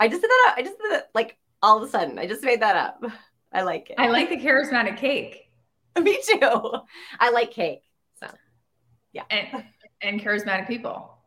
I 0.00 0.08
just 0.08 0.20
did 0.20 0.30
that. 0.30 0.48
Up. 0.50 0.58
I 0.58 0.62
just 0.62 0.78
did 0.78 0.92
it 0.92 1.04
like 1.14 1.38
all 1.62 1.78
of 1.78 1.82
a 1.82 1.90
sudden. 1.90 2.18
I 2.18 2.26
just 2.26 2.42
made 2.42 2.62
that 2.62 2.76
up. 2.76 3.04
I 3.52 3.62
like 3.62 3.90
it. 3.90 3.96
I 3.98 4.08
like 4.08 4.28
the 4.28 4.36
charismatic 4.36 4.98
cake. 4.98 5.50
Me 6.00 6.20
too. 6.22 6.72
I 7.18 7.30
like 7.30 7.50
cake. 7.50 7.82
So, 8.20 8.28
yeah. 9.12 9.24
And, 9.30 9.64
and 10.02 10.20
charismatic 10.20 10.68
people. 10.68 11.18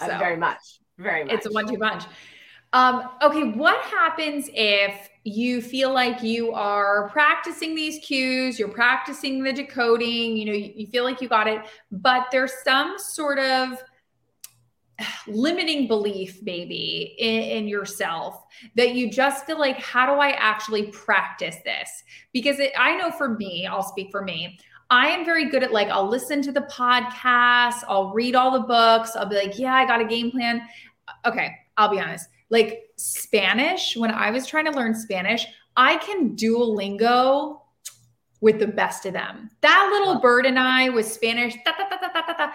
So. 0.00 0.06
Uh, 0.06 0.18
very 0.18 0.36
much. 0.36 0.80
Very 0.98 1.24
much. 1.24 1.34
It's 1.34 1.46
a 1.46 1.50
one-two 1.50 1.78
punch. 1.78 2.04
Um, 2.74 3.08
okay, 3.22 3.44
what 3.44 3.80
happens 3.84 4.50
if 4.52 5.08
you 5.22 5.62
feel 5.62 5.94
like 5.94 6.24
you 6.24 6.52
are 6.52 7.08
practicing 7.10 7.76
these 7.76 8.04
cues, 8.04 8.58
you're 8.58 8.68
practicing 8.68 9.44
the 9.44 9.52
decoding, 9.52 10.36
you 10.36 10.44
know, 10.44 10.52
you, 10.52 10.72
you 10.74 10.86
feel 10.88 11.04
like 11.04 11.20
you 11.20 11.28
got 11.28 11.46
it, 11.46 11.62
but 11.92 12.26
there's 12.32 12.52
some 12.64 12.98
sort 12.98 13.38
of 13.38 13.78
limiting 15.28 15.86
belief 15.86 16.40
maybe 16.42 17.14
in, 17.18 17.58
in, 17.58 17.68
yourself 17.68 18.42
that 18.74 18.96
you 18.96 19.08
just 19.08 19.46
feel 19.46 19.58
like 19.58 19.76
how 19.78 20.06
do 20.06 20.20
i 20.20 20.30
actually 20.30 20.84
practice 20.92 21.56
this 21.64 22.04
because 22.32 22.60
it, 22.60 22.70
i 22.78 22.96
know 22.96 23.10
for 23.10 23.30
me 23.30 23.66
i'll 23.66 23.82
speak 23.82 24.08
for 24.10 24.22
me 24.22 24.58
I 24.90 25.08
am 25.08 25.24
very 25.24 25.48
good 25.48 25.62
at 25.62 25.72
like, 25.72 25.88
I'll 25.88 26.06
listen 26.06 26.42
to 26.42 26.52
the 26.52 26.60
podcast, 26.60 27.82
I'll 27.88 28.12
read 28.12 28.34
all 28.34 28.50
the 28.50 28.66
books, 28.66 29.16
I'll 29.16 29.24
be 29.24 29.34
like, 29.34 29.58
yeah, 29.58 29.74
I 29.74 29.86
got 29.86 30.02
a 30.02 30.04
game 30.04 30.30
plan 30.30 30.60
okay, 31.26 31.56
I'll 31.76 31.88
be 31.88 32.00
honest. 32.00 32.28
Like 32.50 32.90
Spanish, 32.96 33.96
when 33.96 34.10
I 34.10 34.30
was 34.30 34.46
trying 34.46 34.66
to 34.66 34.70
learn 34.70 34.94
Spanish, 34.94 35.46
I 35.76 35.96
can 35.96 36.36
Duolingo 36.36 37.60
with 38.40 38.58
the 38.58 38.66
best 38.66 39.06
of 39.06 39.12
them. 39.14 39.50
That 39.62 39.88
little 39.90 40.20
bird 40.20 40.46
and 40.46 40.58
I 40.58 40.90
with 40.90 41.06
Spanish, 41.06 41.54
da, 41.64 41.72
da, 41.78 42.34
da, 42.36 42.52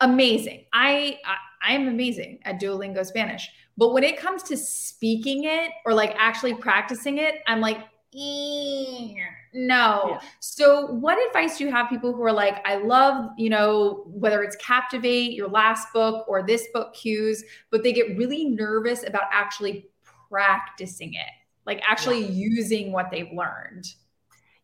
amazing. 0.00 0.64
I, 0.72 1.18
I 1.62 1.74
am 1.74 1.88
amazing 1.88 2.40
at 2.44 2.60
Duolingo 2.60 3.04
Spanish. 3.06 3.48
But 3.76 3.92
when 3.92 4.02
it 4.02 4.18
comes 4.18 4.42
to 4.44 4.56
speaking 4.56 5.44
it 5.44 5.70
or 5.86 5.94
like 5.94 6.14
actually 6.18 6.54
practicing 6.54 7.18
it, 7.18 7.36
I'm 7.46 7.60
like, 7.60 7.78
no. 8.12 10.02
Yeah. 10.10 10.20
So, 10.40 10.86
what 10.86 11.18
advice 11.28 11.58
do 11.58 11.64
you 11.64 11.70
have 11.70 11.88
people 11.88 12.12
who 12.12 12.22
are 12.22 12.32
like, 12.32 12.60
I 12.66 12.76
love, 12.76 13.30
you 13.36 13.50
know, 13.50 14.04
whether 14.06 14.42
it's 14.42 14.56
Captivate, 14.56 15.32
your 15.32 15.48
last 15.48 15.92
book, 15.92 16.26
or 16.28 16.42
this 16.42 16.66
book, 16.74 16.94
Cues, 16.94 17.44
but 17.70 17.82
they 17.82 17.92
get 17.92 18.16
really 18.16 18.46
nervous 18.46 19.06
about 19.06 19.24
actually 19.32 19.88
practicing 20.28 21.14
it, 21.14 21.32
like 21.66 21.80
actually 21.86 22.22
yeah. 22.22 22.30
using 22.30 22.92
what 22.92 23.10
they've 23.10 23.30
learned? 23.32 23.86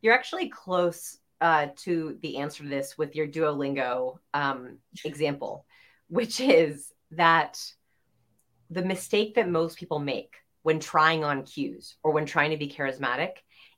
You're 0.02 0.14
actually 0.14 0.48
close 0.48 1.18
uh, 1.40 1.68
to 1.76 2.18
the 2.22 2.38
answer 2.38 2.62
to 2.62 2.68
this 2.68 2.96
with 2.96 3.14
your 3.14 3.26
Duolingo 3.26 4.18
um, 4.34 4.78
example, 5.04 5.66
which 6.08 6.40
is 6.40 6.92
that 7.12 7.60
the 8.70 8.82
mistake 8.82 9.34
that 9.36 9.48
most 9.48 9.78
people 9.78 9.98
make 9.98 10.34
when 10.66 10.80
trying 10.80 11.22
on 11.22 11.44
cues 11.44 11.94
or 12.02 12.10
when 12.10 12.26
trying 12.26 12.50
to 12.50 12.56
be 12.56 12.68
charismatic 12.68 13.34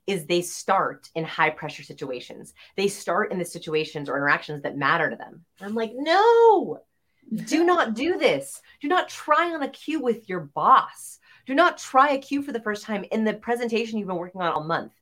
is 0.07 0.25
they 0.25 0.41
start 0.41 1.07
in 1.13 1.23
high 1.23 1.51
pressure 1.51 1.83
situations. 1.83 2.55
They 2.75 2.87
start 2.87 3.31
in 3.31 3.37
the 3.37 3.45
situations 3.45 4.09
or 4.09 4.17
interactions 4.17 4.63
that 4.63 4.75
matter 4.75 5.07
to 5.07 5.15
them. 5.15 5.45
And 5.59 5.69
I'm 5.69 5.75
like, 5.75 5.91
no, 5.93 6.79
do 7.45 7.63
not 7.71 7.93
do 7.93 8.17
this. 8.17 8.59
Do 8.81 8.87
not 8.87 9.07
try 9.07 9.53
on 9.53 9.61
a 9.61 9.69
cue 9.69 10.01
with 10.01 10.27
your 10.27 10.39
boss. 10.39 11.19
Do 11.45 11.53
not 11.53 11.77
try 11.77 12.09
a 12.09 12.17
cue 12.17 12.41
for 12.41 12.53
the 12.53 12.59
first 12.59 12.85
time 12.85 13.05
in 13.11 13.23
the 13.23 13.35
presentation 13.35 13.99
you've 13.99 14.07
been 14.07 14.17
working 14.17 14.41
on 14.41 14.51
all 14.51 14.63
month. 14.63 14.93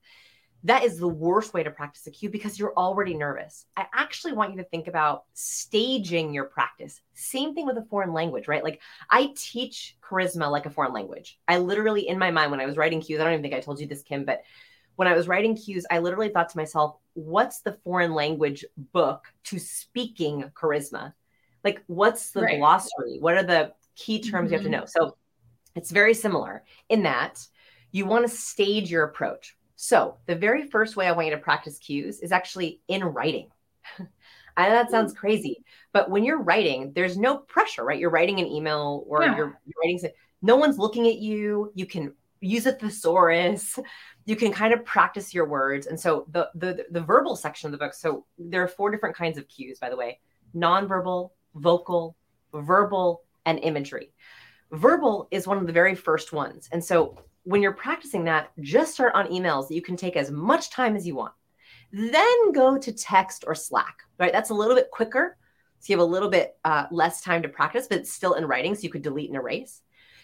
That 0.68 0.84
is 0.84 1.00
the 1.00 1.08
worst 1.08 1.54
way 1.54 1.64
to 1.64 1.72
practice 1.72 2.06
a 2.08 2.12
cue 2.12 2.30
because 2.30 2.60
you're 2.60 2.74
already 2.76 3.14
nervous. 3.14 3.66
I 3.78 3.86
actually 3.94 4.34
want 4.34 4.52
you 4.52 4.58
to 4.58 4.66
think 4.66 4.88
about 4.88 5.24
staging 5.34 6.34
your 6.34 6.44
practice. 6.44 7.00
Same 7.14 7.56
thing 7.56 7.66
with 7.66 7.78
a 7.78 7.86
foreign 7.90 8.12
language, 8.12 8.50
right? 8.50 8.62
Like 8.62 8.82
I 9.10 9.34
teach 9.38 9.96
charisma 10.04 10.52
like 10.52 10.66
a 10.66 10.70
foreign 10.70 10.92
language. 10.92 11.40
I 11.48 11.60
literally, 11.60 12.10
in 12.10 12.20
my 12.20 12.32
mind, 12.32 12.52
when 12.52 12.60
I 12.60 12.66
was 12.66 12.76
writing 12.76 13.00
cues, 13.00 13.22
I 13.22 13.24
don't 13.24 13.32
even 13.32 13.44
think 13.44 13.54
I 13.54 13.62
told 13.62 13.80
you 13.80 13.88
this, 13.88 14.04
Kim, 14.04 14.26
but 14.26 14.42
when 14.98 15.08
I 15.08 15.14
was 15.14 15.30
writing 15.30 15.56
cues, 15.56 15.86
I 15.90 16.00
literally 16.00 16.30
thought 16.30 16.50
to 16.50 16.58
myself, 16.58 16.98
what's 17.14 17.62
the 17.62 17.78
foreign 17.86 18.14
language 18.14 18.66
book 18.76 19.24
to 19.46 19.60
speaking 19.60 20.52
charisma? 20.54 21.14
Like, 21.64 21.82
what's 21.88 22.32
the 22.32 22.42
right. 22.42 22.58
glossary? 22.58 23.20
What 23.20 23.36
are 23.36 23.44
the 23.44 23.72
key 23.96 24.20
terms 24.20 24.52
mm-hmm. 24.52 24.54
you 24.54 24.58
have 24.58 24.64
to 24.64 24.70
mm-hmm. 24.70 24.82
know? 24.82 24.86
So 24.86 25.16
it's 25.76 25.92
very 25.92 26.14
similar 26.14 26.66
in 26.90 27.04
that 27.04 27.48
you 27.92 28.06
want 28.06 28.30
to 28.30 28.36
stage 28.36 28.92
your 28.92 29.04
approach. 29.04 29.57
So 29.78 30.18
the 30.26 30.36
very 30.36 30.68
first 30.68 30.98
way 30.98 31.08
I 31.08 31.14
want 31.14 31.28
you 31.28 31.36
to 31.36 31.42
practice 31.42 31.78
cues 31.78 32.20
is 32.20 32.34
actually 32.34 32.82
in 32.90 33.04
writing. 33.04 33.50
I 34.58 34.68
know 34.68 34.74
that 34.74 34.92
sounds 34.92 35.14
mm. 35.14 35.18
crazy, 35.18 35.64
but 35.94 36.10
when 36.10 36.26
you're 36.26 36.42
writing, 36.42 36.92
there's 36.94 37.16
no 37.16 37.38
pressure, 37.38 37.86
right? 37.86 38.00
You're 38.00 38.10
writing 38.10 38.40
an 38.40 38.48
email 38.48 39.06
or 39.08 39.22
yeah. 39.22 39.38
you're, 39.38 39.60
you're 39.66 39.82
writing, 39.84 40.10
no 40.42 40.56
one's 40.56 40.78
looking 40.78 41.08
at 41.08 41.20
you. 41.20 41.72
You 41.76 41.86
can 41.86 42.14
use 42.42 42.66
a 42.66 42.72
thesaurus 42.72 43.80
you 44.26 44.36
can 44.36 44.52
kind 44.52 44.74
of 44.74 44.84
practice 44.86 45.34
your 45.34 45.48
words 45.48 45.88
and 45.88 46.00
so 46.00 46.26
the, 46.32 46.50
the 46.56 46.86
the 46.92 47.02
verbal 47.02 47.36
section 47.36 47.68
of 47.68 47.72
the 47.72 47.78
book 47.78 47.94
so 47.94 48.26
there 48.38 48.62
are 48.62 48.68
four 48.68 48.92
different 48.92 49.16
kinds 49.16 49.38
of 49.38 49.48
cues 49.48 49.80
by 49.80 49.90
the 49.90 49.96
way 49.96 50.20
nonverbal 50.56 51.32
vocal 51.56 52.16
verbal 52.54 53.24
and 53.46 53.60
imagery 53.60 54.12
verbal 54.72 55.28
is 55.32 55.48
one 55.48 55.58
of 55.58 55.66
the 55.66 55.74
very 55.74 55.96
first 55.96 56.32
ones 56.34 56.70
and 56.72 56.84
so 56.84 57.18
when 57.48 57.62
you're 57.62 57.72
practicing 57.72 58.26
that 58.26 58.52
just 58.60 58.94
start 58.94 59.16
on 59.16 59.28
emails 59.28 59.70
that 59.70 59.76
you 59.76 59.82
can 59.82 59.96
take 59.96 60.18
as 60.18 60.30
much 60.30 60.70
time 60.70 60.98
as 60.98 61.08
you 61.08 61.16
want 61.16 61.34
then 61.94 62.52
go 62.52 62.78
to 62.78 62.92
text 62.92 63.46
or 63.48 63.56
slack 63.56 64.00
right 64.20 64.34
that's 64.34 64.50
a 64.50 64.54
little 64.54 64.76
bit 64.76 64.92
quicker 64.92 65.38
so 65.80 65.94
you 65.94 65.98
have 65.98 66.06
a 66.06 66.12
little 66.12 66.30
bit 66.30 66.58
uh, 66.66 66.86
less 66.92 67.22
time 67.22 67.42
to 67.42 67.48
practice 67.48 67.88
but 67.88 68.00
it's 68.00 68.12
still 68.12 68.34
in 68.34 68.46
writing 68.46 68.76
so 68.76 68.82
you 68.82 68.90
could 68.90 69.02
delete 69.02 69.30
and 69.30 69.38
erase 69.38 69.82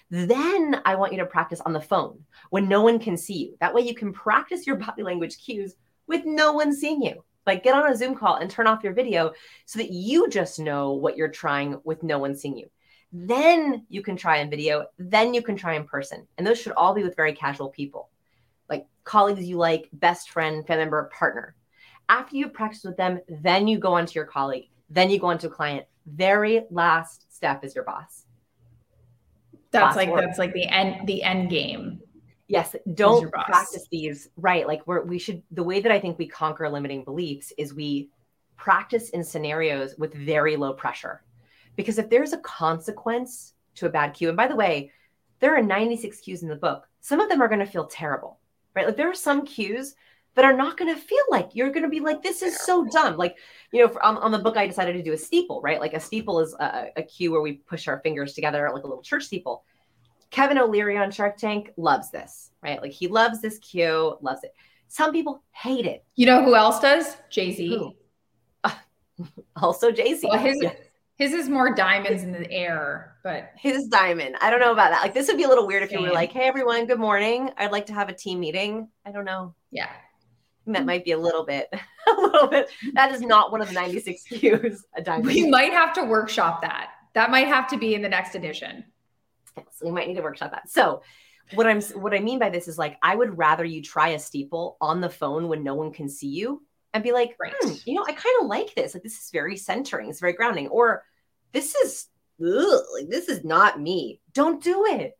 then 0.10 0.80
I 0.86 0.94
want 0.96 1.12
you 1.12 1.20
to 1.20 1.26
practice 1.26 1.62
on 1.62 1.74
the 1.74 1.82
phone 1.82 2.20
when 2.52 2.68
no 2.68 2.82
one 2.82 3.00
can 3.00 3.18
see 3.18 3.34
you. 3.34 3.58
That 3.60 3.74
way 3.74 3.82
you 3.82 3.96
can 3.96 4.14
practice 4.14 4.68
your 4.68 4.76
body 4.86 5.02
language 5.02 5.44
cues 5.44 5.74
with 6.06 6.24
no 6.26 6.52
one 6.52 6.76
seeing 6.76 7.02
you. 7.02 7.24
Like 7.48 7.64
get 7.64 7.74
on 7.74 7.92
a 7.92 7.96
Zoom 7.96 8.14
call 8.14 8.36
and 8.36 8.50
turn 8.50 8.68
off 8.68 8.84
your 8.84 8.94
video 8.94 9.34
so 9.66 9.80
that 9.80 9.92
you 9.92 10.30
just 10.30 10.60
know 10.60 10.94
what 10.94 11.18
you're 11.18 11.30
trying 11.30 11.80
with 11.84 12.04
no 12.04 12.20
one 12.20 12.36
seeing 12.36 12.58
you. 12.58 12.70
Then 13.16 13.86
you 13.90 14.02
can 14.02 14.18
try 14.18 14.38
in 14.38 14.50
video, 14.50 14.88
then 14.98 15.36
you 15.36 15.44
can 15.44 15.56
try 15.56 15.76
in 15.76 15.86
person. 15.86 16.28
And 16.38 16.46
those 16.46 16.60
should 16.60 16.74
all 16.74 16.96
be 16.96 17.04
with 17.04 17.16
very 17.16 17.34
casual 17.34 17.70
people. 17.70 18.10
Like 18.68 18.88
colleagues 19.04 19.44
you 19.44 19.58
like, 19.58 19.88
best 19.94 20.32
friend, 20.32 20.66
family 20.66 20.86
member, 20.86 21.12
partner. 21.18 21.56
After 22.10 22.36
you 22.36 22.50
practice 22.50 22.84
with 22.84 22.98
them, 22.98 23.22
then 23.30 23.68
you 23.68 23.78
go 23.78 23.94
on 23.94 24.08
to 24.08 24.14
your 24.14 24.26
colleague, 24.26 24.70
then 24.90 25.12
you 25.12 25.20
go 25.20 25.28
on 25.28 25.38
to 25.40 25.48
a 25.48 25.52
client. 25.52 25.86
Very 26.08 26.66
last 26.72 27.32
step 27.34 27.64
is 27.64 27.76
your 27.76 27.84
boss. 27.84 28.26
That's 29.72 29.90
boss 29.90 29.96
like 29.96 30.10
order. 30.10 30.26
that's 30.26 30.40
like 30.40 30.54
the 30.54 30.68
end 30.68 31.08
the 31.08 31.24
end 31.24 31.50
game. 31.50 32.02
Yes, 32.48 32.76
don't 32.94 33.32
practice 33.32 33.88
these 33.90 34.28
right. 34.36 34.68
Like 34.68 34.86
we're 34.86 35.04
we 35.04 35.18
should 35.18 35.44
the 35.52 35.64
way 35.64 35.80
that 35.80 35.92
I 35.92 36.00
think 36.00 36.20
we 36.20 36.28
conquer 36.28 36.70
limiting 36.70 37.04
beliefs 37.04 37.54
is 37.58 37.74
we 37.74 38.10
practice 38.58 39.10
in 39.10 39.24
scenarios 39.24 39.96
with 39.98 40.14
very 40.14 40.58
low 40.58 40.74
pressure. 40.74 41.24
Because 41.76 41.98
if 41.98 42.10
there's 42.10 42.34
a 42.34 42.38
consequence 42.40 43.54
to 43.76 43.88
a 43.88 43.90
bad 43.90 44.14
cue, 44.14 44.28
and 44.28 44.38
by 44.38 44.48
the 44.48 44.56
way, 44.56 44.92
there 45.40 45.56
are 45.56 45.62
96 45.62 46.20
cues 46.22 46.44
in 46.44 46.50
the 46.50 46.56
book. 46.56 46.88
Some 47.02 47.20
of 47.20 47.30
them 47.30 47.42
are 47.42 47.48
going 47.48 47.60
to 47.60 47.66
feel 47.66 47.88
terrible, 47.88 48.40
right? 48.76 48.86
Like 48.86 48.96
there 48.96 49.10
are 49.10 49.16
some 49.16 49.46
cues 49.46 49.96
that 50.36 50.46
are 50.46 50.56
not 50.56 50.78
going 50.78 50.94
to 50.94 51.00
feel 51.00 51.24
like 51.30 51.50
you're 51.54 51.70
going 51.70 51.84
to 51.84 51.90
be 51.90 52.00
like, 52.00 52.24
this 52.24 52.42
is 52.42 52.60
so 52.62 52.86
dumb. 52.86 53.18
Like, 53.18 53.38
you 53.72 53.82
know, 53.82 53.88
for, 53.88 54.04
on, 54.04 54.18
on, 54.18 54.32
the 54.32 54.40
book, 54.40 54.58
I 54.58 54.66
decided 54.66 54.94
to 54.94 55.04
do 55.04 55.14
a 55.14 55.18
steeple, 55.18 55.62
right? 55.62 55.80
Like 55.80 55.94
a 55.94 56.00
steeple 56.00 56.40
is 56.40 56.56
a, 56.60 56.88
a 56.96 57.04
cue 57.04 57.32
where 57.32 57.42
we 57.42 57.54
push 57.54 57.88
our 57.88 58.00
fingers 58.00 58.34
together, 58.34 58.70
like 58.74 58.84
a 58.84 58.88
little 58.88 59.04
church 59.04 59.26
steeple. 59.26 59.64
Kevin 60.32 60.58
O'Leary 60.58 60.98
on 60.98 61.12
Shark 61.12 61.38
Tank 61.38 61.72
loves 61.78 62.10
this, 62.10 62.52
right? 62.64 62.82
Like 62.82 62.92
he 62.92 63.08
loves 63.08 63.42
this 63.42 63.60
cue, 63.60 64.18
loves 64.22 64.44
it. 64.44 64.56
Some 64.88 65.12
people 65.12 65.44
hate 65.52 65.86
it. 65.86 66.04
You 66.16 66.26
know 66.26 66.44
who 66.44 66.56
else 66.56 66.80
does? 66.80 67.18
Jay 67.30 67.52
Z. 67.52 67.96
also 69.56 69.92
Jay 69.92 70.16
Z. 70.16 70.28
Well, 70.28 70.40
his 70.40 70.58
yeah. 70.62 70.72
His 71.24 71.34
is 71.34 71.50
more 71.50 71.74
diamonds 71.74 72.24
in 72.24 72.34
the 72.34 72.52
air, 72.52 73.16
but 73.24 73.52
his 73.56 73.88
diamond. 73.88 74.36
I 74.42 74.50
don't 74.50 74.60
know 74.60 74.74
about 74.74 74.92
that. 74.92 75.02
Like 75.02 75.14
this 75.14 75.28
would 75.28 75.38
be 75.38 75.44
a 75.44 75.48
little 75.48 75.66
weird 75.66 75.82
if 75.82 75.92
you 75.92 76.02
were 76.02 76.12
like, 76.12 76.34
"Hey 76.34 76.44
everyone, 76.44 76.86
good 76.86 77.00
morning. 77.00 77.50
I'd 77.58 77.72
like 77.72 77.86
to 77.86 77.94
have 77.94 78.10
a 78.10 78.14
team 78.14 78.42
meeting." 78.42 78.90
I 79.06 79.12
don't 79.12 79.24
know. 79.24 79.56
Yeah. 79.72 79.90
That 80.68 80.86
might 80.86 81.06
be 81.06 81.12
a 81.12 81.18
little 81.18 81.46
bit, 81.46 81.70
a 82.08 82.12
little 82.12 82.48
bit. 82.48 82.70
That 82.94 83.12
is 83.14 83.22
not 83.22 83.52
one 83.52 83.62
of 83.62 83.68
the 83.68 83.74
96 83.74 84.24
cues. 84.30 84.86
A 84.96 85.02
diamond. 85.02 85.28
We 85.28 85.50
might 85.50 85.72
have 85.72 85.94
to 85.94 86.04
workshop 86.04 86.62
that. 86.62 86.92
That 87.14 87.32
might 87.32 87.48
have 87.48 87.68
to 87.70 87.78
be 87.78 87.96
in 87.96 88.02
the 88.02 88.10
next 88.10 88.36
edition. 88.36 88.84
Yes, 89.56 89.66
we 89.82 89.92
might 89.92 90.08
need 90.08 90.16
to 90.16 90.22
workshop 90.22 90.52
that. 90.52 90.70
So, 90.70 91.04
what 91.54 91.68
I'm 91.68 91.82
what 91.82 92.14
I 92.14 92.20
mean 92.20 92.40
by 92.40 92.50
this 92.50 92.68
is 92.68 92.78
like 92.78 92.98
I 93.02 93.16
would 93.16 93.38
rather 93.38 93.64
you 93.64 93.82
try 93.82 94.10
a 94.10 94.20
steeple 94.20 94.76
on 94.82 95.00
the 95.00 95.10
phone 95.10 95.48
when 95.48 95.64
no 95.64 95.76
one 95.76 95.94
can 95.94 96.10
see 96.10 96.30
you 96.30 96.64
and 96.94 97.02
be 97.02 97.14
like, 97.14 97.36
right. 97.40 97.54
Hmm, 97.62 97.74
you 97.86 97.96
know, 97.96 98.04
I 98.06 98.12
kind 98.12 98.36
of 98.42 98.48
like 98.48 98.76
this. 98.76 98.94
Like 98.94 99.04
this 99.04 99.18
is 99.18 99.30
very 99.32 99.56
centering. 99.56 100.10
It's 100.10 100.20
very 100.20 100.34
grounding. 100.34 100.68
Or 100.68 101.04
this 101.54 101.76
is 101.76 102.08
ugh, 102.42 102.84
like 102.94 103.10
this 103.10 103.30
is 103.30 103.44
not 103.44 103.80
me. 103.80 104.20
Don't 104.34 104.64
do 104.64 104.86
it. 104.86 105.18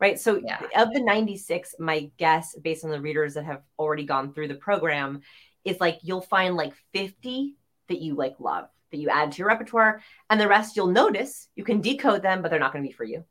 Right. 0.00 0.18
So 0.18 0.40
yeah. 0.44 0.60
of 0.76 0.92
the 0.92 1.00
96, 1.00 1.76
my 1.78 2.10
guess, 2.16 2.56
based 2.56 2.84
on 2.84 2.90
the 2.90 3.00
readers 3.00 3.34
that 3.34 3.44
have 3.44 3.62
already 3.78 4.04
gone 4.04 4.32
through 4.32 4.48
the 4.48 4.54
program, 4.54 5.20
is 5.64 5.80
like 5.80 5.98
you'll 6.02 6.20
find 6.20 6.56
like 6.56 6.72
50 6.92 7.54
that 7.88 8.00
you 8.00 8.14
like 8.14 8.40
love, 8.40 8.68
that 8.90 8.98
you 8.98 9.10
add 9.10 9.32
to 9.32 9.38
your 9.38 9.48
repertoire. 9.48 10.02
And 10.28 10.40
the 10.40 10.48
rest 10.48 10.76
you'll 10.76 10.88
notice, 10.88 11.48
you 11.54 11.62
can 11.62 11.80
decode 11.80 12.22
them, 12.22 12.42
but 12.42 12.50
they're 12.50 12.58
not 12.58 12.72
going 12.72 12.82
to 12.82 12.88
be 12.88 12.94
for 12.94 13.04
you. 13.04 13.24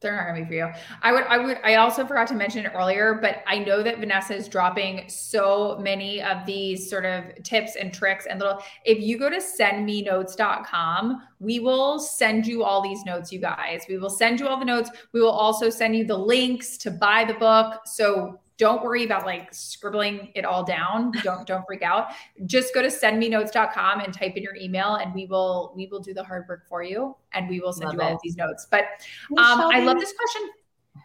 They're 0.00 0.16
not 0.16 0.26
gonna 0.26 0.40
be 0.40 0.46
for 0.46 0.54
you. 0.54 0.68
I 1.02 1.12
would, 1.12 1.24
I 1.24 1.36
would, 1.36 1.58
I 1.62 1.74
also 1.74 2.06
forgot 2.06 2.26
to 2.28 2.34
mention 2.34 2.64
it 2.64 2.72
earlier, 2.74 3.18
but 3.20 3.42
I 3.46 3.58
know 3.58 3.82
that 3.82 3.98
Vanessa 3.98 4.34
is 4.34 4.48
dropping 4.48 5.06
so 5.08 5.78
many 5.78 6.22
of 6.22 6.46
these 6.46 6.88
sort 6.88 7.04
of 7.04 7.24
tips 7.42 7.76
and 7.76 7.92
tricks 7.92 8.24
and 8.24 8.40
little. 8.40 8.62
If 8.86 9.00
you 9.00 9.18
go 9.18 9.28
to 9.28 9.36
sendmenotes.com, 9.36 11.22
we 11.38 11.60
will 11.60 11.98
send 11.98 12.46
you 12.46 12.64
all 12.64 12.80
these 12.80 13.04
notes, 13.04 13.30
you 13.30 13.40
guys. 13.40 13.84
We 13.90 13.98
will 13.98 14.10
send 14.10 14.40
you 14.40 14.48
all 14.48 14.58
the 14.58 14.64
notes. 14.64 14.90
We 15.12 15.20
will 15.20 15.30
also 15.30 15.68
send 15.68 15.94
you 15.94 16.04
the 16.04 16.16
links 16.16 16.78
to 16.78 16.90
buy 16.90 17.24
the 17.24 17.34
book. 17.34 17.82
So 17.84 18.39
don't 18.60 18.84
worry 18.84 19.04
about 19.04 19.24
like 19.24 19.52
scribbling 19.54 20.30
it 20.34 20.44
all 20.44 20.62
down. 20.62 21.12
Don't 21.24 21.46
don't 21.46 21.64
freak 21.66 21.80
out. 21.80 22.08
Just 22.44 22.74
go 22.74 22.82
to 22.82 22.88
sendmenotes.com 22.88 24.00
and 24.00 24.12
type 24.12 24.36
in 24.36 24.42
your 24.42 24.54
email 24.54 24.96
and 24.96 25.14
we 25.14 25.24
will 25.24 25.72
we 25.74 25.86
will 25.86 25.98
do 25.98 26.12
the 26.12 26.22
hard 26.22 26.46
work 26.46 26.68
for 26.68 26.82
you 26.82 27.16
and 27.32 27.48
we 27.48 27.58
will 27.58 27.72
send 27.72 27.86
love 27.86 27.94
you 27.94 28.00
all 28.02 28.14
of 28.14 28.20
these 28.22 28.36
notes. 28.36 28.66
But 28.70 28.84
um, 29.38 29.62
I 29.72 29.80
love 29.80 29.98
this 29.98 30.12
question. 30.12 30.50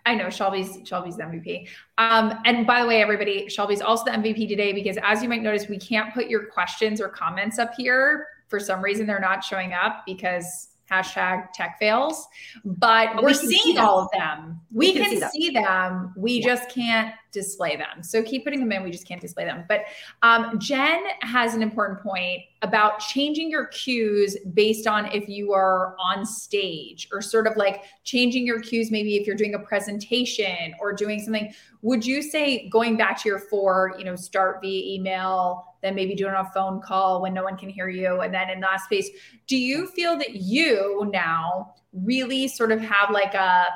I 0.06 0.16
know 0.16 0.30
Shelby's 0.30 0.80
Shelby's 0.84 1.16
the 1.16 1.24
MVP. 1.24 1.70
Um, 1.98 2.38
and 2.44 2.68
by 2.68 2.82
the 2.82 2.88
way, 2.88 3.02
everybody, 3.02 3.48
Shelby's 3.48 3.82
also 3.82 4.04
the 4.04 4.12
MVP 4.12 4.50
today 4.50 4.74
because 4.74 4.98
as 5.02 5.24
you 5.24 5.30
might 5.30 5.42
notice, 5.42 5.70
we 5.70 5.78
can't 5.78 6.14
put 6.14 6.28
your 6.28 6.48
questions 6.48 7.00
or 7.00 7.08
comments 7.08 7.58
up 7.58 7.74
here. 7.78 8.28
For 8.50 8.60
some 8.60 8.82
reason, 8.82 9.08
they're 9.08 9.20
not 9.20 9.46
showing 9.46 9.72
up 9.72 10.04
because 10.06 10.76
hashtag 10.92 11.52
tech 11.54 11.78
fails, 11.80 12.28
but, 12.64 13.16
we're 13.16 13.30
we 13.30 13.34
seeing 13.34 13.78
all 13.78 14.00
of 14.00 14.10
them. 14.12 14.60
We, 14.72 14.88
we 14.88 14.94
can, 14.94 15.20
can, 15.20 15.32
see, 15.32 15.48
see 15.48 15.50
them. 15.52 15.64
them. 15.64 16.14
We 16.16 16.34
yeah. 16.34 16.46
just 16.46 16.70
can't 16.70 17.14
display 17.36 17.76
them. 17.76 18.02
So 18.02 18.24
keep 18.24 18.44
putting 18.44 18.60
them 18.60 18.72
in. 18.72 18.82
We 18.82 18.90
just 18.90 19.08
can't 19.08 19.22
display 19.22 19.46
them. 19.46 19.66
But 19.68 19.82
um, 20.24 20.58
Jen 20.58 21.04
has 21.22 21.54
an 21.54 21.62
important 21.62 22.02
point 22.02 22.42
about 22.64 23.00
changing 23.00 23.52
your 23.52 23.68
cues 23.68 24.36
based 24.54 24.88
on 24.88 25.06
if 25.12 25.30
you 25.30 25.54
are 25.54 25.96
on 26.00 26.26
stage 26.26 27.08
or 27.12 27.22
sort 27.22 27.46
of 27.46 27.58
like 27.58 27.84
changing 28.04 28.48
your 28.48 28.60
cues, 28.60 28.90
maybe 28.90 29.18
if 29.18 29.28
you're 29.28 29.36
doing 29.36 29.54
a 29.54 29.60
presentation 29.60 30.74
or 30.80 30.94
doing 30.94 31.20
something. 31.20 31.54
Would 31.84 32.04
you 32.04 32.24
say 32.24 32.68
going 32.70 32.98
back 32.98 33.22
to 33.22 33.30
your 33.30 33.40
four, 33.40 33.94
you 34.00 34.06
know, 34.06 34.16
start 34.16 34.62
via 34.62 34.96
email, 34.96 35.76
then 35.84 35.94
maybe 35.94 36.16
doing 36.16 36.34
a 36.34 36.50
phone 36.52 36.82
call 36.82 37.22
when 37.22 37.34
no 37.34 37.44
one 37.44 37.58
can 37.58 37.70
hear 37.70 37.90
you. 37.90 38.22
And 38.22 38.34
then 38.34 38.50
in 38.50 38.60
last 38.62 38.86
space, 38.86 39.10
do 39.46 39.56
you 39.56 39.86
feel 39.88 40.18
that 40.18 40.36
you 40.36 41.08
now 41.14 41.76
really 41.94 42.48
sort 42.48 42.72
of 42.72 42.80
have 42.82 43.12
like 43.12 43.36
a, 43.36 43.68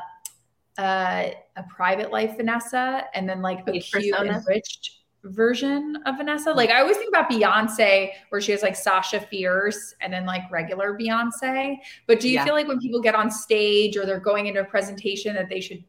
a, 0.79 1.35
a 1.59 1.63
private 1.63 2.11
life 2.11 2.37
Vanessa 2.37 3.03
and 3.13 3.27
then 3.27 3.41
like 3.41 3.67
a 3.67 3.79
cute 3.79 4.15
enriched 4.15 4.99
version 5.23 5.97
of 6.05 6.17
Vanessa? 6.17 6.51
Like 6.51 6.69
I 6.69 6.79
always 6.79 6.97
think 6.97 7.09
about 7.09 7.29
Beyonce 7.29 8.11
where 8.29 8.41
she 8.41 8.51
has 8.51 8.63
like 8.63 8.75
Sasha 8.75 9.19
Fierce 9.19 9.93
and 10.01 10.11
then 10.11 10.25
like 10.25 10.49
regular 10.49 10.97
Beyonce. 10.97 11.75
But 12.07 12.19
do 12.19 12.29
you 12.29 12.35
yeah. 12.35 12.45
feel 12.45 12.53
like 12.53 12.67
when 12.67 12.79
people 12.79 13.01
get 13.01 13.15
on 13.15 13.29
stage 13.29 13.97
or 13.97 14.05
they're 14.05 14.19
going 14.19 14.47
into 14.47 14.61
a 14.61 14.65
presentation 14.65 15.35
that 15.35 15.49
they 15.49 15.59
should 15.59 15.83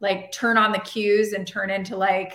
like 0.00 0.30
turn 0.32 0.58
on 0.58 0.72
the 0.72 0.80
cues 0.80 1.32
and 1.32 1.46
turn 1.46 1.70
into 1.70 1.96
like 1.96 2.34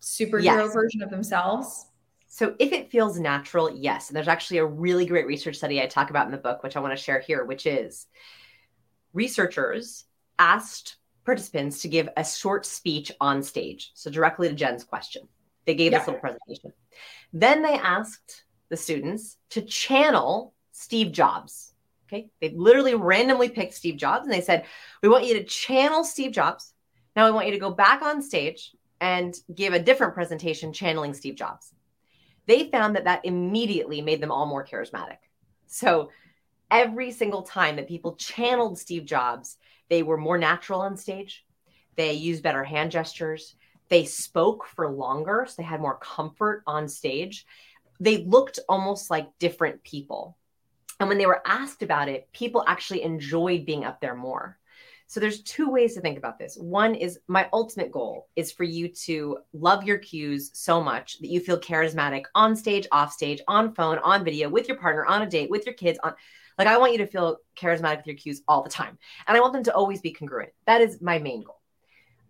superhero 0.00 0.42
yes. 0.42 0.74
version 0.74 1.02
of 1.02 1.10
themselves? 1.10 1.86
So 2.30 2.54
if 2.58 2.72
it 2.72 2.90
feels 2.90 3.18
natural, 3.18 3.74
yes. 3.74 4.10
And 4.10 4.16
there's 4.16 4.28
actually 4.28 4.58
a 4.58 4.66
really 4.66 5.06
great 5.06 5.26
research 5.26 5.56
study 5.56 5.80
I 5.80 5.86
talk 5.86 6.10
about 6.10 6.26
in 6.26 6.32
the 6.32 6.38
book, 6.38 6.62
which 6.62 6.76
I 6.76 6.80
want 6.80 6.96
to 6.96 7.02
share 7.02 7.20
here, 7.20 7.44
which 7.44 7.64
is 7.64 8.06
researchers 9.14 10.04
asked 10.38 10.96
participants 11.24 11.82
to 11.82 11.88
give 11.88 12.08
a 12.16 12.24
short 12.24 12.64
speech 12.64 13.12
on 13.20 13.42
stage. 13.42 13.90
So 13.94 14.10
directly 14.10 14.48
to 14.48 14.54
Jen's 14.54 14.84
question. 14.84 15.28
They 15.66 15.74
gave 15.74 15.92
yeah. 15.92 15.98
this 15.98 16.06
little 16.08 16.20
presentation. 16.20 16.72
Then 17.32 17.62
they 17.62 17.74
asked 17.74 18.44
the 18.70 18.76
students 18.76 19.36
to 19.50 19.62
channel 19.62 20.54
Steve 20.72 21.12
Jobs. 21.12 21.74
Okay. 22.06 22.30
They 22.40 22.50
literally 22.50 22.94
randomly 22.94 23.50
picked 23.50 23.74
Steve 23.74 23.98
Jobs 23.98 24.24
and 24.24 24.32
they 24.32 24.40
said, 24.40 24.64
We 25.02 25.10
want 25.10 25.26
you 25.26 25.34
to 25.34 25.44
channel 25.44 26.04
Steve 26.04 26.32
Jobs. 26.32 26.72
Now 27.14 27.26
we 27.26 27.32
want 27.32 27.46
you 27.46 27.52
to 27.52 27.58
go 27.58 27.70
back 27.70 28.00
on 28.00 28.22
stage 28.22 28.74
and 29.00 29.34
give 29.54 29.74
a 29.74 29.78
different 29.78 30.14
presentation 30.14 30.72
channeling 30.72 31.12
Steve 31.12 31.36
Jobs. 31.36 31.72
They 32.46 32.70
found 32.70 32.96
that 32.96 33.04
that 33.04 33.26
immediately 33.26 34.00
made 34.00 34.22
them 34.22 34.32
all 34.32 34.46
more 34.46 34.64
charismatic. 34.64 35.18
So 35.66 36.10
every 36.70 37.10
single 37.10 37.42
time 37.42 37.76
that 37.76 37.88
people 37.88 38.16
channeled 38.16 38.78
Steve 38.78 39.04
Jobs, 39.04 39.58
they 39.88 40.02
were 40.02 40.16
more 40.16 40.38
natural 40.38 40.80
on 40.80 40.96
stage. 40.96 41.44
They 41.96 42.12
used 42.12 42.42
better 42.42 42.64
hand 42.64 42.90
gestures. 42.90 43.54
They 43.88 44.04
spoke 44.04 44.66
for 44.66 44.90
longer, 44.90 45.46
so 45.48 45.54
they 45.56 45.62
had 45.64 45.80
more 45.80 45.98
comfort 45.98 46.62
on 46.66 46.88
stage. 46.88 47.46
They 48.00 48.18
looked 48.24 48.60
almost 48.68 49.10
like 49.10 49.38
different 49.38 49.82
people. 49.82 50.36
And 51.00 51.08
when 51.08 51.18
they 51.18 51.26
were 51.26 51.42
asked 51.46 51.82
about 51.82 52.08
it, 52.08 52.28
people 52.32 52.64
actually 52.66 53.02
enjoyed 53.02 53.66
being 53.66 53.84
up 53.84 54.00
there 54.00 54.14
more. 54.14 54.58
So 55.06 55.20
there's 55.20 55.42
two 55.42 55.70
ways 55.70 55.94
to 55.94 56.02
think 56.02 56.18
about 56.18 56.38
this. 56.38 56.56
One 56.56 56.94
is 56.94 57.18
my 57.28 57.48
ultimate 57.50 57.90
goal 57.90 58.28
is 58.36 58.52
for 58.52 58.64
you 58.64 58.88
to 58.88 59.38
love 59.54 59.84
your 59.84 59.96
cues 59.96 60.50
so 60.52 60.82
much 60.82 61.18
that 61.20 61.28
you 61.28 61.40
feel 61.40 61.58
charismatic 61.58 62.24
on 62.34 62.54
stage, 62.54 62.86
off 62.92 63.12
stage, 63.12 63.40
on 63.48 63.74
phone, 63.74 63.98
on 63.98 64.22
video, 64.22 64.50
with 64.50 64.68
your 64.68 64.76
partner, 64.76 65.06
on 65.06 65.22
a 65.22 65.26
date, 65.26 65.48
with 65.48 65.64
your 65.64 65.74
kids, 65.74 65.98
on 66.04 66.12
like 66.58 66.66
I 66.66 66.78
want 66.78 66.92
you 66.92 66.98
to 66.98 67.06
feel 67.06 67.38
charismatic 67.56 67.98
with 67.98 68.06
your 68.06 68.16
cues 68.16 68.42
all 68.48 68.62
the 68.62 68.70
time. 68.70 68.98
And 69.26 69.36
I 69.36 69.40
want 69.40 69.52
them 69.52 69.64
to 69.64 69.74
always 69.74 70.00
be 70.00 70.12
congruent. 70.12 70.50
That 70.66 70.80
is 70.80 71.00
my 71.00 71.18
main 71.18 71.42
goal. 71.44 71.60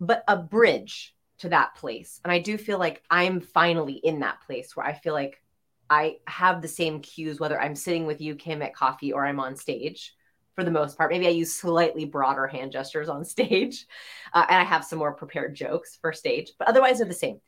But 0.01 0.23
a 0.29 0.37
bridge 0.37 1.15
to 1.39 1.49
that 1.49 1.75
place. 1.75 2.21
And 2.25 2.33
I 2.33 2.39
do 2.39 2.59
feel 2.59 2.79
like 2.79 3.03
I'm 3.11 3.41
finally 3.41 3.95
in 3.95 4.21
that 4.21 4.43
place 4.43 4.77
where 4.77 4.87
I 4.87 4.93
feel 4.93 5.15
like 5.15 5.43
I 5.91 6.17
have 6.27 6.61
the 6.61 6.69
same 6.69 7.01
cues, 7.01 7.41
whether 7.41 7.61
I'm 7.61 7.75
sitting 7.75 8.07
with 8.07 8.21
you, 8.21 8.35
Kim, 8.35 8.61
at 8.63 8.75
coffee 8.75 9.13
or 9.13 9.25
I'm 9.25 9.41
on 9.41 9.57
stage 9.57 10.15
for 10.55 10.65
the 10.65 10.71
most 10.71 10.99
part. 10.99 11.11
Maybe 11.11 11.27
I 11.27 11.31
use 11.31 11.55
slightly 11.55 12.05
broader 12.05 12.47
hand 12.47 12.73
gestures 12.73 13.09
on 13.09 13.25
stage, 13.25 13.87
uh, 14.35 14.45
and 14.49 14.61
I 14.61 14.65
have 14.65 14.85
some 14.85 14.99
more 14.99 15.15
prepared 15.15 15.55
jokes 15.55 15.97
for 16.01 16.13
stage, 16.13 16.53
but 16.59 16.69
otherwise 16.69 16.99
they're 16.99 17.07
the 17.07 17.15
same. 17.15 17.41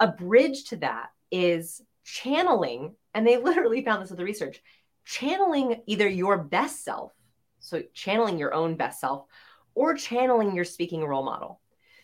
A 0.00 0.08
bridge 0.08 0.64
to 0.64 0.76
that 0.78 1.10
is 1.30 1.80
channeling, 2.04 2.94
and 3.14 3.26
they 3.26 3.36
literally 3.42 3.84
found 3.84 4.02
this 4.02 4.10
with 4.10 4.18
the 4.18 4.24
research 4.24 4.60
channeling 5.08 5.80
either 5.86 6.06
your 6.06 6.36
best 6.36 6.84
self, 6.84 7.12
so 7.60 7.82
channeling 7.94 8.38
your 8.38 8.52
own 8.52 8.76
best 8.76 9.00
self, 9.00 9.24
or 9.74 9.94
channeling 9.94 10.54
your 10.54 10.66
speaking 10.66 11.02
role 11.02 11.24
model. 11.24 11.60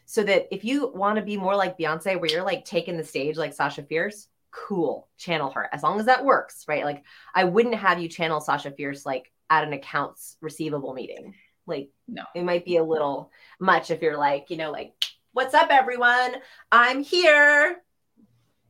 So 0.07 0.23
that 0.25 0.49
if 0.51 0.65
you 0.65 0.91
want 0.95 1.17
to 1.17 1.23
be 1.23 1.37
more 1.37 1.55
like 1.55 1.79
Beyonce, 1.79 2.19
where 2.19 2.31
you're 2.31 2.43
like 2.43 2.65
taking 2.65 2.97
the 2.97 3.05
stage 3.05 3.37
like 3.37 3.53
Sasha 3.53 3.83
Fierce, 3.83 4.29
cool, 4.51 5.09
channel 5.19 5.51
her 5.51 5.69
as 5.71 5.83
long 5.83 6.01
as 6.01 6.07
that 6.07 6.25
works, 6.25 6.65
right? 6.67 6.85
Like 6.85 7.05
I 7.35 7.45
wouldn't 7.45 7.75
have 7.75 8.01
you 8.01 8.09
channel 8.09 8.41
Sasha 8.41 8.71
Fierce 8.71 9.05
like 9.05 9.31
at 9.51 9.65
an 9.65 9.75
accounts 9.75 10.39
receivable 10.41 10.95
meeting. 10.95 11.35
Like, 11.67 11.91
no, 12.09 12.23
it 12.35 12.43
might 12.43 12.65
be 12.65 12.79
a 12.79 12.85
little 12.85 13.31
much 13.61 13.91
if 13.91 14.01
you're 14.01 14.17
like, 14.17 14.49
you 14.49 14.57
know, 14.57 14.71
like, 14.71 14.95
what's 15.33 15.53
up, 15.53 15.69
everyone? 15.71 16.37
I'm 16.73 17.03
here. 17.03 17.83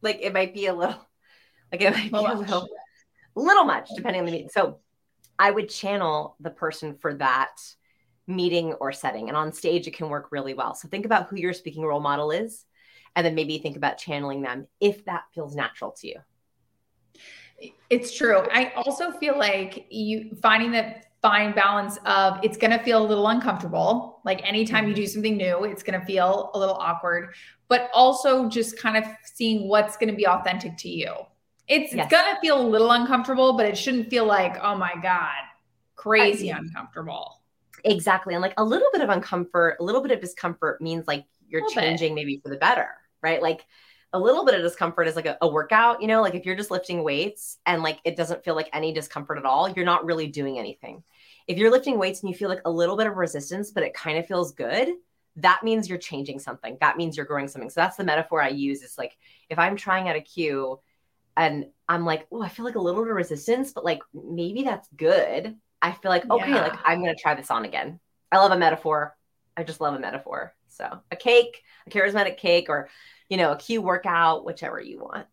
Like, 0.03 0.21
it 0.23 0.33
might 0.33 0.55
be 0.55 0.67
a 0.67 0.75
little, 0.75 1.07
like, 1.71 1.83
it 1.83 1.93
might 1.93 2.13
be 2.13 2.19
a 2.19 2.35
little, 2.35 2.69
little 3.35 3.65
much 3.65 3.89
depending 3.95 4.21
on 4.21 4.27
the 4.27 4.33
meeting. 4.33 4.49
So, 4.49 4.79
I 5.39 5.51
would 5.51 5.69
channel 5.69 6.37
the 6.41 6.51
person 6.51 6.97
for 6.97 7.15
that 7.15 7.57
meeting 8.27 8.75
or 8.75 8.93
setting. 8.93 9.29
And 9.29 9.37
on 9.37 9.53
stage, 9.53 9.87
it 9.87 9.95
can 9.95 10.09
work 10.09 10.29
really 10.31 10.55
well. 10.55 10.75
So, 10.75 10.89
think 10.89 11.07
about 11.07 11.29
who 11.29 11.37
your 11.37 11.53
speaking 11.53 11.85
role 11.85 12.01
model 12.01 12.31
is 12.31 12.65
and 13.17 13.25
then 13.25 13.35
maybe 13.35 13.59
think 13.59 13.77
about 13.77 13.99
channeling 13.99 14.43
them 14.43 14.67
if 14.81 15.05
that 15.05 15.25
feels 15.35 15.55
natural 15.55 15.93
to 15.93 16.09
you. 16.09 16.17
It's 17.89 18.15
true. 18.17 18.47
I 18.53 18.73
also 18.77 19.13
feel 19.13 19.39
like 19.39 19.87
you 19.91 20.37
finding 20.43 20.73
that 20.73 21.07
fine 21.23 21.55
balance 21.55 21.99
of 22.05 22.39
it's 22.43 22.59
going 22.59 22.71
to 22.71 22.83
feel 22.85 23.03
a 23.03 23.07
little 23.07 23.29
uncomfortable. 23.29 24.21
Like 24.25 24.47
anytime 24.47 24.85
you 24.85 24.93
mm-hmm. 24.93 25.03
do 25.03 25.07
something 25.07 25.37
new, 25.37 25.65
it's 25.65 25.83
going 25.83 25.99
to 25.99 26.05
feel 26.05 26.51
a 26.55 26.59
little 26.59 26.75
awkward, 26.75 27.35
but 27.69 27.89
also 27.95 28.49
just 28.49 28.79
kind 28.79 28.97
of 28.97 29.05
seeing 29.23 29.69
what's 29.69 29.97
going 29.97 30.11
to 30.11 30.17
be 30.17 30.27
authentic 30.27 30.77
to 30.79 30.89
you. 30.89 31.15
It's, 31.67 31.95
yes. 31.95 32.05
it's 32.05 32.13
going 32.13 32.35
to 32.35 32.41
feel 32.41 32.61
a 32.61 32.67
little 32.67 32.91
uncomfortable, 32.91 33.55
but 33.55 33.67
it 33.67 33.77
shouldn't 33.77 34.11
feel 34.11 34.27
like, 34.27 34.57
oh 34.63 34.77
my 34.77 34.93
God, 35.03 35.33
crazy 35.97 36.53
I, 36.53 36.59
uncomfortable. 36.59 37.41
Exactly. 37.85 38.35
And 38.35 38.43
like 38.43 38.55
a 38.57 38.65
little 38.65 38.89
bit 38.93 39.03
of 39.03 39.09
uncomfort, 39.09 39.75
a 39.81 39.85
little 39.85 40.03
bit 40.03 40.11
of 40.13 40.21
discomfort 40.21 40.81
means 40.81 41.07
like 41.07 41.25
you're 41.49 41.69
changing 41.71 42.15
bit. 42.15 42.23
maybe 42.23 42.41
for 42.43 42.51
the 42.51 42.57
better 42.57 42.89
right? 43.25 43.43
Like 43.43 43.67
a 44.13 44.19
little 44.19 44.45
bit 44.45 44.55
of 44.55 44.63
discomfort 44.63 45.09
is 45.09 45.17
like 45.17 45.27
a, 45.27 45.37
a, 45.41 45.49
workout, 45.49 46.01
you 46.01 46.07
know, 46.07 46.23
like 46.23 46.37
if 46.37 46.47
you're 46.47 46.55
just 46.55 46.71
lifting 46.71 47.03
weights 47.03 47.59
and 47.67 47.83
like 47.83 47.99
it 48.05 48.15
doesn't 48.15 48.45
feel 48.45 48.55
like 48.55 48.69
any 48.73 48.93
discomfort 48.93 49.39
at 49.39 49.45
all, 49.45 49.69
you're 49.69 49.85
not 49.85 50.05
really 50.05 50.29
doing 50.29 50.59
anything. 50.59 51.03
If 51.49 51.59
you're 51.59 51.73
lifting 51.73 51.99
weights 51.99 52.21
and 52.21 52.31
you 52.31 52.37
feel 52.37 52.49
like 52.49 52.61
a 52.65 52.71
little 52.71 52.97
bit 52.97 53.09
of 53.09 53.17
resistance, 53.17 53.73
but 53.73 53.83
it 53.83 53.93
kind 53.93 54.19
of 54.19 54.27
feels 54.27 54.53
good, 54.53 54.89
that 55.37 55.65
means 55.65 55.89
you're 55.89 55.99
changing 55.99 56.39
something. 56.39 56.79
That 56.81 56.97
means 56.97 57.17
you're 57.17 57.27
growing 57.27 57.49
something. 57.49 57.71
So 57.71 57.81
that's 57.81 57.97
the 57.97 58.05
metaphor 58.05 58.41
I 58.41 58.51
use 58.51 58.83
is 58.83 58.97
like 58.97 59.17
if 59.49 59.59
I'm 59.59 59.75
trying 59.75 60.09
out 60.09 60.15
a 60.15 60.21
cue 60.21 60.79
and 61.37 61.67
I'm 61.89 62.05
like, 62.05 62.27
oh, 62.31 62.43
I 62.43 62.49
feel 62.49 62.65
like 62.65 62.77
a 62.77 62.81
little 62.81 63.03
bit 63.03 63.11
of 63.11 63.17
resistance, 63.17 63.73
but 63.73 63.85
like 63.85 64.01
maybe 64.13 64.63
that's 64.63 64.89
good. 64.97 65.57
I 65.83 65.93
feel 65.93 66.11
like, 66.11 66.29
okay, 66.31 66.51
yeah. 66.51 66.63
like 66.63 66.79
I'm 66.85 67.03
going 67.03 67.15
to 67.15 67.21
try 67.21 67.35
this 67.35 67.51
on 67.51 67.65
again. 67.65 68.01
I 68.33 68.39
love 68.39 68.53
a 68.53 68.59
metaphor. 68.59 69.17
I 69.57 69.65
just 69.65 69.81
love 69.81 69.95
a 69.95 69.99
metaphor. 69.99 70.55
So 70.69 71.01
a 71.11 71.17
cake, 71.17 71.63
a 71.87 71.91
charismatic 71.91 72.37
cake, 72.37 72.69
or 72.69 72.89
you 73.29 73.37
know, 73.37 73.53
a 73.53 73.57
cue 73.57 73.83
workout, 73.83 74.45
whichever 74.45 74.81
you 74.81 74.99
want. 74.99 75.27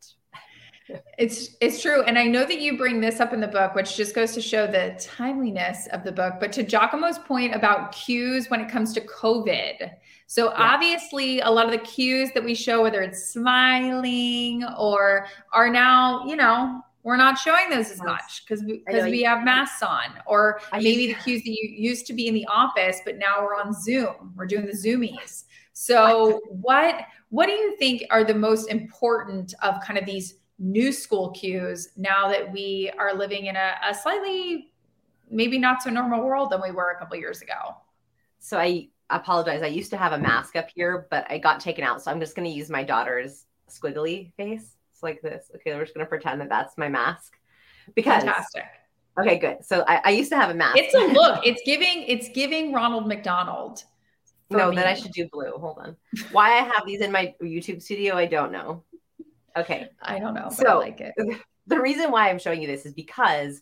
It's 1.17 1.55
it's 1.61 1.81
true, 1.81 2.03
and 2.03 2.17
I 2.17 2.25
know 2.25 2.45
that 2.45 2.59
you 2.59 2.77
bring 2.77 2.99
this 2.99 3.19
up 3.19 3.33
in 3.33 3.39
the 3.39 3.47
book, 3.47 3.75
which 3.75 3.95
just 3.95 4.15
goes 4.15 4.33
to 4.33 4.41
show 4.41 4.67
the 4.67 4.99
timeliness 4.99 5.87
of 5.87 6.03
the 6.03 6.11
book. 6.11 6.35
But 6.39 6.51
to 6.53 6.63
Giacomo's 6.63 7.19
point 7.19 7.55
about 7.55 7.91
cues 7.91 8.49
when 8.49 8.59
it 8.61 8.69
comes 8.69 8.93
to 8.93 9.01
COVID, 9.01 9.91
so 10.27 10.45
yeah. 10.45 10.55
obviously 10.57 11.39
a 11.41 11.49
lot 11.49 11.65
of 11.65 11.71
the 11.71 11.85
cues 11.85 12.31
that 12.33 12.43
we 12.43 12.55
show, 12.55 12.81
whether 12.83 13.01
it's 13.01 13.31
smiling 13.31 14.63
or 14.77 15.27
are 15.53 15.69
now, 15.69 16.25
you 16.25 16.35
know, 16.35 16.81
we're 17.03 17.17
not 17.17 17.37
showing 17.37 17.69
those 17.69 17.91
as 17.91 18.01
much 18.01 18.43
because 18.43 18.63
because 18.63 19.05
we, 19.05 19.11
we 19.11 19.23
have 19.23 19.43
masks 19.43 19.81
on, 19.81 20.13
or 20.25 20.61
maybe 20.73 21.07
the 21.07 21.15
cues 21.15 21.41
that 21.43 21.49
you 21.49 21.69
used 21.69 22.05
to 22.07 22.13
be 22.13 22.27
in 22.27 22.33
the 22.33 22.45
office, 22.45 23.01
but 23.05 23.17
now 23.17 23.41
we're 23.41 23.55
on 23.55 23.73
Zoom. 23.73 24.33
We're 24.35 24.45
doing 24.45 24.65
the 24.65 24.73
Zoomies. 24.73 25.45
So 25.73 26.41
what 26.49 27.05
what 27.29 27.47
do 27.47 27.53
you 27.53 27.75
think 27.77 28.03
are 28.09 28.23
the 28.23 28.35
most 28.35 28.69
important 28.69 29.53
of 29.63 29.81
kind 29.81 29.97
of 29.97 30.05
these 30.05 30.35
new 30.61 30.91
school 30.91 31.31
cues 31.31 31.89
now 31.97 32.29
that 32.29 32.51
we 32.51 32.91
are 32.97 33.13
living 33.13 33.47
in 33.47 33.55
a, 33.55 33.73
a 33.89 33.93
slightly 33.93 34.71
maybe 35.29 35.57
not 35.57 35.81
so 35.81 35.89
normal 35.89 36.23
world 36.23 36.51
than 36.51 36.61
we 36.61 36.71
were 36.71 36.91
a 36.91 36.99
couple 36.99 37.17
years 37.17 37.41
ago? 37.41 37.75
So 38.39 38.57
I 38.57 38.89
apologize. 39.09 39.61
I 39.61 39.67
used 39.67 39.89
to 39.91 39.97
have 39.97 40.13
a 40.13 40.17
mask 40.17 40.55
up 40.55 40.67
here, 40.73 41.07
but 41.09 41.25
I 41.29 41.37
got 41.37 41.59
taken 41.59 41.83
out. 41.83 42.01
So 42.01 42.11
I'm 42.11 42.19
just 42.19 42.35
going 42.35 42.47
to 42.47 42.55
use 42.55 42.69
my 42.69 42.83
daughter's 42.83 43.45
squiggly 43.69 44.33
face. 44.35 44.75
It's 44.91 45.03
like 45.03 45.21
this. 45.21 45.51
Okay, 45.55 45.73
we're 45.73 45.83
just 45.83 45.95
going 45.95 46.05
to 46.05 46.09
pretend 46.09 46.39
that 46.41 46.49
that's 46.49 46.77
my 46.77 46.87
mask. 46.87 47.33
Because 47.95 48.23
fantastic. 48.23 48.65
Okay, 49.19 49.37
good. 49.37 49.65
So 49.65 49.83
I, 49.87 50.01
I 50.05 50.09
used 50.11 50.29
to 50.29 50.37
have 50.37 50.51
a 50.51 50.53
mask. 50.53 50.77
It's 50.77 50.93
a 50.93 50.99
look. 51.13 51.45
It's 51.45 51.61
giving. 51.65 52.03
It's 52.03 52.29
giving 52.29 52.71
Ronald 52.71 53.07
McDonald 53.07 53.83
no, 54.51 54.69
me. 54.69 54.75
then 54.75 54.87
I 54.87 54.93
should 54.93 55.11
do 55.11 55.27
blue. 55.31 55.51
Hold 55.51 55.77
on. 55.79 55.95
Why 56.31 56.51
I 56.51 56.63
have 56.63 56.85
these 56.85 57.01
in 57.01 57.11
my 57.11 57.33
YouTube 57.41 57.81
studio, 57.81 58.15
I 58.15 58.25
don't 58.25 58.51
know. 58.51 58.83
Okay. 59.57 59.89
I 60.01 60.19
don't 60.19 60.33
know. 60.33 60.49
so 60.49 60.67
I 60.67 60.73
like 60.75 61.01
it. 61.01 61.13
The 61.67 61.79
reason 61.79 62.11
why 62.11 62.29
I'm 62.29 62.39
showing 62.39 62.61
you 62.61 62.67
this 62.67 62.85
is 62.85 62.93
because 62.93 63.61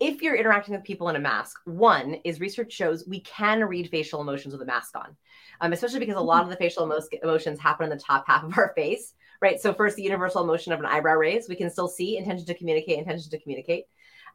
if 0.00 0.22
you're 0.22 0.36
interacting 0.36 0.74
with 0.74 0.84
people 0.84 1.08
in 1.08 1.16
a 1.16 1.20
mask, 1.20 1.60
one 1.64 2.14
is 2.24 2.40
research 2.40 2.72
shows 2.72 3.06
we 3.06 3.20
can 3.20 3.64
read 3.64 3.88
facial 3.90 4.20
emotions 4.20 4.52
with 4.52 4.62
a 4.62 4.66
mask 4.66 4.96
on, 4.96 5.16
um, 5.60 5.72
especially 5.72 6.00
because 6.00 6.16
a 6.16 6.20
lot 6.20 6.42
of 6.42 6.50
the 6.50 6.56
facial 6.56 6.84
emo- 6.84 7.00
emotions 7.22 7.58
happen 7.58 7.84
in 7.84 7.96
the 7.96 8.02
top 8.02 8.24
half 8.28 8.44
of 8.44 8.56
our 8.56 8.72
face, 8.74 9.14
right? 9.40 9.60
So, 9.60 9.72
first, 9.72 9.96
the 9.96 10.02
universal 10.02 10.42
emotion 10.42 10.72
of 10.72 10.80
an 10.80 10.86
eyebrow 10.86 11.14
raise, 11.14 11.48
we 11.48 11.56
can 11.56 11.70
still 11.70 11.88
see 11.88 12.16
intention 12.18 12.46
to 12.46 12.54
communicate, 12.54 12.98
intention 12.98 13.30
to 13.30 13.38
communicate. 13.38 13.84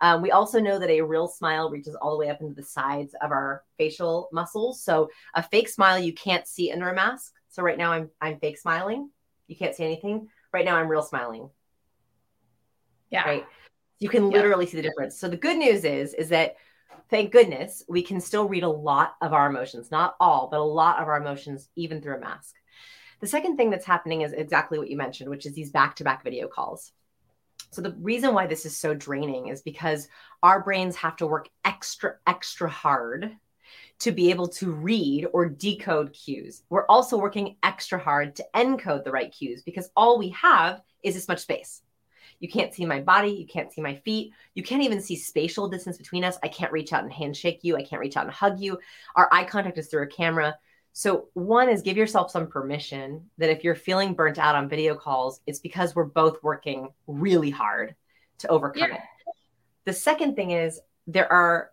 Um, 0.01 0.21
we 0.21 0.31
also 0.31 0.59
know 0.59 0.79
that 0.79 0.89
a 0.89 1.01
real 1.01 1.27
smile 1.27 1.69
reaches 1.69 1.95
all 1.95 2.11
the 2.11 2.17
way 2.17 2.29
up 2.29 2.41
into 2.41 2.55
the 2.55 2.63
sides 2.63 3.13
of 3.21 3.31
our 3.31 3.63
facial 3.77 4.29
muscles. 4.31 4.81
So 4.81 5.09
a 5.33 5.43
fake 5.43 5.67
smile 5.67 5.99
you 5.99 6.13
can't 6.13 6.47
see 6.47 6.71
under 6.71 6.89
a 6.89 6.95
mask. 6.95 7.33
So 7.49 7.63
right 7.63 7.77
now 7.77 7.91
I'm 7.91 8.09
I'm 8.21 8.39
fake 8.39 8.57
smiling. 8.57 9.09
You 9.47 9.57
can't 9.57 9.75
see 9.75 9.83
anything. 9.83 10.29
Right 10.53 10.65
now 10.65 10.75
I'm 10.75 10.87
real 10.87 11.01
smiling. 11.01 11.49
Yeah. 13.09 13.23
Right. 13.23 13.45
You 13.99 14.09
can 14.09 14.29
literally 14.29 14.65
yeah. 14.65 14.71
see 14.71 14.77
the 14.77 14.83
difference. 14.83 15.19
So 15.19 15.27
the 15.27 15.37
good 15.37 15.57
news 15.57 15.83
is 15.83 16.13
is 16.13 16.29
that 16.29 16.55
thank 17.09 17.31
goodness 17.31 17.83
we 17.87 18.01
can 18.01 18.21
still 18.21 18.47
read 18.47 18.63
a 18.63 18.69
lot 18.69 19.15
of 19.21 19.33
our 19.33 19.49
emotions, 19.49 19.91
not 19.91 20.15
all, 20.19 20.47
but 20.49 20.59
a 20.59 20.63
lot 20.63 20.99
of 20.99 21.07
our 21.07 21.17
emotions 21.17 21.69
even 21.75 22.01
through 22.01 22.17
a 22.17 22.19
mask. 22.19 22.55
The 23.19 23.27
second 23.27 23.57
thing 23.57 23.69
that's 23.69 23.85
happening 23.85 24.21
is 24.21 24.31
exactly 24.31 24.79
what 24.79 24.89
you 24.89 24.95
mentioned, 24.95 25.29
which 25.29 25.45
is 25.45 25.53
these 25.53 25.71
back-to-back 25.71 26.23
video 26.23 26.47
calls. 26.47 26.93
So 27.71 27.81
the 27.81 27.95
reason 27.99 28.33
why 28.33 28.47
this 28.47 28.65
is 28.65 28.77
so 28.77 28.93
draining 28.93 29.47
is 29.47 29.61
because 29.61 30.07
our 30.41 30.63
brains 30.63 30.95
have 30.97 31.17
to 31.17 31.27
work 31.27 31.49
extra, 31.65 32.15
extra 32.25 32.69
hard 32.69 33.35
to 33.99 34.11
be 34.11 34.29
able 34.29 34.47
to 34.47 34.71
read 34.71 35.27
or 35.33 35.45
decode 35.45 36.13
cues. 36.13 36.63
We're 36.69 36.85
also 36.87 37.17
working 37.17 37.57
extra 37.63 37.99
hard 37.99 38.35
to 38.37 38.45
encode 38.55 39.03
the 39.03 39.11
right 39.11 39.31
cues 39.31 39.61
because 39.61 39.89
all 39.95 40.17
we 40.17 40.29
have 40.29 40.81
is 41.03 41.15
this 41.15 41.27
much 41.27 41.39
space. 41.39 41.81
You 42.39 42.47
can't 42.47 42.73
see 42.73 42.85
my 42.85 43.01
body. 43.01 43.31
You 43.31 43.45
can't 43.45 43.71
see 43.71 43.81
my 43.81 43.95
feet. 43.95 44.31
You 44.55 44.63
can't 44.63 44.83
even 44.83 45.01
see 45.01 45.17
spatial 45.17 45.67
distance 45.67 45.97
between 45.97 46.23
us. 46.23 46.37
I 46.41 46.47
can't 46.47 46.71
reach 46.71 46.93
out 46.93 47.03
and 47.03 47.11
handshake 47.11 47.59
you. 47.63 47.75
I 47.75 47.83
can't 47.83 47.99
reach 47.99 48.15
out 48.15 48.25
and 48.25 48.33
hug 48.33 48.59
you. 48.61 48.79
Our 49.15 49.27
eye 49.31 49.43
contact 49.43 49.77
is 49.77 49.87
through 49.87 50.03
a 50.03 50.07
camera. 50.07 50.57
So, 50.93 51.27
one 51.33 51.69
is 51.69 51.81
give 51.81 51.97
yourself 51.97 52.31
some 52.31 52.47
permission 52.47 53.29
that 53.37 53.49
if 53.49 53.63
you're 53.63 53.75
feeling 53.75 54.13
burnt 54.13 54.39
out 54.39 54.55
on 54.55 54.69
video 54.69 54.95
calls, 54.95 55.41
it's 55.45 55.59
because 55.59 55.95
we're 55.95 56.05
both 56.05 56.41
working 56.41 56.89
really 57.07 57.51
hard 57.51 57.95
to 58.39 58.47
overcome 58.47 58.89
yeah. 58.89 58.95
it. 58.95 59.01
The 59.85 59.93
second 59.93 60.35
thing 60.35 60.51
is 60.51 60.79
there 61.07 61.31
are 61.31 61.71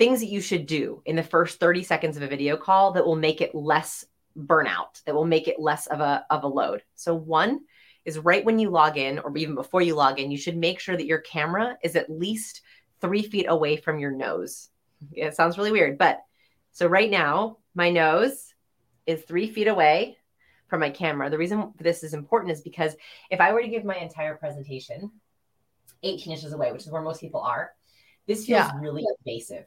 things 0.00 0.20
that 0.20 0.30
you 0.30 0.40
should 0.40 0.64
do 0.64 1.02
in 1.04 1.14
the 1.14 1.22
first 1.22 1.60
30 1.60 1.82
seconds 1.82 2.16
of 2.16 2.22
a 2.22 2.26
video 2.26 2.56
call 2.56 2.92
that 2.92 3.04
will 3.04 3.16
make 3.16 3.42
it 3.42 3.54
less 3.54 4.06
burnout, 4.34 5.04
that 5.04 5.14
will 5.14 5.26
make 5.26 5.46
it 5.46 5.60
less 5.60 5.86
of 5.88 6.00
a, 6.00 6.24
of 6.30 6.42
a 6.42 6.46
load. 6.46 6.82
So, 6.94 7.14
one 7.14 7.60
is 8.06 8.18
right 8.18 8.42
when 8.42 8.58
you 8.58 8.70
log 8.70 8.96
in, 8.96 9.18
or 9.18 9.36
even 9.36 9.54
before 9.54 9.82
you 9.82 9.94
log 9.94 10.18
in, 10.18 10.30
you 10.30 10.38
should 10.38 10.56
make 10.56 10.80
sure 10.80 10.96
that 10.96 11.04
your 11.04 11.18
camera 11.18 11.76
is 11.84 11.96
at 11.96 12.08
least 12.08 12.62
three 13.02 13.22
feet 13.22 13.44
away 13.46 13.76
from 13.76 13.98
your 13.98 14.10
nose. 14.10 14.70
It 15.12 15.34
sounds 15.34 15.58
really 15.58 15.70
weird, 15.70 15.98
but 15.98 16.20
so 16.72 16.86
right 16.86 17.10
now, 17.10 17.58
my 17.74 17.90
nose 17.90 18.54
is 19.04 19.20
three 19.20 19.50
feet 19.50 19.68
away 19.68 20.16
from 20.68 20.80
my 20.80 20.88
camera. 20.88 21.28
The 21.28 21.36
reason 21.36 21.74
this 21.78 22.02
is 22.02 22.14
important 22.14 22.52
is 22.52 22.62
because 22.62 22.96
if 23.30 23.38
I 23.38 23.52
were 23.52 23.60
to 23.60 23.68
give 23.68 23.84
my 23.84 23.96
entire 23.96 24.36
presentation 24.36 25.10
18 26.02 26.32
inches 26.32 26.54
away, 26.54 26.72
which 26.72 26.86
is 26.86 26.90
where 26.90 27.02
most 27.02 27.20
people 27.20 27.42
are, 27.42 27.72
this 28.26 28.46
feels 28.46 28.60
yeah. 28.60 28.70
really 28.80 29.04
invasive. 29.26 29.66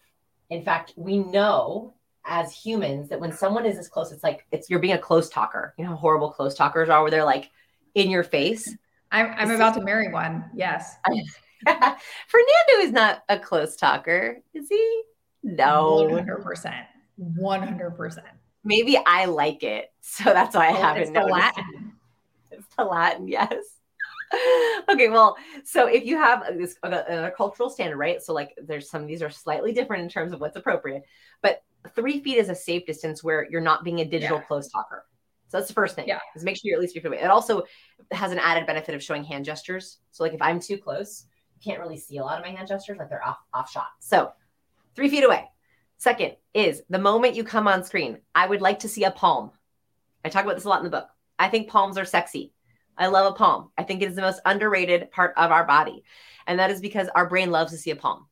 In 0.53 0.63
fact, 0.63 0.93
we 0.95 1.19
know 1.19 1.93
as 2.25 2.53
humans 2.53 3.09
that 3.09 3.19
when 3.19 3.31
someone 3.31 3.65
is 3.65 3.75
this 3.75 3.87
close, 3.87 4.11
it's 4.11 4.23
like 4.23 4.45
it's 4.51 4.69
you're 4.69 4.79
being 4.79 4.93
a 4.93 4.99
close 4.99 5.29
talker. 5.29 5.73
You 5.77 5.83
know 5.83 5.91
how 5.91 5.97
horrible 5.97 6.31
close 6.31 6.55
talkers 6.55 6.89
are, 6.89 7.01
where 7.01 7.11
they're 7.11 7.25
like 7.25 7.49
in 7.95 8.09
your 8.09 8.23
face. 8.23 8.75
I'm, 9.11 9.33
I'm 9.37 9.51
about 9.51 9.75
to 9.75 9.81
marry 9.81 10.11
one. 10.11 10.45
Yes. 10.55 10.95
Fernando 11.65 11.97
is 12.79 12.91
not 12.91 13.23
a 13.29 13.37
close 13.37 13.75
talker, 13.75 14.41
is 14.53 14.67
he? 14.69 15.03
No. 15.43 16.07
100%. 16.09 16.85
100% 17.39 18.23
maybe 18.63 18.97
I 18.97 19.25
like 19.25 19.63
it. 19.63 19.91
So 20.01 20.25
that's 20.25 20.55
why 20.55 20.67
I 20.67 20.71
oh, 20.71 20.81
haven't 20.81 21.03
it's 21.03 21.11
noticed. 21.11 21.27
The 21.27 21.33
Latin. 21.33 21.93
It's 22.51 22.75
the 22.77 22.83
Latin, 22.83 23.27
yes. 23.27 23.53
okay, 24.89 25.09
well, 25.09 25.37
so 25.63 25.87
if 25.87 26.05
you 26.05 26.17
have 26.17 26.57
this 26.57 26.77
a, 26.83 27.27
a, 27.27 27.31
cultural 27.31 27.69
standard, 27.69 27.97
right? 27.97 28.21
So 28.21 28.33
like 28.33 28.53
there's 28.61 28.89
some 28.89 29.01
of 29.01 29.07
these 29.07 29.21
are 29.21 29.29
slightly 29.29 29.73
different 29.73 30.03
in 30.03 30.09
terms 30.09 30.33
of 30.33 30.41
what's 30.41 30.55
appropriate, 30.55 31.03
but 31.41 31.63
three 31.95 32.21
feet 32.21 32.37
is 32.37 32.49
a 32.49 32.55
safe 32.55 32.85
distance 32.85 33.23
where 33.23 33.47
you're 33.49 33.61
not 33.61 33.83
being 33.83 33.99
a 33.99 34.05
digital 34.05 34.37
yeah. 34.37 34.43
close 34.43 34.69
talker. 34.69 35.05
So 35.47 35.57
that's 35.57 35.67
the 35.67 35.73
first 35.73 35.95
thing. 35.95 36.07
Yeah. 36.07 36.19
Is 36.35 36.43
make 36.43 36.55
sure 36.55 36.61
you're 36.65 36.77
at 36.77 36.81
least 36.81 36.93
three 36.93 37.01
feet 37.01 37.09
away. 37.09 37.19
It 37.19 37.29
also 37.29 37.63
has 38.11 38.31
an 38.31 38.39
added 38.39 38.65
benefit 38.65 38.95
of 38.95 39.03
showing 39.03 39.23
hand 39.23 39.45
gestures. 39.45 39.99
So 40.11 40.23
like 40.23 40.33
if 40.33 40.41
I'm 40.41 40.59
too 40.59 40.77
close, 40.77 41.25
you 41.55 41.71
can't 41.71 41.79
really 41.79 41.97
see 41.97 42.17
a 42.17 42.23
lot 42.23 42.39
of 42.39 42.45
my 42.45 42.51
hand 42.51 42.67
gestures, 42.67 42.97
like 42.97 43.09
they're 43.09 43.25
off 43.25 43.37
off 43.53 43.69
shot. 43.69 43.87
So 43.99 44.31
three 44.95 45.09
feet 45.09 45.23
away. 45.23 45.47
Second 45.97 46.35
is 46.53 46.81
the 46.89 46.99
moment 46.99 47.35
you 47.35 47.43
come 47.43 47.67
on 47.67 47.83
screen, 47.83 48.17
I 48.33 48.47
would 48.47 48.61
like 48.61 48.79
to 48.79 48.89
see 48.89 49.03
a 49.03 49.11
palm. 49.11 49.51
I 50.25 50.29
talk 50.29 50.43
about 50.43 50.55
this 50.55 50.65
a 50.65 50.69
lot 50.69 50.79
in 50.79 50.85
the 50.85 50.89
book. 50.89 51.07
I 51.37 51.49
think 51.49 51.69
palms 51.69 51.97
are 51.97 52.05
sexy. 52.05 52.53
I 52.97 53.07
love 53.07 53.31
a 53.31 53.35
palm. 53.35 53.69
I 53.77 53.83
think 53.83 54.01
it 54.01 54.09
is 54.09 54.15
the 54.15 54.21
most 54.21 54.41
underrated 54.45 55.11
part 55.11 55.33
of 55.37 55.51
our 55.51 55.65
body. 55.65 56.03
And 56.47 56.59
that 56.59 56.71
is 56.71 56.81
because 56.81 57.07
our 57.09 57.27
brain 57.27 57.51
loves 57.51 57.71
to 57.71 57.77
see 57.77 57.91
a 57.91 57.95
palm. 57.95 58.27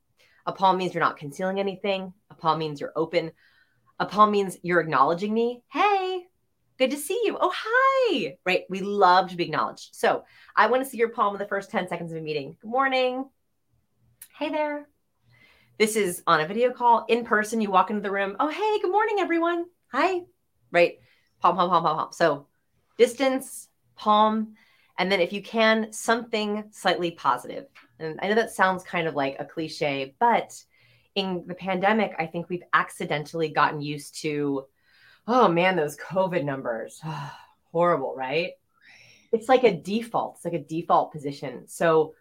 A 0.45 0.51
palm 0.51 0.78
means 0.78 0.93
you're 0.93 1.03
not 1.03 1.18
concealing 1.18 1.59
anything. 1.59 2.14
A 2.30 2.36
palm 2.36 2.59
means 2.59 2.80
you're 2.80 2.93
open. 2.95 3.32
A 3.99 4.05
palm 4.05 4.32
means 4.32 4.57
you're 4.64 4.80
acknowledging 4.80 5.34
me. 5.34 5.64
Hey, 5.72 6.26
good 6.78 6.91
to 6.91 6.97
see 6.97 7.22
you. 7.24 7.38
Oh, 7.39 7.53
hi. 7.55 8.38
Right. 8.45 8.64
We 8.70 8.82
love 8.82 9.30
to 9.30 9.36
be 9.38 9.45
acknowledged. 9.45 9.89
So 9.93 10.24
I 10.55 10.68
want 10.68 10.84
to 10.84 10.89
see 10.89 10.97
your 10.97 11.09
palm 11.09 11.36
in 11.36 11.39
the 11.39 11.47
first 11.47 11.70
10 11.72 11.88
seconds 11.88 12.12
of 12.12 12.18
a 12.18 12.22
meeting. 12.22 12.57
Good 12.62 12.72
morning. 12.72 13.30
Hey 14.38 14.49
there. 14.49 14.88
This 15.78 15.95
is 15.95 16.24
on 16.26 16.41
a 16.41 16.47
video 16.47 16.72
call 16.72 17.05
in 17.07 17.26
person. 17.26 17.62
You 17.62 17.72
walk 17.72 17.89
into 17.89 18.01
the 18.01 18.12
room. 18.12 18.36
Oh, 18.39 18.49
hey, 18.49 18.80
good 18.82 18.91
morning, 18.91 19.18
everyone. 19.20 19.66
Hi. 19.91 20.22
Right. 20.72 20.99
Palm, 21.39 21.55
palm, 21.55 21.70
palm, 21.70 21.84
palm, 21.84 21.97
palm. 21.97 22.09
So 22.12 22.47
distance, 22.97 23.68
palm, 24.02 24.56
and 24.97 25.12
then 25.12 25.22
if 25.22 25.32
you 25.32 25.43
can, 25.43 25.93
something 25.93 26.64
slightly 26.72 27.12
positive. 27.12 27.68
And 27.99 28.20
I 28.22 28.28
know 28.28 28.36
that 28.36 28.52
sounds 28.52 28.84
kind 28.84 29.08
of 29.08 29.16
like 29.16 29.36
a 29.39 29.45
cliche, 29.45 30.16
but 30.20 30.52
in 31.14 31.43
the 31.45 31.54
pandemic, 31.54 32.16
I 32.18 32.26
think 32.26 32.49
we've 32.49 32.64
accidentally 32.74 33.49
gotten 33.49 33.80
used 33.80 34.22
to, 34.22 34.66
oh 35.28 35.47
man, 35.47 35.76
those 35.76 35.97
COVID 35.97 36.43
numbers. 36.43 36.99
Horrible, 37.72 38.16
right? 38.18 38.52
It's 39.32 39.47
like 39.47 39.64
a 39.64 39.74
default, 39.74 40.38
it's 40.38 40.45
like 40.45 40.56
a 40.56 40.60
default 40.60 41.14
position. 41.14 41.68
So, 41.68 42.16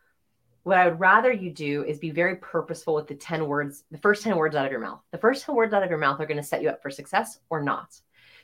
what 0.63 0.77
I 0.77 0.89
would 0.89 1.01
rather 1.01 1.33
you 1.33 1.51
do 1.51 1.85
is 1.85 1.99
be 1.99 2.11
very 2.11 2.37
purposeful 2.37 2.95
with 2.95 3.07
the 3.07 3.15
10 3.15 3.47
words, 3.47 3.83
the 3.91 3.97
first 3.97 4.23
10 4.23 4.37
words 4.37 4.55
out 4.55 4.67
of 4.67 4.71
your 4.71 4.81
mouth. 4.81 5.01
The 5.11 5.19
first 5.19 5.47
10 5.47 5.55
words 5.55 5.73
out 5.73 5.83
of 5.83 5.89
your 5.89 5.99
mouth 5.99 6.21
are 6.21 6.27
going 6.27 6.37
to 6.37 6.43
set 6.43 6.61
you 6.61 6.69
up 6.69 6.83
for 6.83 6.91
success 6.91 7.39
or 7.49 7.63
not. 7.63 7.99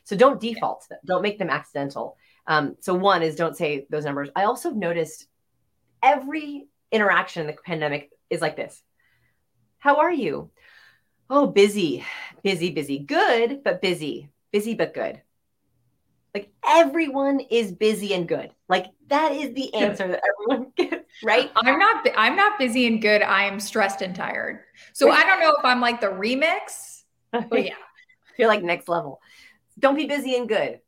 So 0.05 0.16
don't 0.16 0.41
default 0.41 0.89
them. 0.89 0.99
Don't 1.05 1.20
make 1.20 1.39
them 1.39 1.51
accidental. 1.51 2.16
Um, 2.47 2.76
so 2.80 2.94
one 2.94 3.22
is 3.22 3.36
don't 3.36 3.57
say 3.57 3.86
those 3.90 4.05
numbers. 4.05 4.30
I 4.36 4.44
also 4.44 4.70
noticed 4.70 5.26
every 6.03 6.68
interaction 6.92 7.42
in 7.42 7.47
the 7.47 7.61
pandemic 7.64 8.11
is 8.30 8.40
like 8.40 8.57
this. 8.57 8.82
How 9.78 9.97
are 9.97 10.12
you? 10.12 10.51
Oh, 11.28 11.47
busy, 11.47 12.05
busy, 12.42 12.70
busy. 12.70 12.99
Good, 13.01 13.62
but 13.64 13.82
busy. 13.82 14.30
Busy, 14.53 14.74
but 14.74 14.94
good. 14.94 15.20
Like 16.34 16.51
everyone 16.64 17.40
is 17.40 17.72
busy 17.72 18.12
and 18.14 18.28
good. 18.28 18.51
Like 18.68 18.86
that 19.09 19.32
is 19.32 19.55
the 19.55 19.72
answer 19.74 20.07
that 20.07 20.22
everyone 20.28 20.70
gets, 20.76 21.05
right? 21.24 21.51
I'm 21.57 21.78
not 21.78 22.07
I'm 22.14 22.36
not 22.36 22.59
busy 22.59 22.86
and 22.86 23.01
good. 23.01 23.22
I 23.22 23.44
am 23.44 23.59
stressed 23.59 24.03
and 24.03 24.14
tired. 24.14 24.61
So 24.92 25.11
I 25.11 25.24
don't 25.24 25.40
know 25.40 25.55
if 25.59 25.64
I'm 25.64 25.80
like 25.80 26.01
the 26.01 26.09
remix. 26.09 27.05
But 27.32 27.49
yeah. 27.64 27.74
You're 28.36 28.49
like 28.49 28.62
next 28.62 28.88
level. 28.88 29.20
Don't 29.78 29.97
be 29.97 30.07
busy 30.07 30.36
and 30.36 30.49
good. 30.49 30.80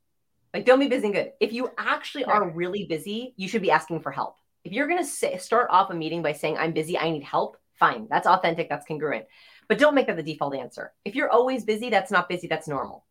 Like, 0.59 0.67
don't 0.67 0.81
be 0.81 0.89
busy 0.89 1.05
and 1.07 1.15
good. 1.15 1.33
If 1.39 1.53
you 1.53 1.71
actually 1.79 2.25
are 2.25 2.51
really 2.51 2.85
busy, 2.85 3.33
you 3.37 3.47
should 3.47 3.63
be 3.63 3.71
asking 3.71 4.01
for 4.01 4.11
help. 4.11 4.39
If 4.65 4.73
you're 4.73 4.89
going 4.89 4.99
to 4.99 5.05
say, 5.05 5.39
start 5.39 5.69
off 5.71 5.91
a 5.91 5.95
meeting 5.95 6.21
by 6.21 6.33
saying, 6.33 6.59
I'm 6.59 6.73
busy, 6.73 6.99
I 6.99 7.13
need 7.13 7.23
help, 7.23 7.59
fine. 7.79 8.09
That's 8.11 8.27
authentic, 8.27 8.69
that's 8.69 8.85
congruent. 8.85 9.27
But 9.69 9.79
don't 9.79 9.95
make 9.95 10.09
that 10.09 10.17
the 10.17 10.23
default 10.25 10.57
answer. 10.57 10.93
If 11.05 11.15
you're 11.15 11.31
always 11.31 11.63
busy, 11.63 11.91
that's 11.91 12.11
not 12.11 12.29
busy, 12.29 12.49
that's 12.49 12.67
normal. 12.67 13.05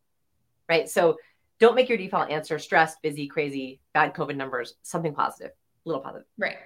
Right. 0.68 0.90
So 0.90 1.16
don't 1.58 1.74
make 1.74 1.88
your 1.88 1.96
default 1.96 2.28
answer 2.28 2.58
stressed, 2.58 3.00
busy, 3.00 3.28
crazy, 3.28 3.80
bad 3.94 4.12
COVID 4.12 4.36
numbers, 4.36 4.74
something 4.82 5.14
positive, 5.14 5.52
a 5.52 5.88
little 5.88 6.02
positive. 6.02 6.26
Right. 6.36 6.58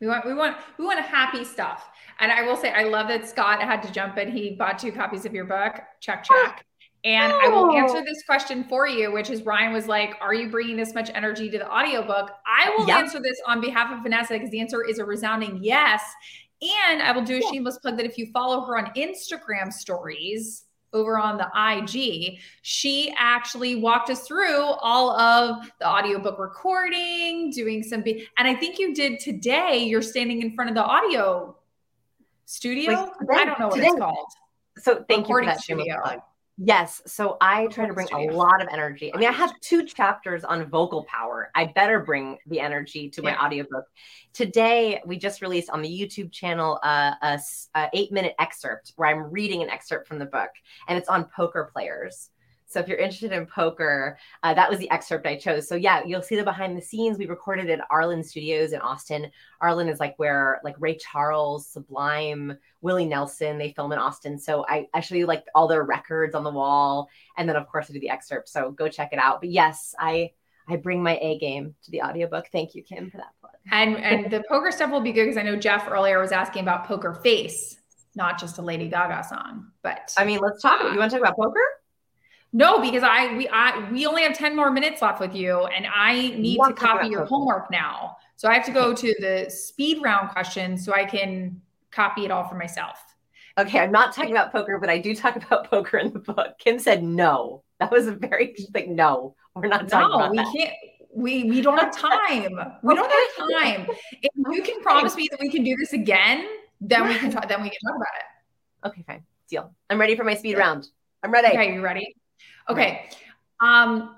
We 0.00 0.06
want 0.06 0.24
we 0.24 0.32
want 0.32 0.56
we 0.78 0.86
want 0.86 1.00
happy 1.00 1.44
stuff. 1.44 1.86
And 2.18 2.32
I 2.32 2.46
will 2.46 2.56
say 2.56 2.72
I 2.72 2.84
love 2.84 3.08
that 3.08 3.28
Scott 3.28 3.60
had 3.60 3.82
to 3.82 3.92
jump 3.92 4.16
in. 4.16 4.32
He 4.32 4.52
bought 4.52 4.78
two 4.78 4.90
copies 4.90 5.26
of 5.26 5.34
your 5.34 5.44
book. 5.44 5.82
Check 6.00 6.24
check. 6.24 6.64
And 7.04 7.32
oh. 7.32 7.40
I 7.42 7.48
will 7.48 7.72
answer 7.72 7.98
oh. 7.98 8.04
this 8.04 8.22
question 8.24 8.64
for 8.64 8.86
you, 8.86 9.12
which 9.12 9.30
is 9.30 9.42
Ryan 9.42 9.72
was 9.72 9.86
like, 9.86 10.16
Are 10.20 10.34
you 10.34 10.50
bringing 10.50 10.76
this 10.76 10.94
much 10.94 11.10
energy 11.14 11.48
to 11.50 11.58
the 11.58 11.70
audiobook? 11.70 12.30
I 12.46 12.74
will 12.76 12.86
yep. 12.86 12.98
answer 12.98 13.20
this 13.20 13.40
on 13.46 13.60
behalf 13.60 13.90
of 13.92 14.02
Vanessa 14.02 14.34
because 14.34 14.50
the 14.50 14.60
answer 14.60 14.84
is 14.84 14.98
a 14.98 15.04
resounding 15.04 15.60
yes. 15.62 16.02
And 16.62 17.00
I 17.00 17.12
will 17.12 17.22
do 17.22 17.38
a 17.38 17.42
shameless 17.52 17.78
plug 17.78 17.96
that 17.96 18.04
if 18.04 18.18
you 18.18 18.30
follow 18.32 18.60
her 18.66 18.76
on 18.76 18.92
Instagram 18.94 19.72
stories 19.72 20.64
over 20.92 21.18
on 21.18 21.38
the 21.38 21.48
IG, 21.54 22.38
she 22.60 23.14
actually 23.16 23.76
walked 23.76 24.10
us 24.10 24.26
through 24.26 24.60
all 24.60 25.18
of 25.18 25.70
the 25.78 25.88
audiobook 25.88 26.38
recording, 26.38 27.50
doing 27.50 27.82
some, 27.82 28.02
be- 28.02 28.26
and 28.36 28.46
I 28.46 28.54
think 28.54 28.78
you 28.78 28.92
did 28.92 29.20
today. 29.20 29.78
You're 29.78 30.02
standing 30.02 30.42
in 30.42 30.54
front 30.54 30.68
of 30.68 30.76
the 30.76 30.84
audio 30.84 31.56
studio. 32.44 32.92
Like 32.92 33.18
today, 33.18 33.32
I 33.32 33.44
don't 33.46 33.60
know 33.60 33.68
what 33.68 33.76
today. 33.76 33.86
it's 33.86 33.98
called. 33.98 34.26
So 34.78 35.04
thank 35.08 35.22
recording 35.22 35.48
you 35.48 35.54
for 35.54 35.58
that 35.58 35.64
shameless 35.64 35.88
plug. 36.02 36.20
Yes. 36.62 37.00
So 37.06 37.38
I 37.40 37.68
try 37.68 37.86
to 37.86 37.94
bring 37.94 38.08
a 38.12 38.34
lot 38.34 38.60
of 38.60 38.68
energy. 38.70 39.10
I 39.14 39.16
mean, 39.16 39.30
I 39.30 39.32
have 39.32 39.58
two 39.60 39.86
chapters 39.86 40.44
on 40.44 40.68
vocal 40.68 41.04
power. 41.04 41.50
I 41.54 41.72
better 41.74 42.00
bring 42.00 42.36
the 42.46 42.60
energy 42.60 43.08
to 43.10 43.22
my 43.22 43.30
yeah. 43.30 43.42
audiobook. 43.42 43.86
Today, 44.34 45.00
we 45.06 45.16
just 45.16 45.40
released 45.40 45.70
on 45.70 45.80
the 45.80 45.88
YouTube 45.88 46.30
channel 46.30 46.78
uh, 46.84 47.14
a, 47.22 47.40
a 47.76 47.88
eight 47.94 48.12
minute 48.12 48.34
excerpt 48.38 48.92
where 48.96 49.08
I'm 49.08 49.32
reading 49.32 49.62
an 49.62 49.70
excerpt 49.70 50.06
from 50.06 50.18
the 50.18 50.26
book, 50.26 50.50
and 50.86 50.98
it's 50.98 51.08
on 51.08 51.24
poker 51.34 51.70
players. 51.72 52.28
So 52.70 52.78
if 52.78 52.86
you're 52.86 52.98
interested 52.98 53.32
in 53.32 53.46
poker, 53.46 54.16
uh, 54.44 54.54
that 54.54 54.70
was 54.70 54.78
the 54.78 54.88
excerpt 54.92 55.26
I 55.26 55.36
chose. 55.36 55.68
So 55.68 55.74
yeah, 55.74 56.04
you'll 56.06 56.22
see 56.22 56.36
the 56.36 56.44
behind 56.44 56.78
the 56.78 56.82
scenes. 56.82 57.18
We 57.18 57.26
recorded 57.26 57.68
at 57.68 57.88
Arlyn 57.90 58.24
Studios 58.24 58.72
in 58.72 58.80
Austin. 58.80 59.28
Arlyn 59.60 59.90
is 59.90 59.98
like 59.98 60.16
where 60.18 60.60
like 60.62 60.76
Ray 60.78 60.96
Charles, 60.96 61.66
Sublime, 61.66 62.56
Willie 62.80 63.06
Nelson, 63.06 63.58
they 63.58 63.72
film 63.72 63.90
in 63.90 63.98
Austin. 63.98 64.38
So 64.38 64.64
I 64.68 64.86
actually 64.94 65.24
like 65.24 65.44
all 65.52 65.66
their 65.66 65.82
records 65.82 66.36
on 66.36 66.44
the 66.44 66.50
wall. 66.50 67.08
And 67.36 67.48
then 67.48 67.56
of 67.56 67.66
course 67.66 67.90
I 67.90 67.92
do 67.92 67.98
the 67.98 68.08
excerpt. 68.10 68.48
So 68.48 68.70
go 68.70 68.88
check 68.88 69.12
it 69.12 69.18
out. 69.18 69.40
But 69.40 69.50
yes, 69.50 69.92
I 69.98 70.30
I 70.68 70.76
bring 70.76 71.02
my 71.02 71.18
A 71.20 71.38
game 71.38 71.74
to 71.82 71.90
the 71.90 72.02
audiobook. 72.02 72.50
Thank 72.52 72.76
you, 72.76 72.84
Kim, 72.84 73.10
for 73.10 73.16
that 73.16 73.32
plug. 73.40 73.52
And 73.72 73.96
and 73.96 74.30
the 74.30 74.44
poker 74.48 74.70
stuff 74.70 74.92
will 74.92 75.00
be 75.00 75.10
good 75.10 75.24
because 75.24 75.38
I 75.38 75.42
know 75.42 75.56
Jeff 75.56 75.88
earlier 75.90 76.20
was 76.20 76.30
asking 76.30 76.62
about 76.62 76.86
Poker 76.86 77.14
Face, 77.14 77.78
not 78.14 78.38
just 78.38 78.58
a 78.58 78.62
Lady 78.62 78.88
Gaga 78.88 79.26
song. 79.28 79.72
But 79.82 80.14
I 80.16 80.24
mean, 80.24 80.38
let's 80.38 80.62
talk. 80.62 80.80
Uh, 80.80 80.92
you 80.92 80.98
want 81.00 81.10
to 81.10 81.18
talk 81.18 81.26
about 81.26 81.36
poker? 81.36 81.60
No, 82.52 82.80
because 82.80 83.02
I 83.02 83.36
we 83.36 83.48
I 83.48 83.88
we 83.90 84.06
only 84.06 84.22
have 84.22 84.36
10 84.36 84.56
more 84.56 84.70
minutes 84.70 85.02
left 85.02 85.20
with 85.20 85.34
you 85.34 85.66
and 85.66 85.86
I 85.92 86.34
need 86.36 86.58
to 86.66 86.72
copy 86.72 87.08
your 87.08 87.24
homework 87.24 87.70
now. 87.70 88.16
So 88.36 88.48
I 88.48 88.54
have 88.54 88.64
to 88.66 88.72
go 88.72 88.92
to 88.92 89.14
the 89.20 89.50
speed 89.50 90.02
round 90.02 90.30
questions 90.30 90.84
so 90.84 90.92
I 90.92 91.04
can 91.04 91.60
copy 91.90 92.24
it 92.24 92.30
all 92.30 92.48
for 92.48 92.56
myself. 92.56 92.98
Okay, 93.58 93.78
I'm 93.78 93.92
not 93.92 94.14
talking 94.14 94.30
about 94.32 94.52
poker, 94.52 94.78
but 94.78 94.88
I 94.88 94.98
do 94.98 95.14
talk 95.14 95.36
about 95.36 95.70
poker 95.70 95.98
in 95.98 96.12
the 96.12 96.18
book. 96.18 96.58
Kim 96.58 96.78
said 96.78 97.02
no. 97.02 97.62
That 97.78 97.90
was 97.90 98.06
a 98.06 98.12
very 98.12 98.56
like 98.74 98.88
no. 98.88 99.36
We're 99.54 99.68
not 99.68 99.88
talking 99.88 100.08
no, 100.08 100.14
about 100.16 100.30
we 100.30 100.36
that. 100.38 100.54
can't 100.56 100.74
we 101.12 101.44
we 101.44 101.60
don't 101.60 101.78
have 101.78 101.94
time. 101.94 102.58
We 102.82 102.94
don't 102.94 103.10
have 103.10 103.50
time. 103.62 103.86
If 104.22 104.30
you 104.34 104.62
can 104.62 104.80
promise 104.80 105.14
me 105.14 105.28
that 105.30 105.38
we 105.40 105.50
can 105.50 105.62
do 105.62 105.76
this 105.76 105.92
again, 105.92 106.48
then 106.80 107.06
we 107.06 107.16
can 107.16 107.30
talk 107.30 107.48
then 107.48 107.62
we 107.62 107.70
can 107.70 107.78
talk 107.86 107.96
about 107.96 108.08
it. 108.18 108.88
Okay, 108.88 109.04
fine. 109.06 109.22
Deal. 109.48 109.72
I'm 109.88 110.00
ready 110.00 110.16
for 110.16 110.24
my 110.24 110.34
speed 110.34 110.56
round. 110.56 110.88
I'm 111.22 111.30
ready. 111.30 111.48
Okay, 111.48 111.74
you 111.74 111.82
ready? 111.82 112.14
Okay. 112.68 113.08
Um, 113.60 114.16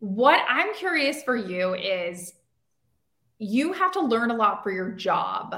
what 0.00 0.42
I'm 0.48 0.74
curious 0.74 1.22
for 1.22 1.36
you 1.36 1.74
is 1.74 2.34
you 3.38 3.72
have 3.72 3.92
to 3.92 4.00
learn 4.00 4.30
a 4.30 4.34
lot 4.34 4.62
for 4.62 4.70
your 4.70 4.90
job. 4.90 5.54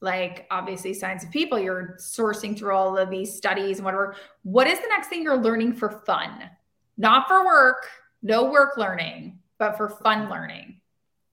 Like 0.00 0.46
obviously 0.50 0.92
science 0.92 1.24
of 1.24 1.30
people, 1.30 1.58
you're 1.58 1.96
sourcing 1.98 2.56
through 2.56 2.74
all 2.74 2.98
of 2.98 3.10
these 3.10 3.34
studies 3.34 3.78
and 3.78 3.84
whatever. 3.84 4.16
What 4.42 4.66
is 4.66 4.78
the 4.78 4.88
next 4.88 5.08
thing 5.08 5.22
you're 5.22 5.36
learning 5.36 5.74
for 5.74 6.02
fun? 6.06 6.50
Not 6.98 7.28
for 7.28 7.44
work, 7.44 7.88
no 8.22 8.50
work 8.50 8.76
learning, 8.76 9.38
but 9.58 9.76
for 9.76 9.88
fun 9.88 10.28
learning. 10.28 10.80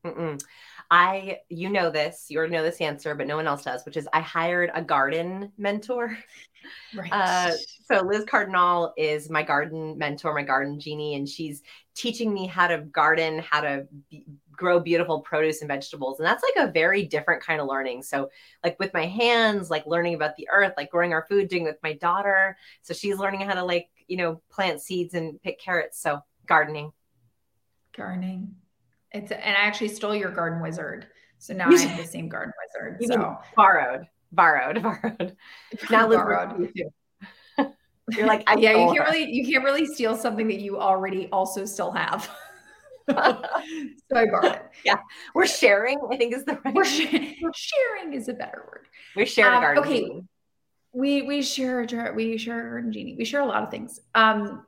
Mm-mm. 0.05 0.41
I, 0.91 1.39
you 1.49 1.69
know 1.69 1.89
this, 1.89 2.27
you 2.29 2.37
already 2.37 2.53
know 2.53 2.63
this 2.63 2.81
answer, 2.81 3.15
but 3.15 3.27
no 3.27 3.35
one 3.35 3.47
else 3.47 3.63
does, 3.63 3.85
which 3.85 3.97
is 3.97 4.07
I 4.13 4.21
hired 4.21 4.71
a 4.73 4.81
garden 4.81 5.51
mentor. 5.57 6.17
Right. 6.95 7.11
Uh, 7.11 7.51
so 7.85 8.01
Liz 8.01 8.23
Cardinal 8.25 8.93
is 8.97 9.29
my 9.29 9.43
garden 9.43 9.97
mentor, 9.97 10.33
my 10.33 10.43
garden 10.43 10.79
genie, 10.79 11.15
and 11.15 11.27
she's 11.27 11.61
teaching 11.95 12.33
me 12.33 12.47
how 12.47 12.67
to 12.67 12.79
garden, 12.79 13.39
how 13.39 13.61
to 13.61 13.87
be, 14.09 14.25
grow 14.51 14.79
beautiful 14.79 15.19
produce 15.19 15.61
and 15.61 15.67
vegetables. 15.67 16.19
And 16.19 16.25
that's 16.25 16.43
like 16.43 16.67
a 16.67 16.71
very 16.71 17.03
different 17.03 17.43
kind 17.43 17.59
of 17.59 17.67
learning. 17.67 18.03
So, 18.03 18.29
like 18.63 18.79
with 18.79 18.93
my 18.93 19.05
hands, 19.05 19.69
like 19.69 19.85
learning 19.85 20.15
about 20.15 20.35
the 20.35 20.47
earth, 20.49 20.73
like 20.77 20.89
growing 20.89 21.13
our 21.13 21.25
food, 21.27 21.49
doing 21.49 21.63
with 21.63 21.77
my 21.83 21.93
daughter. 21.93 22.57
So 22.81 22.93
she's 22.93 23.17
learning 23.17 23.41
how 23.41 23.55
to 23.55 23.63
like, 23.63 23.89
you 24.07 24.17
know, 24.17 24.41
plant 24.49 24.81
seeds 24.81 25.13
and 25.13 25.41
pick 25.41 25.59
carrots. 25.59 25.99
So 25.99 26.21
gardening. 26.45 26.91
Gardening. 27.95 28.55
It's 29.13 29.31
and 29.31 29.55
I 29.55 29.59
actually 29.59 29.89
stole 29.89 30.15
your 30.15 30.31
garden 30.31 30.61
wizard. 30.61 31.07
So 31.37 31.53
now 31.53 31.69
I 31.69 31.77
have 31.77 31.97
the 31.97 32.05
same 32.05 32.29
garden 32.29 32.53
wizard. 32.65 32.97
You 33.01 33.07
so 33.07 33.37
borrowed, 33.55 34.07
borrowed, 34.31 34.81
borrowed. 34.83 35.35
Now 35.89 36.07
borrowed. 36.09 36.71
You're 38.11 38.27
like, 38.27 38.43
yeah, 38.57 38.71
you 38.71 38.93
can't 38.93 38.97
her. 38.97 39.03
really 39.11 39.31
you 39.31 39.45
can't 39.45 39.63
really 39.63 39.85
steal 39.85 40.15
something 40.15 40.47
that 40.47 40.59
you 40.59 40.79
already 40.79 41.29
also 41.31 41.65
still 41.65 41.91
have. 41.91 42.29
so 43.09 43.17
I 43.17 44.25
borrowed 44.25 44.53
it. 44.53 44.65
Yeah, 44.85 44.97
we're 45.35 45.47
sharing. 45.47 45.99
I 46.11 46.17
think 46.17 46.33
is 46.33 46.43
the 46.45 46.59
right. 46.65 46.73
We're 46.73 46.83
sh- 46.83 47.05
sharing 47.53 48.13
is 48.13 48.29
a 48.29 48.33
better 48.33 48.63
word. 48.67 48.87
We 49.15 49.25
share 49.25 49.53
um, 49.53 49.61
garden. 49.61 49.83
Okay, 49.83 50.01
genie. 50.01 50.23
we 50.93 51.21
we 51.21 51.41
share 51.41 51.85
we 52.15 52.37
share 52.37 52.69
garden 52.71 52.91
genie. 52.91 53.15
We 53.17 53.25
share 53.25 53.41
a 53.41 53.45
lot 53.45 53.63
of 53.63 53.69
things. 53.71 53.99
Um, 54.15 54.65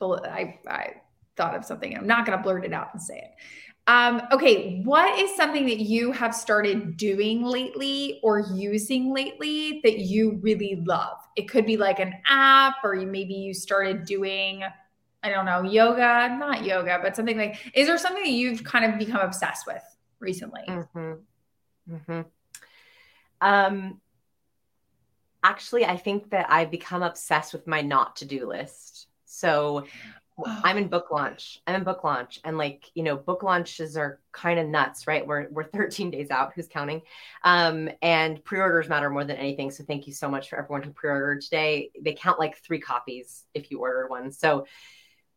I 0.00 0.58
I 0.66 0.94
thought 1.36 1.54
of 1.54 1.64
something. 1.64 1.96
I'm 1.96 2.06
not 2.06 2.26
going 2.26 2.36
to 2.36 2.42
blurt 2.42 2.64
it 2.64 2.72
out 2.72 2.88
and 2.92 3.02
say 3.02 3.16
it. 3.18 3.30
Um, 3.88 4.22
okay, 4.30 4.80
what 4.84 5.18
is 5.18 5.34
something 5.34 5.66
that 5.66 5.80
you 5.80 6.12
have 6.12 6.34
started 6.34 6.96
doing 6.96 7.42
lately 7.42 8.20
or 8.22 8.40
using 8.54 9.12
lately 9.12 9.80
that 9.82 9.98
you 9.98 10.38
really 10.40 10.82
love? 10.86 11.18
It 11.34 11.48
could 11.48 11.66
be 11.66 11.76
like 11.76 11.98
an 11.98 12.14
app, 12.28 12.76
or 12.84 12.94
maybe 12.94 13.34
you 13.34 13.52
started 13.54 14.04
doing, 14.04 14.62
I 15.24 15.30
don't 15.30 15.46
know, 15.46 15.62
yoga, 15.62 16.36
not 16.38 16.64
yoga, 16.64 17.00
but 17.02 17.16
something 17.16 17.36
like. 17.36 17.58
Is 17.74 17.88
there 17.88 17.98
something 17.98 18.22
that 18.22 18.30
you've 18.30 18.62
kind 18.62 18.84
of 18.84 18.98
become 19.00 19.20
obsessed 19.20 19.66
with 19.66 19.82
recently? 20.20 20.62
Mm-hmm. 20.68 21.94
Mm-hmm. 21.94 22.20
Um, 23.40 24.00
actually, 25.42 25.84
I 25.84 25.96
think 25.96 26.30
that 26.30 26.46
I've 26.48 26.70
become 26.70 27.02
obsessed 27.02 27.52
with 27.52 27.66
my 27.66 27.80
not 27.80 28.16
to 28.16 28.26
do 28.26 28.46
list. 28.46 29.08
So 29.24 29.86
I'm 30.46 30.78
in 30.78 30.88
book 30.88 31.10
launch. 31.10 31.60
I'm 31.66 31.74
in 31.74 31.84
book 31.84 32.04
launch. 32.04 32.40
And 32.44 32.58
like, 32.58 32.90
you 32.94 33.02
know, 33.02 33.16
book 33.16 33.42
launches 33.42 33.96
are 33.96 34.20
kind 34.32 34.58
of 34.58 34.66
nuts, 34.66 35.06
right? 35.06 35.26
We're 35.26 35.48
we're 35.50 35.64
13 35.72 36.10
days 36.10 36.30
out. 36.30 36.52
Who's 36.54 36.68
counting? 36.68 37.02
Um, 37.44 37.90
and 38.00 38.44
pre-orders 38.44 38.88
matter 38.88 39.10
more 39.10 39.24
than 39.24 39.36
anything. 39.36 39.70
So 39.70 39.84
thank 39.84 40.06
you 40.06 40.12
so 40.12 40.28
much 40.28 40.48
for 40.48 40.58
everyone 40.58 40.82
who 40.82 40.90
pre-ordered 40.90 41.42
today. 41.42 41.90
They 42.00 42.14
count 42.14 42.38
like 42.38 42.58
three 42.58 42.80
copies 42.80 43.44
if 43.54 43.70
you 43.70 43.80
order 43.80 44.06
one. 44.08 44.32
So 44.32 44.66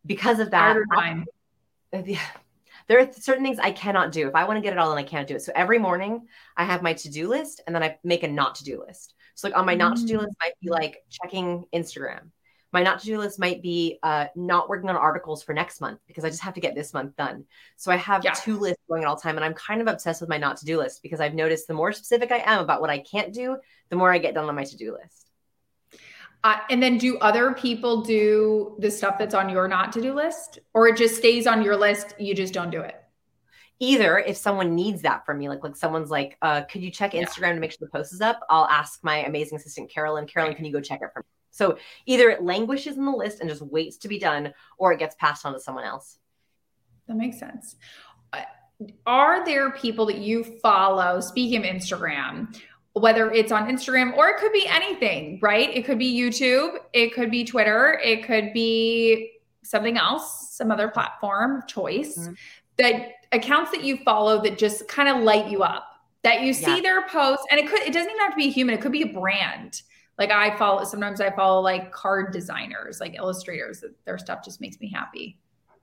because 0.06 0.40
of 0.40 0.52
that, 0.52 0.78
yeah, 2.06 2.20
there 2.88 3.00
are 3.00 3.12
certain 3.12 3.44
things 3.44 3.60
I 3.60 3.72
cannot 3.72 4.12
do. 4.12 4.28
If 4.28 4.36
I 4.36 4.46
want 4.46 4.58
to 4.58 4.62
get 4.62 4.74
it 4.74 4.80
all 4.80 4.92
and 4.92 5.00
I 5.00 5.04
can't 5.04 5.28
do 5.28 5.36
it. 5.36 5.42
So 5.42 5.52
every 5.56 5.80
morning 5.80 6.28
I 6.56 6.66
have 6.66 6.84
my 6.84 6.94
to-do 6.94 7.28
list 7.28 7.62
and 7.66 7.76
then 7.76 7.84
I 7.84 7.98
make 8.04 8.24
a 8.24 8.28
not 8.28 8.56
to-do 8.56 8.84
list. 8.86 9.16
So 9.36 9.48
like 9.48 9.58
on 9.58 9.66
my 9.66 9.76
not 9.76 9.98
to-do 9.98 10.18
mm. 10.18 10.22
list 10.22 10.36
might 10.42 10.54
be 10.62 10.70
like 10.70 11.04
checking 11.10 11.66
Instagram 11.74 12.30
my 12.76 12.84
not 12.84 13.00
to 13.00 13.06
do 13.06 13.18
list 13.18 13.40
might 13.40 13.62
be 13.62 14.00
uh, 14.04 14.26
not 14.36 14.68
working 14.68 14.90
on 14.90 14.98
articles 14.98 15.42
for 15.42 15.54
next 15.54 15.80
month 15.80 16.02
because 16.08 16.26
I 16.26 16.30
just 16.30 16.42
have 16.42 16.56
to 16.56 16.60
get 16.60 16.76
this 16.76 16.94
month 16.94 17.16
done. 17.16 17.46
So 17.78 17.90
I 17.90 17.96
have 17.96 18.26
yeah. 18.26 18.34
two 18.34 18.60
lists 18.60 18.84
going 18.90 19.04
at 19.04 19.08
all 19.08 19.16
time, 19.16 19.38
and 19.38 19.46
I'm 19.46 19.54
kind 19.54 19.80
of 19.80 19.88
obsessed 19.88 20.20
with 20.20 20.30
my 20.30 20.38
not 20.38 20.58
to 20.58 20.66
do 20.66 20.78
list 20.78 21.02
because 21.02 21.22
I've 21.22 21.34
noticed 21.34 21.70
the 21.70 21.74
more 21.74 21.94
specific 21.94 22.34
I 22.34 22.44
am 22.46 22.60
about 22.60 22.82
what 22.82 22.90
I 22.90 23.00
can't 23.00 23.34
do, 23.34 23.58
the 23.90 23.96
more 23.96 24.12
I 24.12 24.18
get 24.18 24.34
done 24.34 24.50
on 24.50 24.56
my 24.56 24.66
to 24.66 24.76
do 24.76 24.92
list. 24.92 25.32
Uh, 26.44 26.60
and 26.70 26.84
then 26.84 26.98
do 26.98 27.18
other 27.20 27.54
people 27.54 28.02
do 28.02 28.76
the 28.80 28.92
stuff 28.92 29.18
that's 29.18 29.34
on 29.34 29.50
your 29.50 29.70
not 29.70 29.94
to 29.94 30.02
do 30.02 30.14
list, 30.14 30.60
or 30.74 30.90
it 30.90 30.98
just 30.98 31.16
stays 31.16 31.48
on 31.48 31.64
your 31.64 31.78
list? 31.78 32.14
You 32.20 32.36
just 32.36 32.54
don't 32.54 32.72
do 32.72 32.82
it 32.82 33.02
either 33.80 34.18
if 34.20 34.38
someone 34.38 34.74
needs 34.74 35.02
that 35.02 35.26
from 35.26 35.38
me 35.38 35.50
like 35.50 35.62
like 35.62 35.76
someone's 35.76 36.10
like 36.10 36.38
uh 36.42 36.62
could 36.62 36.82
you 36.82 36.90
check 36.90 37.12
instagram 37.12 37.42
yeah. 37.42 37.54
to 37.56 37.60
make 37.60 37.72
sure 37.72 37.78
the 37.82 37.88
post 37.88 38.14
is 38.14 38.22
up 38.22 38.40
i'll 38.50 38.68
ask 38.68 39.04
my 39.04 39.18
amazing 39.26 39.58
assistant 39.58 39.90
carolyn 39.90 40.26
carolyn 40.26 40.52
right. 40.52 40.56
can 40.56 40.66
you 40.66 40.72
go 40.72 40.80
check 40.80 41.02
it 41.02 41.10
for 41.12 41.20
me 41.20 41.35
so 41.56 41.78
either 42.06 42.30
it 42.30 42.44
languishes 42.44 42.98
in 42.98 43.06
the 43.06 43.12
list 43.12 43.40
and 43.40 43.50
just 43.50 43.62
waits 43.62 43.96
to 44.00 44.10
be 44.10 44.20
done, 44.20 44.54
or 44.78 44.92
it 44.92 45.00
gets 45.00 45.16
passed 45.16 45.46
on 45.46 45.54
to 45.54 45.60
someone 45.60 45.86
else. 45.86 46.18
That 47.08 47.16
makes 47.16 47.40
sense. 47.40 47.78
Uh, 48.34 48.42
are 49.06 49.46
there 49.46 49.72
people 49.72 50.06
that 50.08 50.18
you 50.18 50.44
follow, 50.62 51.22
speaking 51.22 51.60
of 51.60 51.64
Instagram, 51.64 52.54
whether 52.92 53.32
it's 53.32 53.54
on 53.54 53.70
Instagram 53.70 54.18
or 54.18 54.28
it 54.28 54.38
could 54.38 54.52
be 54.52 54.68
anything, 54.68 55.40
right? 55.42 55.70
It 55.74 55.86
could 55.86 55.98
be 55.98 56.14
YouTube, 56.14 56.76
it 56.92 57.14
could 57.14 57.32
be 57.32 57.46
Twitter, 57.46 58.02
it 58.04 58.26
could 58.26 58.52
be 58.52 59.32
something 59.64 59.98
else, 59.98 60.50
some 60.52 60.72
other 60.72 60.90
platform 60.90 61.64
choice, 61.68 62.18
mm-hmm. 62.18 62.34
that 62.80 63.12
accounts 63.32 63.72
that 63.72 63.86
you 63.86 63.98
follow 64.04 64.42
that 64.44 64.58
just 64.58 64.90
kind 64.90 65.08
of 65.08 65.24
light 65.24 65.50
you 65.50 65.64
up, 65.64 65.88
that 66.24 66.42
you 66.42 66.52
see 66.52 66.76
yeah. 66.76 66.82
their 66.82 67.08
posts, 67.08 67.46
and 67.50 67.62
it 67.62 67.70
could, 67.70 67.80
it 67.80 67.94
doesn't 67.94 68.10
even 68.10 68.20
have 68.20 68.32
to 68.32 68.38
be 68.38 68.48
a 68.48 68.52
human, 68.52 68.76
it 68.76 68.82
could 68.82 68.92
be 68.92 69.04
a 69.04 69.14
brand 69.14 69.84
like 70.18 70.32
I 70.32 70.56
follow 70.56 70.84
sometimes 70.84 71.22
I 71.22 71.32
follow 71.32 71.62
like 71.62 71.92
card 71.92 72.32
designers, 72.32 73.00
like 73.00 73.16
illustrators. 73.16 73.84
Their 74.06 74.18
stuff 74.18 74.44
just 74.44 74.62
makes 74.62 74.80
me 74.80 74.90
happy. 74.90 75.38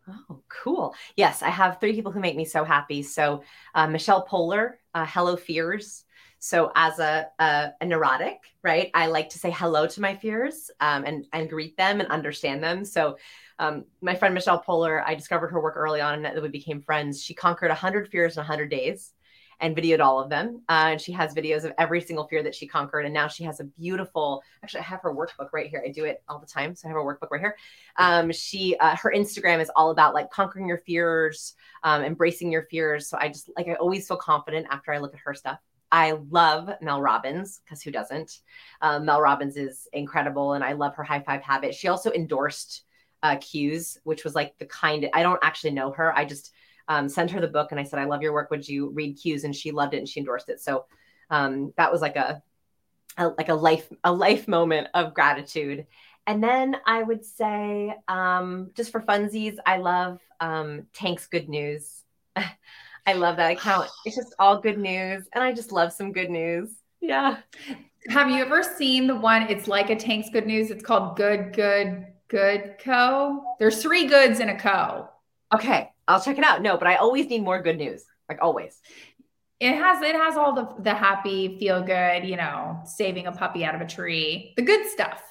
Oh, 0.08 0.42
cool. 0.48 0.94
Yes, 1.16 1.42
I 1.42 1.50
have 1.50 1.78
three 1.78 1.92
people 1.92 2.10
who 2.10 2.20
make 2.20 2.36
me 2.36 2.44
so 2.44 2.64
happy. 2.64 3.02
So 3.02 3.44
uh, 3.74 3.86
Michelle 3.86 4.26
Poler, 4.26 4.72
uh, 4.94 5.06
Hello 5.06 5.36
Fears. 5.36 6.04
So 6.40 6.72
as 6.74 6.98
a, 6.98 7.28
a, 7.38 7.70
a, 7.80 7.86
neurotic, 7.86 8.38
right, 8.64 8.90
I 8.94 9.06
like 9.06 9.28
to 9.30 9.38
say 9.38 9.52
hello 9.52 9.86
to 9.86 10.00
my 10.00 10.16
fears 10.16 10.72
um, 10.80 11.04
and 11.04 11.24
and 11.32 11.48
greet 11.48 11.76
them 11.76 12.00
and 12.00 12.08
understand 12.10 12.64
them. 12.64 12.84
So 12.84 13.16
um, 13.60 13.84
my 14.00 14.16
friend 14.16 14.34
Michelle 14.34 14.60
Poler, 14.60 15.04
I 15.06 15.14
discovered 15.14 15.52
her 15.52 15.60
work 15.60 15.76
early 15.76 16.00
on 16.00 16.26
and 16.26 16.42
we 16.42 16.48
became 16.48 16.82
friends. 16.82 17.22
She 17.22 17.32
conquered 17.32 17.68
100 17.68 18.08
fears 18.08 18.36
in 18.36 18.40
100 18.40 18.70
days 18.70 19.12
and 19.60 19.76
videoed 19.76 20.00
all 20.00 20.20
of 20.20 20.28
them. 20.28 20.62
Uh, 20.68 20.88
and 20.90 21.00
she 21.00 21.12
has 21.12 21.34
videos 21.34 21.64
of 21.64 21.72
every 21.78 22.00
single 22.00 22.26
fear 22.26 22.42
that 22.42 22.54
she 22.54 22.66
conquered. 22.66 23.04
And 23.04 23.14
now 23.14 23.28
she 23.28 23.44
has 23.44 23.60
a 23.60 23.64
beautiful, 23.64 24.42
actually, 24.62 24.80
I 24.80 24.84
have 24.84 25.02
her 25.02 25.14
workbook 25.14 25.52
right 25.52 25.68
here. 25.68 25.82
I 25.84 25.90
do 25.90 26.04
it 26.04 26.22
all 26.28 26.38
the 26.38 26.46
time. 26.46 26.74
So 26.74 26.88
I 26.88 26.90
have 26.90 26.96
her 26.96 27.02
workbook 27.02 27.30
right 27.30 27.40
here. 27.40 27.56
Um, 27.96 28.32
she, 28.32 28.76
uh, 28.78 28.96
her 28.96 29.12
Instagram 29.14 29.60
is 29.60 29.70
all 29.76 29.90
about 29.90 30.14
like 30.14 30.30
conquering 30.30 30.66
your 30.66 30.78
fears, 30.78 31.54
um, 31.82 32.02
embracing 32.02 32.50
your 32.50 32.62
fears. 32.70 33.08
So 33.08 33.16
I 33.20 33.28
just 33.28 33.50
like, 33.56 33.68
I 33.68 33.74
always 33.74 34.06
feel 34.08 34.16
confident 34.16 34.66
after 34.70 34.92
I 34.92 34.98
look 34.98 35.14
at 35.14 35.20
her 35.20 35.34
stuff. 35.34 35.58
I 35.92 36.12
love 36.30 36.70
Mel 36.80 37.02
Robbins 37.02 37.60
because 37.64 37.82
who 37.82 37.90
doesn't? 37.90 38.40
Um, 38.80 39.04
Mel 39.04 39.20
Robbins 39.20 39.58
is 39.58 39.86
incredible, 39.92 40.54
and 40.54 40.64
I 40.64 40.72
love 40.72 40.94
her 40.94 41.04
high 41.04 41.20
five 41.20 41.42
habit. 41.42 41.74
She 41.74 41.88
also 41.88 42.10
endorsed 42.10 42.84
uh, 43.22 43.36
which 44.04 44.24
was 44.24 44.34
like 44.34 44.58
the 44.58 44.66
kind. 44.66 45.04
Of, 45.04 45.10
I 45.14 45.22
don't 45.22 45.38
actually 45.42 45.72
know 45.72 45.92
her. 45.92 46.16
I 46.16 46.24
just 46.24 46.52
um, 46.88 47.08
sent 47.08 47.30
her 47.30 47.40
the 47.40 47.48
book 47.48 47.70
and 47.70 47.80
I 47.80 47.84
said, 47.84 47.98
I 47.98 48.04
love 48.04 48.22
your 48.22 48.32
work. 48.32 48.50
Would 48.50 48.68
you 48.68 48.90
read 48.90 49.18
Cues? 49.20 49.44
And 49.44 49.54
she 49.54 49.70
loved 49.70 49.94
it 49.94 49.98
and 49.98 50.08
she 50.08 50.20
endorsed 50.20 50.48
it. 50.48 50.60
So 50.60 50.86
um, 51.30 51.72
that 51.76 51.90
was 51.90 52.00
like 52.00 52.16
a, 52.16 52.42
a, 53.16 53.28
like 53.28 53.48
a 53.48 53.54
life 53.54 53.90
a 54.04 54.12
life 54.12 54.48
moment 54.48 54.88
of 54.94 55.14
gratitude. 55.14 55.86
And 56.26 56.42
then 56.42 56.76
I 56.86 57.02
would 57.02 57.24
say, 57.24 57.94
um, 58.08 58.70
just 58.74 58.92
for 58.92 59.00
funsies, 59.00 59.56
I 59.66 59.78
love 59.78 60.20
um, 60.40 60.86
Tank's 60.92 61.26
Good 61.26 61.48
News. 61.48 62.04
I 63.06 63.14
love 63.14 63.36
that 63.36 63.52
account. 63.52 63.90
It's 64.04 64.16
just 64.16 64.34
all 64.38 64.60
good 64.60 64.78
news, 64.78 65.24
and 65.32 65.42
I 65.42 65.52
just 65.52 65.72
love 65.72 65.92
some 65.92 66.12
good 66.12 66.30
news. 66.30 66.70
Yeah. 67.00 67.38
Have 68.08 68.30
you 68.30 68.42
ever 68.42 68.62
seen 68.62 69.06
the 69.06 69.16
one? 69.16 69.42
It's 69.42 69.66
like 69.68 69.90
a 69.90 69.96
Tank's 69.96 70.30
Good 70.30 70.46
News. 70.46 70.70
It's 70.70 70.84
called 70.84 71.16
Good 71.16 71.52
Good 71.52 72.06
Good 72.28 72.76
Co. 72.82 73.44
There's 73.58 73.82
three 73.82 74.06
goods 74.06 74.40
in 74.40 74.48
a 74.48 74.58
co. 74.58 75.08
Okay. 75.54 75.91
I'll 76.08 76.20
check 76.20 76.38
it 76.38 76.44
out. 76.44 76.62
No, 76.62 76.76
but 76.76 76.88
I 76.88 76.96
always 76.96 77.28
need 77.28 77.42
more 77.42 77.62
good 77.62 77.78
news. 77.78 78.04
Like 78.28 78.38
always. 78.42 78.80
It 79.60 79.76
has 79.76 80.02
it 80.02 80.16
has 80.16 80.36
all 80.36 80.54
the 80.54 80.68
the 80.82 80.94
happy, 80.94 81.58
feel 81.58 81.82
good, 81.82 82.24
you 82.24 82.36
know, 82.36 82.80
saving 82.84 83.26
a 83.26 83.32
puppy 83.32 83.64
out 83.64 83.74
of 83.74 83.80
a 83.80 83.86
tree. 83.86 84.54
The 84.56 84.62
good 84.62 84.86
stuff. 84.88 85.22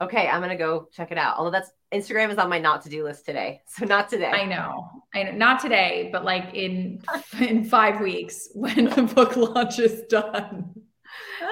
Okay, 0.00 0.28
I'm 0.28 0.40
gonna 0.40 0.56
go 0.56 0.88
check 0.92 1.10
it 1.10 1.18
out. 1.18 1.36
Although 1.36 1.50
that's 1.50 1.70
Instagram 1.92 2.30
is 2.30 2.38
on 2.38 2.48
my 2.48 2.58
not 2.58 2.82
to 2.82 2.88
do 2.88 3.04
list 3.04 3.26
today, 3.26 3.62
so 3.66 3.84
not 3.84 4.08
today. 4.08 4.30
I 4.30 4.46
know, 4.46 4.88
I 5.14 5.24
know, 5.24 5.32
not 5.32 5.60
today, 5.60 6.08
but 6.12 6.24
like 6.24 6.54
in 6.54 7.02
in 7.40 7.64
five 7.64 8.00
weeks 8.00 8.48
when 8.54 8.86
the 8.86 9.02
book 9.02 9.36
launch 9.36 9.78
is 9.78 10.02
done, 10.08 10.72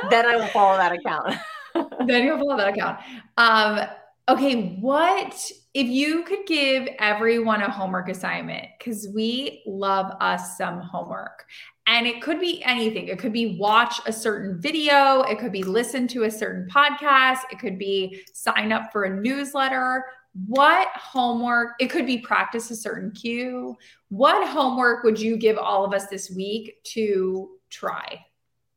then 0.09 0.27
I 0.27 0.37
will 0.37 0.47
follow 0.49 0.79
that 0.79 0.93
account. 0.93 1.35
then 2.07 2.25
you'll 2.25 2.39
follow 2.39 2.57
that 2.57 2.69
account. 2.69 3.01
Um, 3.37 3.87
okay, 4.29 4.77
what 4.81 5.51
if 5.77 5.87
you 5.87 6.23
could 6.23 6.47
give 6.47 6.89
everyone 6.99 7.61
a 7.61 7.71
homework 7.71 8.09
assignment, 8.09 8.67
because 8.79 9.09
we 9.15 9.63
love 9.67 10.11
us 10.21 10.57
some 10.57 10.81
homework. 10.81 11.45
And 11.87 12.07
it 12.07 12.23
could 12.23 12.41
be 12.41 12.65
anything. 12.65 13.09
It 13.09 13.19
could 13.19 13.35
be 13.35 13.59
watch 13.59 14.01
a 14.07 14.13
certain 14.13 14.59
video, 14.59 15.21
it 15.21 15.39
could 15.39 15.53
be 15.53 15.63
listen 15.63 16.09
to 16.09 16.25
a 16.25 16.31
certain 16.31 16.67
podcast, 16.75 17.41
it 17.53 17.59
could 17.59 17.79
be 17.79 18.23
sign 18.33 18.73
up 18.73 18.91
for 18.91 19.05
a 19.05 19.21
newsletter. 19.21 20.03
What 20.47 20.89
homework? 20.95 21.75
It 21.79 21.89
could 21.91 22.07
be 22.07 22.19
practice 22.19 22.71
a 22.71 22.77
certain 22.77 23.11
cue. 23.11 23.77
What 24.09 24.49
homework 24.49 25.05
would 25.05 25.21
you 25.21 25.37
give 25.37 25.59
all 25.59 25.85
of 25.85 25.93
us 25.93 26.07
this 26.07 26.31
week 26.31 26.83
to 26.85 27.51
try 27.69 28.25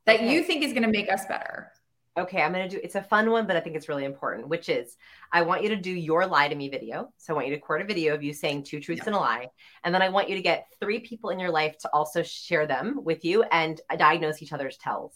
that 0.05 0.17
okay. 0.17 0.33
you 0.33 0.43
think 0.43 0.63
is 0.63 0.73
going 0.73 0.83
to 0.83 0.91
make 0.91 1.09
us 1.09 1.25
better? 1.27 1.71
Okay, 2.17 2.41
I'm 2.41 2.51
going 2.51 2.69
to 2.69 2.75
do 2.75 2.81
it's 2.83 2.95
a 2.95 3.03
fun 3.03 3.29
one, 3.31 3.47
but 3.47 3.55
I 3.55 3.59
think 3.59 3.75
it's 3.75 3.89
really 3.89 4.05
important, 4.05 4.47
which 4.47 4.69
is 4.69 4.97
I 5.31 5.41
want 5.43 5.63
you 5.63 5.69
to 5.69 5.75
do 5.75 5.91
your 5.91 6.25
lie 6.25 6.47
to 6.47 6.55
me 6.55 6.69
video. 6.69 7.13
So 7.17 7.33
I 7.33 7.35
want 7.35 7.47
you 7.47 7.53
to 7.53 7.57
record 7.57 7.81
a 7.81 7.85
video 7.85 8.13
of 8.13 8.23
you 8.23 8.33
saying 8.33 8.63
two 8.63 8.79
truths 8.79 9.01
yeah. 9.03 9.07
and 9.07 9.15
a 9.15 9.19
lie. 9.19 9.47
And 9.83 9.93
then 9.93 10.01
I 10.01 10.09
want 10.09 10.29
you 10.29 10.35
to 10.35 10.41
get 10.41 10.67
three 10.79 10.99
people 10.99 11.29
in 11.29 11.39
your 11.39 11.51
life 11.51 11.77
to 11.79 11.89
also 11.93 12.23
share 12.23 12.67
them 12.67 12.99
with 13.03 13.23
you 13.25 13.43
and 13.43 13.79
diagnose 13.97 14.41
each 14.41 14.53
other's 14.53 14.77
tells. 14.77 15.13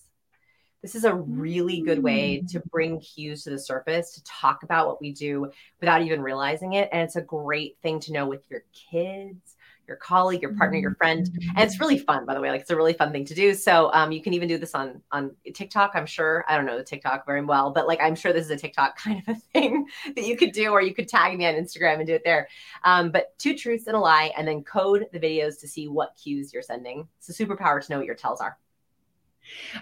This 0.81 0.95
is 0.95 1.05
a 1.05 1.15
really 1.15 1.79
good 1.79 2.03
way 2.03 2.43
to 2.49 2.59
mm. 2.59 2.69
bring 2.69 2.99
cues 2.99 3.43
to 3.43 3.49
the 3.49 3.57
surface, 3.57 4.15
to 4.15 4.23
talk 4.25 4.63
about 4.63 4.85
what 4.87 4.99
we 4.99 5.13
do 5.13 5.49
without 5.79 6.01
even 6.01 6.21
realizing 6.21 6.73
it. 6.73 6.89
And 6.91 7.01
it's 7.01 7.15
a 7.15 7.21
great 7.21 7.77
thing 7.81 8.01
to 8.01 8.11
know 8.11 8.27
with 8.27 8.43
your 8.49 8.65
kids, 8.91 9.55
your 9.87 9.97
colleague, 9.97 10.41
your 10.41 10.53
partner, 10.55 10.77
your 10.77 10.95
friend. 10.95 11.29
And 11.55 11.69
it's 11.69 11.79
really 11.79 11.97
fun, 11.97 12.25
by 12.25 12.33
the 12.33 12.41
way. 12.41 12.49
Like 12.49 12.61
it's 12.61 12.69
a 12.69 12.75
really 12.75 12.93
fun 12.93 13.11
thing 13.11 13.25
to 13.25 13.33
do. 13.33 13.53
So 13.53 13.91
um, 13.93 14.11
you 14.11 14.21
can 14.21 14.33
even 14.33 14.47
do 14.47 14.57
this 14.57 14.73
on 14.73 15.01
on 15.11 15.35
TikTok. 15.53 15.91
I'm 15.95 16.05
sure. 16.05 16.45
I 16.47 16.55
don't 16.55 16.65
know 16.65 16.77
the 16.77 16.83
TikTok 16.83 17.25
very 17.25 17.43
well, 17.43 17.71
but 17.71 17.87
like 17.87 17.99
I'm 18.01 18.15
sure 18.15 18.33
this 18.33 18.45
is 18.45 18.51
a 18.51 18.57
TikTok 18.57 18.97
kind 19.03 19.21
of 19.27 19.35
a 19.35 19.39
thing 19.53 19.85
that 20.15 20.25
you 20.25 20.37
could 20.37 20.51
do, 20.51 20.71
or 20.71 20.81
you 20.81 20.93
could 20.93 21.07
tag 21.07 21.37
me 21.37 21.45
on 21.45 21.55
Instagram 21.55 21.97
and 21.97 22.07
do 22.07 22.13
it 22.13 22.23
there. 22.23 22.47
Um, 22.83 23.11
but 23.11 23.37
two 23.37 23.55
truths 23.55 23.87
and 23.87 23.95
a 23.95 23.99
lie, 23.99 24.31
and 24.37 24.47
then 24.47 24.63
code 24.63 25.07
the 25.11 25.19
videos 25.19 25.59
to 25.61 25.67
see 25.67 25.87
what 25.87 26.15
cues 26.21 26.53
you're 26.53 26.63
sending. 26.63 27.07
It's 27.19 27.29
a 27.29 27.45
superpower 27.45 27.83
to 27.85 27.91
know 27.91 27.97
what 27.97 28.05
your 28.05 28.15
tells 28.15 28.41
are. 28.41 28.57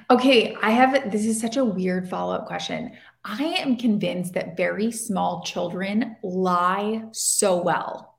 Okay, 0.09 0.55
I 0.61 0.71
have 0.71 1.11
this 1.11 1.25
is 1.25 1.39
such 1.39 1.57
a 1.57 1.63
weird 1.63 2.09
follow 2.09 2.33
up 2.33 2.47
question. 2.47 2.91
I 3.23 3.43
am 3.43 3.77
convinced 3.77 4.33
that 4.33 4.57
very 4.57 4.91
small 4.91 5.43
children 5.43 6.17
lie 6.23 7.03
so 7.11 7.61
well 7.61 8.10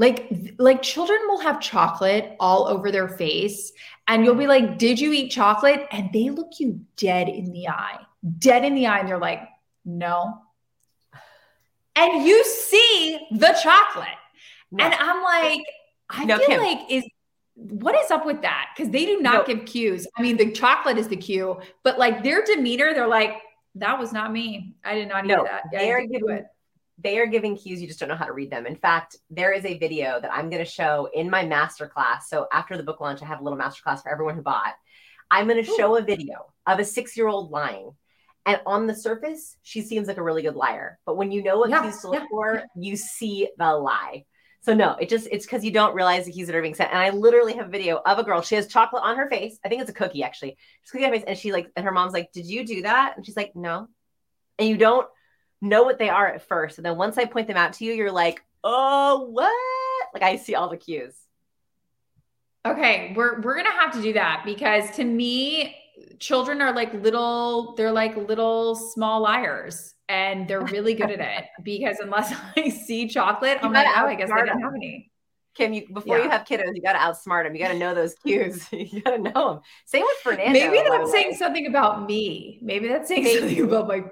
like 0.00 0.54
like 0.58 0.80
children 0.80 1.20
will 1.28 1.40
have 1.40 1.60
chocolate 1.60 2.34
all 2.40 2.66
over 2.66 2.90
their 2.90 3.06
face 3.06 3.70
and 4.08 4.24
you'll 4.24 4.34
be 4.34 4.46
like 4.46 4.78
did 4.78 4.98
you 4.98 5.12
eat 5.12 5.30
chocolate? 5.30 5.86
And 5.92 6.10
they 6.10 6.30
look 6.30 6.52
you 6.58 6.80
dead 6.96 7.28
in 7.28 7.52
the 7.52 7.68
eye 7.68 7.98
dead 8.38 8.64
in 8.64 8.74
the 8.74 8.86
eye 8.86 9.00
and 9.00 9.08
they're 9.08 9.18
like 9.18 9.42
no. 9.84 10.38
And 11.94 12.24
you 12.26 12.42
see 12.44 13.18
the 13.30 13.58
chocolate. 13.62 14.08
No. 14.72 14.84
and 14.84 14.94
i'm 14.94 15.22
like 15.22 15.60
i 16.08 16.24
no, 16.24 16.38
feel 16.38 16.46
Kim. 16.46 16.60
like 16.60 16.78
is 16.88 17.04
what 17.56 17.94
is 17.94 18.10
up 18.10 18.24
with 18.24 18.40
that? 18.40 18.68
Because 18.74 18.90
they 18.90 19.04
do 19.04 19.20
not 19.20 19.46
no. 19.46 19.54
give 19.54 19.66
cues. 19.66 20.06
I 20.16 20.22
mean 20.22 20.38
the 20.38 20.50
chocolate 20.50 20.96
is 20.96 21.08
the 21.08 21.16
cue 21.16 21.60
but 21.82 21.98
like 21.98 22.22
their 22.22 22.42
demeanor 22.42 22.94
they're 22.94 23.06
like 23.06 23.34
that 23.74 23.98
was 23.98 24.12
not 24.12 24.32
me. 24.32 24.76
I 24.82 24.94
did 24.94 25.08
not 25.08 25.26
eat 25.26 25.28
that. 25.28 25.64
They 25.70 25.92
are 25.92 26.00
giving 26.00 26.46
they 27.02 27.18
are 27.18 27.26
giving 27.26 27.56
cues 27.56 27.80
you 27.80 27.88
just 27.88 27.98
don't 28.00 28.08
know 28.08 28.14
how 28.14 28.26
to 28.26 28.32
read 28.32 28.50
them. 28.50 28.66
In 28.66 28.76
fact 28.76 29.16
there 29.30 29.52
is 29.52 29.64
a 29.64 29.78
video 29.78 30.20
that 30.20 30.32
i'm 30.32 30.50
going 30.50 30.64
to 30.64 30.70
show 30.70 31.08
in 31.14 31.30
my 31.30 31.44
masterclass. 31.44 32.22
So 32.28 32.46
after 32.52 32.76
the 32.76 32.82
book 32.82 33.00
launch 33.00 33.22
i 33.22 33.26
have 33.26 33.40
a 33.40 33.44
little 33.44 33.58
masterclass 33.58 34.02
for 34.02 34.10
everyone 34.10 34.36
who 34.36 34.42
bought. 34.42 34.74
I'm 35.30 35.46
going 35.46 35.64
to 35.64 35.70
show 35.76 35.96
a 35.96 36.02
video 36.02 36.52
of 36.66 36.78
a 36.78 36.84
six 36.84 37.16
year 37.16 37.28
old 37.28 37.50
lying 37.50 37.92
and 38.46 38.60
on 38.66 38.86
the 38.86 38.94
surface 38.94 39.56
she 39.62 39.82
seems 39.82 40.08
like 40.08 40.16
a 40.16 40.22
really 40.22 40.42
good 40.42 40.56
liar. 40.56 40.98
But 41.06 41.16
when 41.16 41.30
you 41.30 41.42
know 41.42 41.58
what 41.58 41.70
yeah, 41.70 41.82
cues 41.82 42.00
to 42.00 42.10
look 42.10 42.22
yeah. 42.22 42.26
for 42.30 42.62
you 42.76 42.96
see 42.96 43.48
the 43.58 43.72
lie. 43.72 44.24
So 44.62 44.74
no 44.74 44.96
it 45.00 45.08
just 45.08 45.28
it's 45.30 45.46
because 45.46 45.64
you 45.64 45.70
don't 45.70 45.94
realize 45.94 46.26
the 46.26 46.32
cues 46.32 46.48
that 46.48 46.56
are 46.56 46.62
being 46.62 46.74
sent 46.74 46.90
and 46.90 46.98
i 46.98 47.08
literally 47.10 47.54
have 47.54 47.66
a 47.66 47.70
video 47.70 48.00
of 48.04 48.18
a 48.18 48.24
girl. 48.24 48.42
She 48.42 48.56
has 48.56 48.66
chocolate 48.66 49.02
on 49.04 49.16
her 49.16 49.28
face. 49.28 49.58
I 49.64 49.68
think 49.68 49.80
it's 49.80 49.90
a 49.90 49.94
cookie 49.94 50.22
actually. 50.22 50.56
She's 50.82 50.90
cookie 50.90 51.04
on 51.04 51.12
her 51.12 51.16
face. 51.16 51.24
And 51.26 51.38
she 51.38 51.52
like 51.52 51.70
and 51.76 51.84
her 51.84 51.92
mom's 51.92 52.12
like 52.12 52.32
did 52.32 52.46
you 52.46 52.66
do 52.66 52.82
that? 52.82 53.14
And 53.16 53.24
she's 53.24 53.36
like 53.36 53.54
no. 53.54 53.88
And 54.58 54.68
you 54.68 54.76
don't 54.76 55.06
know 55.60 55.82
what 55.82 55.98
they 55.98 56.08
are 56.08 56.26
at 56.26 56.46
first. 56.46 56.78
And 56.78 56.84
then 56.84 56.96
once 56.96 57.18
I 57.18 57.24
point 57.24 57.46
them 57.46 57.56
out 57.56 57.74
to 57.74 57.84
you, 57.84 57.92
you're 57.92 58.12
like, 58.12 58.42
oh, 58.64 59.28
what? 59.30 60.08
Like 60.14 60.22
I 60.22 60.36
see 60.36 60.54
all 60.54 60.68
the 60.68 60.76
cues. 60.76 61.14
Okay, 62.66 63.14
we're 63.16 63.40
we're 63.40 63.56
gonna 63.56 63.72
have 63.72 63.92
to 63.94 64.02
do 64.02 64.12
that 64.12 64.42
because 64.44 64.90
to 64.96 65.04
me, 65.04 65.74
children 66.18 66.60
are 66.60 66.74
like 66.74 66.92
little, 66.92 67.74
they're 67.74 67.92
like 67.92 68.16
little 68.16 68.74
small 68.74 69.22
liars 69.22 69.94
and 70.08 70.46
they're 70.46 70.60
really 70.60 70.94
good 70.94 71.10
at 71.10 71.20
it 71.20 71.44
because 71.64 71.98
unless 72.00 72.34
I 72.56 72.68
see 72.68 73.08
chocolate, 73.08 73.58
you 73.62 73.68
I'm 73.68 73.72
like, 73.72 73.86
oh, 73.96 74.06
I 74.06 74.14
guess 74.14 74.30
I 74.30 74.44
don't 74.44 74.60
have 74.60 74.74
any. 74.74 75.10
Kim, 75.54 75.72
you 75.72 75.86
before 75.92 76.18
yeah. 76.18 76.24
you 76.24 76.30
have 76.30 76.44
kiddos, 76.44 76.74
you 76.74 76.82
got 76.82 76.92
to 76.92 76.98
outsmart 76.98 77.44
them. 77.44 77.54
You 77.56 77.62
got 77.62 77.72
to 77.72 77.78
know 77.78 77.92
those 77.92 78.14
cues. 78.14 78.68
you 78.72 79.00
got 79.02 79.16
to 79.16 79.18
know 79.18 79.54
them. 79.54 79.60
Same 79.84 80.02
with 80.02 80.16
Fernando. 80.22 80.52
Maybe 80.52 80.88
that's 80.88 81.10
saying 81.10 81.34
something 81.34 81.66
about 81.66 82.06
me. 82.06 82.60
Maybe 82.62 82.86
that's 82.86 83.08
saying 83.08 83.24
Maybe. 83.24 83.40
something 83.40 83.64
about 83.64 83.88
my 83.88 84.04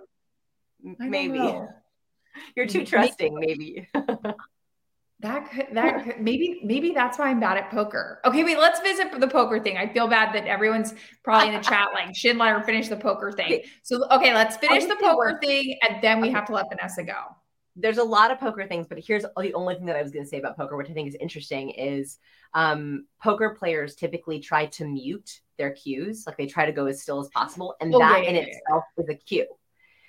maybe. 0.82 1.38
you're 2.56 2.66
too 2.66 2.84
trusting 2.84 3.34
maybe, 3.34 3.88
that 5.20 5.50
could 5.50 5.66
that 5.72 6.04
could, 6.04 6.20
maybe 6.20 6.60
maybe 6.62 6.92
that's 6.92 7.18
why 7.18 7.28
i'm 7.28 7.40
bad 7.40 7.56
at 7.56 7.70
poker. 7.70 8.20
Okay 8.24 8.44
wait 8.44 8.58
let's 8.58 8.80
visit 8.80 9.12
for 9.12 9.18
the 9.18 9.28
poker 9.28 9.60
thing. 9.60 9.76
I 9.76 9.92
feel 9.92 10.06
bad 10.08 10.34
that 10.34 10.46
everyone's 10.46 10.94
probably 11.24 11.48
in 11.48 11.54
the 11.54 11.60
chat 11.60 11.88
like 11.94 12.14
should 12.14 12.36
let 12.36 12.50
her 12.50 12.62
finish 12.62 12.88
the 12.88 12.96
poker 12.96 13.32
thing. 13.32 13.62
So 13.82 14.06
okay 14.10 14.34
let's 14.34 14.56
finish 14.56 14.84
the 14.84 14.96
poker 14.96 15.38
thing 15.42 15.76
and 15.88 16.02
then 16.02 16.20
we 16.20 16.30
have 16.30 16.46
to 16.46 16.52
let 16.52 16.66
vanessa 16.68 17.02
go. 17.02 17.36
There's 17.80 17.98
a 17.98 18.04
lot 18.04 18.32
of 18.32 18.40
poker 18.40 18.66
things, 18.66 18.88
but 18.88 18.98
here's 18.98 19.22
the 19.22 19.52
only 19.54 19.74
thing 19.76 19.86
that 19.86 19.94
I 19.94 20.02
was 20.02 20.10
going 20.10 20.24
to 20.24 20.28
say 20.28 20.40
about 20.40 20.56
poker, 20.56 20.76
which 20.76 20.90
I 20.90 20.94
think 20.94 21.06
is 21.06 21.14
interesting, 21.20 21.70
is 21.70 22.18
um, 22.52 23.06
poker 23.22 23.54
players 23.56 23.94
typically 23.94 24.40
try 24.40 24.66
to 24.66 24.84
mute 24.84 25.38
their 25.58 25.70
cues, 25.70 26.24
like 26.26 26.36
they 26.36 26.46
try 26.46 26.66
to 26.66 26.72
go 26.72 26.86
as 26.86 27.00
still 27.00 27.20
as 27.20 27.28
possible, 27.28 27.76
and 27.80 27.94
oh, 27.94 28.00
that 28.00 28.24
yeah, 28.24 28.30
in 28.30 28.34
yeah, 28.34 28.40
itself 28.40 28.82
yeah. 28.96 29.04
is 29.04 29.10
a 29.10 29.14
cue 29.14 29.46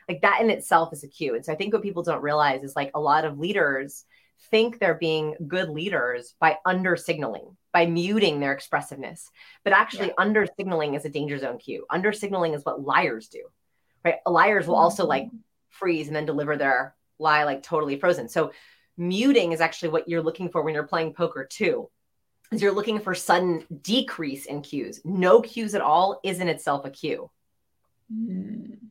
like 0.10 0.22
that 0.22 0.42
in 0.42 0.50
itself 0.50 0.92
is 0.92 1.04
a 1.04 1.08
cue. 1.08 1.36
And 1.36 1.46
so 1.46 1.54
I 1.54 1.56
think 1.56 1.72
what 1.72 1.84
people 1.84 2.04
don't 2.04 2.24
realize 2.24 2.64
is 2.64 2.76
like 2.76 2.92
a 2.96 3.00
lot 3.00 3.26
of 3.26 3.38
leaders 3.38 4.06
think 4.50 4.80
they're 4.80 4.96
being 4.96 5.36
good 5.48 5.70
leaders 5.70 6.34
by 6.40 6.58
under 6.66 6.96
signaling, 6.96 7.56
by 7.72 7.86
muting 7.86 8.40
their 8.40 8.54
expressiveness. 8.54 9.30
But 9.64 9.74
actually, 9.74 10.08
yeah. 10.08 10.14
under 10.18 10.48
signaling 10.58 10.96
is 10.96 11.06
a 11.06 11.10
danger 11.10 11.38
zone 11.38 11.60
cue. 11.60 11.86
Under 11.90 12.12
signaling 12.12 12.54
is 12.56 12.66
what 12.66 12.82
liars 12.82 13.28
do, 13.28 13.44
right? 14.04 14.16
Liars 14.26 14.66
will 14.66 14.76
also 14.76 15.06
like 15.06 15.26
mm-hmm. 15.26 15.38
freeze 15.70 16.08
and 16.08 16.16
then 16.16 16.26
deliver 16.26 16.58
their 16.58 16.96
lie 17.20 17.44
like 17.44 17.62
totally 17.62 18.00
frozen. 18.00 18.28
So 18.30 18.52
muting 18.98 19.52
is 19.52 19.62
actually 19.62 19.90
what 19.90 20.08
you're 20.10 20.24
looking 20.24 20.50
for 20.50 20.64
when 20.64 20.74
you're 20.74 20.84
playing 20.84 21.14
poker 21.14 21.46
too. 21.46 21.90
Is 22.52 22.64
you're 22.64 22.72
looking 22.72 23.00
for 23.00 23.14
sudden 23.14 23.64
decrease 23.84 24.48
in 24.48 24.64
cues. 24.64 25.02
No 25.06 25.40
cues 25.40 25.76
at 25.76 25.82
all 25.82 26.20
is 26.24 26.40
in 26.40 26.48
itself 26.48 26.84
a 26.84 26.90
cue. 26.90 27.30
Mm. 28.12 28.89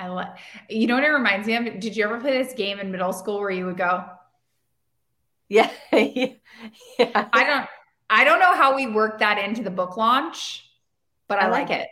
I 0.00 0.08
love, 0.08 0.28
you 0.70 0.86
know 0.86 0.94
what 0.94 1.04
it 1.04 1.08
reminds 1.08 1.46
me 1.46 1.56
of? 1.56 1.78
Did 1.78 1.94
you 1.94 2.04
ever 2.04 2.18
play 2.18 2.42
this 2.42 2.54
game 2.54 2.80
in 2.80 2.90
middle 2.90 3.12
school 3.12 3.38
where 3.38 3.50
you 3.50 3.66
would 3.66 3.76
go? 3.76 4.04
Yeah. 5.50 5.70
yeah. 5.92 6.28
I 6.98 7.44
don't, 7.44 7.68
I 8.08 8.24
don't 8.24 8.40
know 8.40 8.54
how 8.54 8.74
we 8.74 8.86
work 8.86 9.18
that 9.18 9.36
into 9.36 9.62
the 9.62 9.70
book 9.70 9.98
launch, 9.98 10.66
but 11.28 11.38
I, 11.38 11.46
I 11.46 11.50
like, 11.50 11.68
like 11.68 11.80
it. 11.80 11.88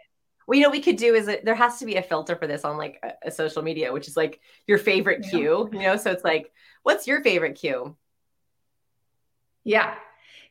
Well, 0.47 0.59
you 0.59 0.65
know, 0.65 0.71
we 0.71 0.81
could 0.81 0.97
do 0.97 1.15
is 1.15 1.27
there 1.27 1.55
has 1.55 1.79
to 1.81 1.85
be 1.85 1.97
a 1.97 2.03
filter 2.03 2.35
for 2.35 2.47
this 2.47 2.65
on 2.65 2.79
like 2.79 2.99
a, 3.03 3.29
a 3.29 3.31
social 3.31 3.61
media, 3.61 3.93
which 3.93 4.09
is 4.09 4.17
like 4.17 4.41
your 4.67 4.79
favorite 4.79 5.25
yeah. 5.25 5.31
cue, 5.31 5.69
you 5.71 5.81
know? 5.81 5.97
So 5.97 6.11
it's 6.11 6.25
like, 6.25 6.51
what's 6.85 7.07
your 7.07 7.23
favorite 7.23 7.57
cue? 7.57 7.95
Yeah. 9.65 9.97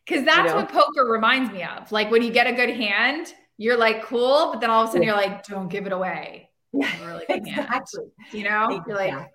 Cause 0.07 0.23
that's 0.23 0.37
you 0.37 0.43
know? 0.43 0.55
what 0.57 0.69
poker 0.69 1.05
reminds 1.05 1.51
me 1.51 1.63
of. 1.63 1.91
Like 1.91 2.11
when 2.11 2.21
you 2.21 2.31
get 2.31 2.45
a 2.45 2.53
good 2.53 2.69
hand, 2.69 3.33
you're 3.57 3.77
like, 3.77 4.03
cool. 4.03 4.51
But 4.51 4.61
then 4.61 4.69
all 4.69 4.83
of 4.83 4.89
a 4.89 4.91
sudden 4.91 5.07
yeah. 5.07 5.15
you're 5.15 5.17
like, 5.17 5.43
don't 5.47 5.69
give 5.69 5.87
it 5.87 5.91
away. 5.91 6.46
Yeah, 6.73 7.05
really 7.05 7.25
exactly. 7.29 8.05
You 8.31 8.43
know, 8.43 8.67
exactly. 8.69 8.93
like, 8.93 9.31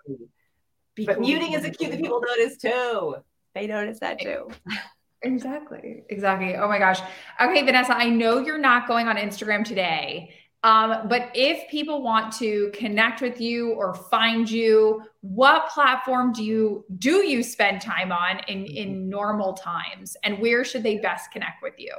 but 1.06 1.16
cool. 1.16 1.26
muting 1.26 1.52
is 1.52 1.64
a 1.64 1.70
cue 1.70 1.90
that 1.90 2.00
people 2.00 2.20
notice 2.20 2.56
too. 2.58 3.16
They 3.54 3.66
notice 3.66 4.00
that 4.00 4.20
too. 4.20 4.48
Exactly. 5.24 6.02
Exactly. 6.08 6.56
Oh 6.56 6.66
my 6.66 6.80
gosh. 6.80 6.98
Okay, 7.40 7.62
Vanessa, 7.62 7.96
I 7.96 8.08
know 8.08 8.38
you're 8.38 8.58
not 8.58 8.88
going 8.88 9.06
on 9.06 9.14
Instagram 9.14 9.64
today. 9.64 10.34
Um, 10.64 11.08
but 11.08 11.30
if 11.34 11.68
people 11.70 12.02
want 12.02 12.32
to 12.34 12.70
connect 12.74 13.20
with 13.20 13.40
you 13.40 13.72
or 13.72 13.94
find 13.94 14.48
you, 14.48 15.02
what 15.20 15.68
platform 15.70 16.32
do 16.32 16.44
you 16.44 16.84
do 16.98 17.26
you 17.26 17.42
spend 17.42 17.80
time 17.80 18.12
on 18.12 18.40
in 18.46 18.66
in 18.66 19.08
normal 19.08 19.54
times, 19.54 20.16
and 20.22 20.38
where 20.38 20.64
should 20.64 20.84
they 20.84 20.98
best 20.98 21.32
connect 21.32 21.62
with 21.62 21.74
you? 21.78 21.94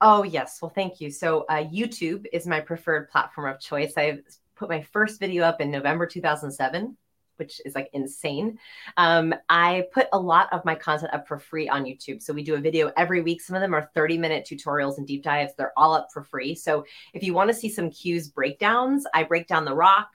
Oh 0.00 0.22
yes, 0.22 0.58
well 0.62 0.72
thank 0.74 1.00
you. 1.00 1.10
So 1.10 1.44
uh, 1.50 1.64
YouTube 1.64 2.24
is 2.32 2.46
my 2.46 2.60
preferred 2.60 3.10
platform 3.10 3.52
of 3.52 3.60
choice. 3.60 3.92
I've 3.98 4.20
put 4.56 4.68
my 4.68 4.82
first 4.82 5.20
video 5.20 5.44
up 5.44 5.60
in 5.60 5.70
November 5.70 6.06
2007 6.06 6.96
which 7.36 7.60
is 7.64 7.74
like 7.74 7.90
insane. 7.92 8.58
Um, 8.96 9.34
I 9.48 9.84
put 9.92 10.06
a 10.12 10.18
lot 10.18 10.52
of 10.52 10.64
my 10.64 10.74
content 10.74 11.12
up 11.12 11.28
for 11.28 11.38
free 11.38 11.68
on 11.68 11.84
YouTube. 11.84 12.22
So 12.22 12.32
we 12.32 12.42
do 12.42 12.54
a 12.54 12.60
video 12.60 12.92
every 12.96 13.22
week. 13.22 13.40
Some 13.40 13.56
of 13.56 13.62
them 13.62 13.74
are 13.74 13.90
30 13.94 14.18
minute 14.18 14.46
tutorials 14.50 14.98
and 14.98 15.06
deep 15.06 15.22
dives. 15.22 15.52
They're 15.56 15.72
all 15.76 15.94
up 15.94 16.08
for 16.12 16.22
free. 16.22 16.54
So 16.54 16.84
if 17.12 17.22
you 17.22 17.34
want 17.34 17.48
to 17.50 17.54
see 17.54 17.68
some 17.68 17.90
cues 17.90 18.28
breakdowns, 18.28 19.06
I 19.14 19.22
break 19.22 19.46
down 19.46 19.64
the 19.64 19.74
rock, 19.74 20.10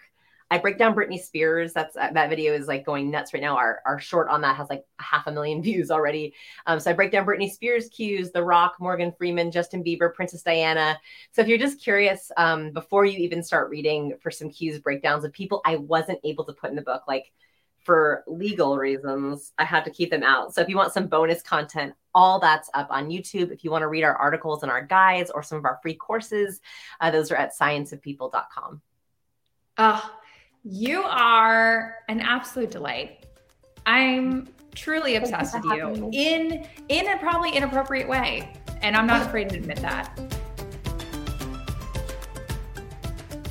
I 0.52 0.58
break 0.58 0.78
down 0.78 0.94
Britney 0.94 1.18
Spears. 1.18 1.72
That's 1.72 1.96
uh, 1.96 2.10
that 2.14 2.30
video 2.30 2.54
is 2.54 2.68
like 2.68 2.86
going 2.86 3.10
nuts 3.10 3.34
right 3.34 3.42
now. 3.42 3.56
Our, 3.56 3.82
our 3.86 4.00
short 4.00 4.28
on 4.28 4.42
that 4.42 4.58
has 4.58 4.70
like 4.70 4.84
half 5.00 5.26
a 5.26 5.32
million 5.32 5.64
views 5.64 5.90
already. 5.90 6.34
Um, 6.68 6.80
so 6.80 6.92
I 6.92 6.94
break 6.94 7.12
down 7.12 7.26
Britney 7.26 7.50
Spears 7.50 7.88
cues, 7.88 8.32
The 8.32 8.44
Rock, 8.44 8.76
Morgan 8.80 9.14
Freeman, 9.18 9.50
Justin 9.50 9.82
Bieber, 9.82 10.14
Princess 10.14 10.44
Diana. 10.44 11.00
So 11.32 11.42
if 11.42 11.48
you're 11.48 11.58
just 11.58 11.82
curious, 11.82 12.32
um, 12.36 12.72
before 12.72 13.06
you 13.06 13.18
even 13.20 13.42
start 13.42 13.70
reading 13.70 14.18
for 14.22 14.30
some 14.30 14.50
cues 14.50 14.78
breakdowns 14.80 15.24
of 15.24 15.32
people 15.32 15.62
I 15.66 15.78
wasn't 15.78 16.20
able 16.26 16.44
to 16.44 16.54
put 16.54 16.70
in 16.70 16.76
the 16.76 16.82
book, 16.82 17.04
like 17.08 17.32
for 17.80 18.24
legal 18.28 18.78
reasons, 18.78 19.54
I 19.58 19.64
had 19.64 19.86
to 19.86 19.90
keep 19.90 20.12
them 20.12 20.22
out. 20.22 20.54
So 20.54 20.62
if 20.62 20.68
you 20.68 20.76
want 20.76 20.94
some 20.94 21.08
bonus 21.08 21.42
content, 21.42 21.94
all 22.14 22.40
that's 22.40 22.70
up 22.74 22.88
on 22.92 23.10
YouTube. 23.10 23.52
If 23.52 23.64
you 23.64 23.72
want 23.72 23.84
to 23.84 23.88
read 23.88 24.04
our 24.04 24.16
articles 24.16 24.64
and 24.64 24.72
our 24.72 24.86
guides 24.86 25.32
or 25.32 25.42
some 25.42 25.58
of 25.58 25.66
our 25.66 25.80
free 25.82 25.96
courses, 25.96 26.60
uh, 27.00 27.10
those 27.10 27.32
are 27.32 27.38
at 27.38 27.58
scienceofpeople.com. 27.58 28.82
Ah, 29.78 30.20
you 30.64 31.02
are 31.04 31.98
an 32.08 32.20
absolute 32.20 32.72
delight. 32.72 33.26
I'm 33.86 34.48
truly 34.76 35.16
obsessed 35.16 35.56
with 35.56 35.66
you 35.66 36.10
in 36.14 36.68
in 36.90 37.08
a 37.10 37.18
probably 37.18 37.52
inappropriate 37.52 38.08
way, 38.08 38.54
and 38.82 38.96
I'm 38.96 39.08
not 39.08 39.26
afraid 39.26 39.50
to 39.50 39.58
admit 39.58 39.78
that. 39.78 40.18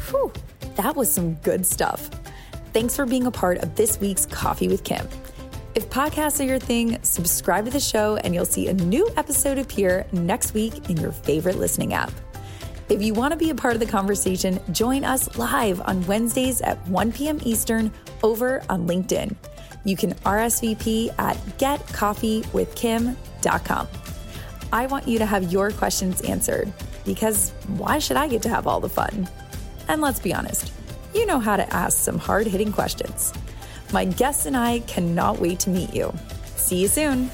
Whew, 0.08 0.32
that 0.76 0.96
was 0.96 1.10
some 1.12 1.34
good 1.34 1.66
stuff. 1.66 2.10
Thanks 2.72 2.94
for 2.94 3.04
being 3.04 3.26
a 3.26 3.30
part 3.30 3.58
of 3.58 3.74
this 3.74 4.00
week's 4.00 4.26
Coffee 4.26 4.68
with 4.68 4.84
Kim. 4.84 5.06
If 5.74 5.80
If 5.80 5.88
podcasts 5.88 6.38
are 6.38 6.44
your 6.46 6.58
thing, 6.58 7.02
subscribe 7.02 7.64
to 7.64 7.70
the 7.70 7.80
show 7.80 8.16
and 8.16 8.32
you'll 8.32 8.44
see 8.44 8.68
a 8.68 8.74
new 8.74 9.10
episode 9.16 9.58
appear 9.58 10.06
next 10.12 10.54
week 10.54 10.88
in 10.88 10.96
your 10.98 11.10
favorite 11.10 11.56
listening 11.56 11.94
app. 11.94 12.12
If 12.90 13.02
you 13.02 13.14
want 13.14 13.30
to 13.30 13.38
be 13.38 13.50
a 13.50 13.54
part 13.54 13.74
of 13.74 13.80
the 13.80 13.86
conversation, 13.86 14.58
join 14.72 15.04
us 15.04 15.38
live 15.38 15.80
on 15.82 16.04
Wednesdays 16.06 16.60
at 16.60 16.76
1 16.88 17.12
p.m. 17.12 17.38
Eastern 17.44 17.92
over 18.24 18.64
on 18.68 18.88
LinkedIn. 18.88 19.36
You 19.84 19.96
can 19.96 20.14
RSVP 20.14 21.14
at 21.16 21.36
getcoffeewithkim.com. 21.58 23.88
I 24.72 24.86
want 24.86 25.06
you 25.06 25.20
to 25.20 25.26
have 25.26 25.52
your 25.52 25.70
questions 25.70 26.20
answered 26.22 26.72
because 27.04 27.50
why 27.76 28.00
should 28.00 28.16
I 28.16 28.26
get 28.26 28.42
to 28.42 28.48
have 28.48 28.66
all 28.66 28.80
the 28.80 28.88
fun? 28.88 29.28
And 29.86 30.02
let's 30.02 30.18
be 30.18 30.34
honest, 30.34 30.72
you 31.14 31.26
know 31.26 31.38
how 31.38 31.56
to 31.56 31.72
ask 31.72 31.96
some 31.96 32.18
hard 32.18 32.48
hitting 32.48 32.72
questions. 32.72 33.32
My 33.92 34.04
guests 34.04 34.46
and 34.46 34.56
I 34.56 34.80
cannot 34.80 35.38
wait 35.38 35.60
to 35.60 35.70
meet 35.70 35.94
you. 35.94 36.12
See 36.56 36.82
you 36.82 36.88
soon. 36.88 37.30